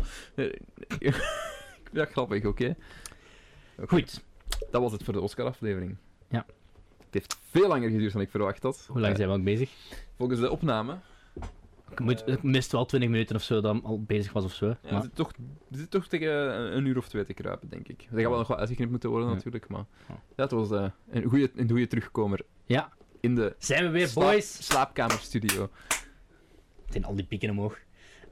[0.99, 2.75] ik vind dat grappig, oké?
[3.79, 3.87] Oké.
[3.95, 4.23] Goed.
[4.71, 5.97] Dat was het voor de Oscar-aflevering.
[7.11, 8.85] Het heeft veel langer geduurd dan ik verwacht had.
[8.87, 9.69] Hoe lang Eh, zijn we ook bezig?
[10.17, 10.97] Volgens de opname.
[11.91, 14.53] Ik, moet, ik mist wel 20 minuten of zo dat ik al bezig was of
[14.53, 14.65] zo.
[14.65, 15.31] Ja, maar, toch,
[15.69, 16.31] zitten toch tegen
[16.75, 18.01] een, uur of twee te kruipen, denk ik.
[18.01, 19.85] Er gaat wel nog wat uitgeknipt moeten worden, natuurlijk, maar...
[20.35, 24.65] Het was eh, een goede een goeie terugkomer ja, in de zijn we weer, boys.
[24.65, 25.69] slaapkamerstudio.
[26.89, 27.77] zijn al die pieken omhoog.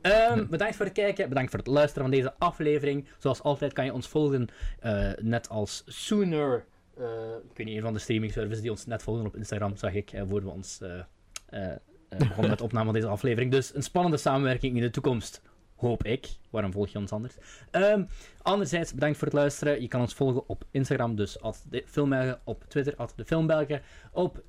[0.02, 3.08] Ehm, bedankt voor het kijken, bedankt voor het luisteren van deze aflevering.
[3.18, 4.48] Zoals altijd kan je ons volgen,
[4.80, 6.66] eh, net als Sooner.
[7.00, 9.76] Eh, ik weet niet, een van de streaming services die ons net volgen op Instagram,
[9.76, 11.72] zag ik, eh, voor we ons eh,
[12.10, 13.52] begonnen met de opname van deze aflevering.
[13.52, 15.42] Dus een spannende samenwerking in de toekomst.
[15.76, 16.28] Hoop ik.
[16.50, 17.38] Waarom volg je ons anders?
[17.72, 18.04] Ehm,
[18.42, 19.82] anderzijds, bedankt voor het luisteren.
[19.82, 22.40] Je kan ons volgen op Instagram, dus at de Filmbelgen.
[22.44, 23.82] Op Twitter, at de Filmbelgen.
[24.12, 24.44] Op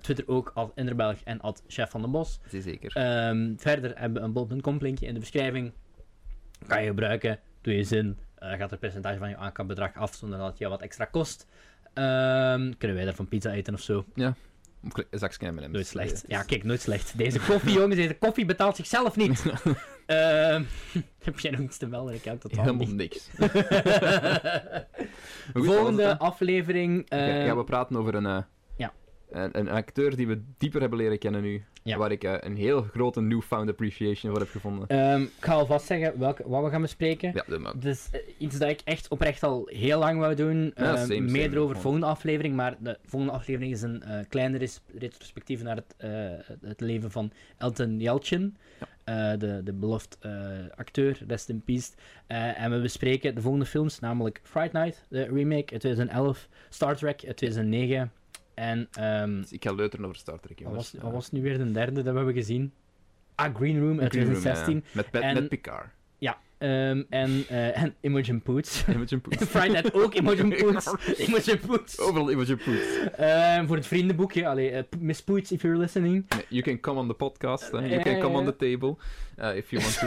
[0.00, 2.40] Twitter ook, at Inderbelg en at Chef van den Bos.
[2.48, 2.96] Zeker.
[2.96, 5.72] Ehm, verder hebben we een bol.com linkje in de beschrijving.
[6.66, 8.18] Kan je gebruiken, doe je zin.
[8.52, 11.46] Eh, gaat er percentage van je aankoopbedrag af zonder dat het je wat extra kost.
[11.94, 14.04] Ehm, kunnen wij daarvan pizza eten of zo?
[14.14, 14.34] Ja.
[15.10, 15.68] Zakje M&M's.
[15.68, 16.24] Nooit slecht.
[16.26, 17.18] Ja, kijk, nooit slecht.
[17.18, 19.44] Deze koffie, jongens, deze koffie betaalt zichzelf niet.
[20.06, 20.62] Ehm,
[21.24, 22.14] heb jij nog iets te melden?
[22.14, 22.96] Ik heb totaal Helemaal niet.
[22.96, 23.30] niks.
[25.54, 27.02] Volgende aflevering.
[27.02, 28.46] Oké, eh, gaan we praten over een, eh, ja.
[29.30, 31.64] Een, een acteur die we dieper hebben leren kennen nu.
[31.82, 31.96] Ja.
[31.98, 34.88] Waar ik eh, een heel grote newfound appreciation voor heb gevonden.
[34.88, 37.32] Ehm, ik ga alvast zeggen welke, wat we gaan bespreken.
[37.46, 37.78] Ja, maar.
[37.78, 40.64] Dus eh, iets dat ik echt oprecht al heel lang wou doen.
[40.74, 41.76] Ja, Ehm, same, meer same, gewoon.
[41.76, 42.54] volgende aflevering.
[42.54, 45.94] Maar de volgende aflevering is een eh, kleine res- retrospectief naar het,
[46.60, 48.56] het- leven van Elton Yelchin.
[49.38, 50.18] De, de beloofd
[50.74, 51.90] acteur, rest in peace.
[52.56, 57.22] En we bespreken de volgende films, namelijk Fright Night, de remake uit 2011, Star Trek
[57.26, 58.12] uit 2009.
[58.54, 60.92] En ehm, Dus ik ga leuteren over Star Trek, wat, jongens.
[60.92, 62.72] was, wat was nu weer de derde dat we hebben gezien?
[63.34, 64.74] Ah, Green Room uit Room, 2016.
[64.74, 64.80] ja.
[64.92, 65.86] Met, met, En- met Picard.
[66.18, 68.84] Ja, ehm, en, eh, en Imogen Poots.
[68.94, 69.44] Imogen Poots.
[69.56, 70.94] Friday ook Imogen Poots.
[71.16, 71.98] Imogen Poots.
[72.00, 72.98] Overal Imogen Poots.
[73.16, 74.46] Ehm, voor het vriendenboekje.
[74.48, 76.24] Allee, eh, Miss Poots, if you're listening.
[76.48, 77.70] You can come on the podcast.
[77.70, 78.96] You Ja, can come on the table.
[79.38, 80.06] uh, if you want to.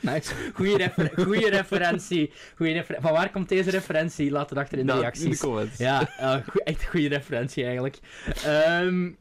[0.00, 0.34] Nice.
[0.54, 2.32] Goeie, refer goeie referentie.
[2.56, 4.30] Goeie refer van waar komt deze referentie?
[4.30, 5.24] Laat het achter in de Nou, reacties.
[5.24, 5.76] in de comments.
[5.78, 7.98] Ja, eh, goe- echt goede referentie eigenlijk.
[8.44, 9.06] Ehm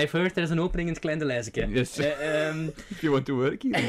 [0.00, 1.66] I've heard er is een opening in het kleine lijstje.
[1.68, 1.98] Yes.
[1.98, 3.88] Ehm, If you want to work here.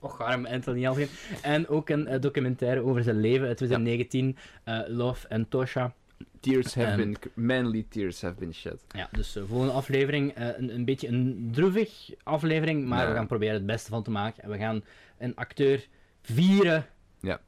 [0.00, 1.08] Och, arm Anthony Elgin.
[1.42, 5.94] En ook een eh, documentaire over zijn leven uit 2019, eh, Love and Tosha.
[6.40, 7.16] Tears have been...
[7.34, 8.84] Manly tears have been shed.
[8.94, 13.08] Ja, dus de volgende aflevering, eh, een, een beetje een droevig aflevering, maar Ja.
[13.08, 14.42] we gaan proberen het beste van te maken.
[14.42, 14.84] En we gaan
[15.18, 15.88] een acteur
[16.22, 16.86] vieren,
[17.20, 17.40] Ja.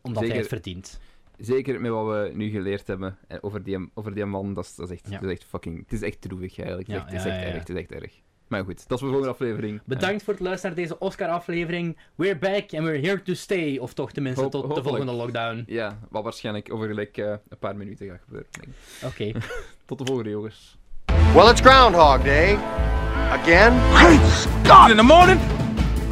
[0.00, 1.00] omdat hij het verdient.
[1.38, 4.74] Zeker met wat we nu geleerd hebben en over, die, over die man, dat is,
[4.74, 5.18] dat is echt, Ja.
[5.18, 5.78] dat is echt fucking...
[5.78, 6.88] Het is echt droevig eigenlijk.
[6.88, 8.20] Het is Ja, echt, het is echt erg, het is echt erg.
[8.48, 9.80] Maar goed, dat is voor de volgende aflevering.
[9.84, 11.96] Bedankt voor het luisteren naar deze Oscar-aflevering.
[12.14, 13.76] We're back and we're here to stay.
[13.78, 15.64] Of toch tenminste Hoop- tot de volgende lockdown.
[15.66, 18.48] Ja, wat waarschijnlijk over gelijk eh, een paar minuten gaat gebeuren.
[19.04, 19.32] Oké.
[19.86, 20.76] Tot de volgende, jongens.
[21.34, 22.58] Well, it's Groundhog Day.
[23.30, 23.72] Again?
[23.92, 24.90] Great Scott!
[24.90, 25.40] In the morning,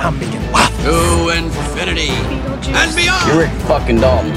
[0.00, 0.84] I'm making waffles.
[0.84, 2.10] To infinity
[2.74, 3.26] and beyond.
[3.26, 4.32] You're Rick fucking Dalton.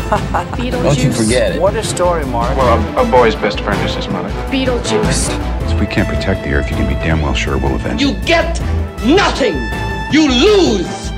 [0.83, 1.59] Don't you forget it.
[1.61, 2.57] What a story, Mark.
[2.57, 4.29] Well, a, a boy's best friend is his mother.
[4.49, 5.58] Beetlejuice.
[5.71, 8.13] If we can't protect the Earth, you can be damn well sure we'll avenge You
[8.25, 8.59] get
[9.05, 9.55] nothing.
[10.11, 11.09] You lose.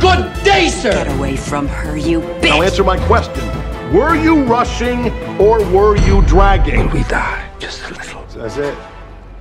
[0.00, 0.92] Good day, sir.
[0.92, 2.42] Get away from her, you bitch.
[2.42, 3.44] Now answer my question.
[3.92, 5.10] Were you rushing
[5.40, 6.90] or were you dragging?
[6.90, 8.28] we die just a little.
[8.28, 8.74] So that's it?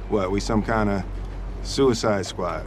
[0.10, 1.04] What, we some kind of
[1.64, 2.66] suicide squad?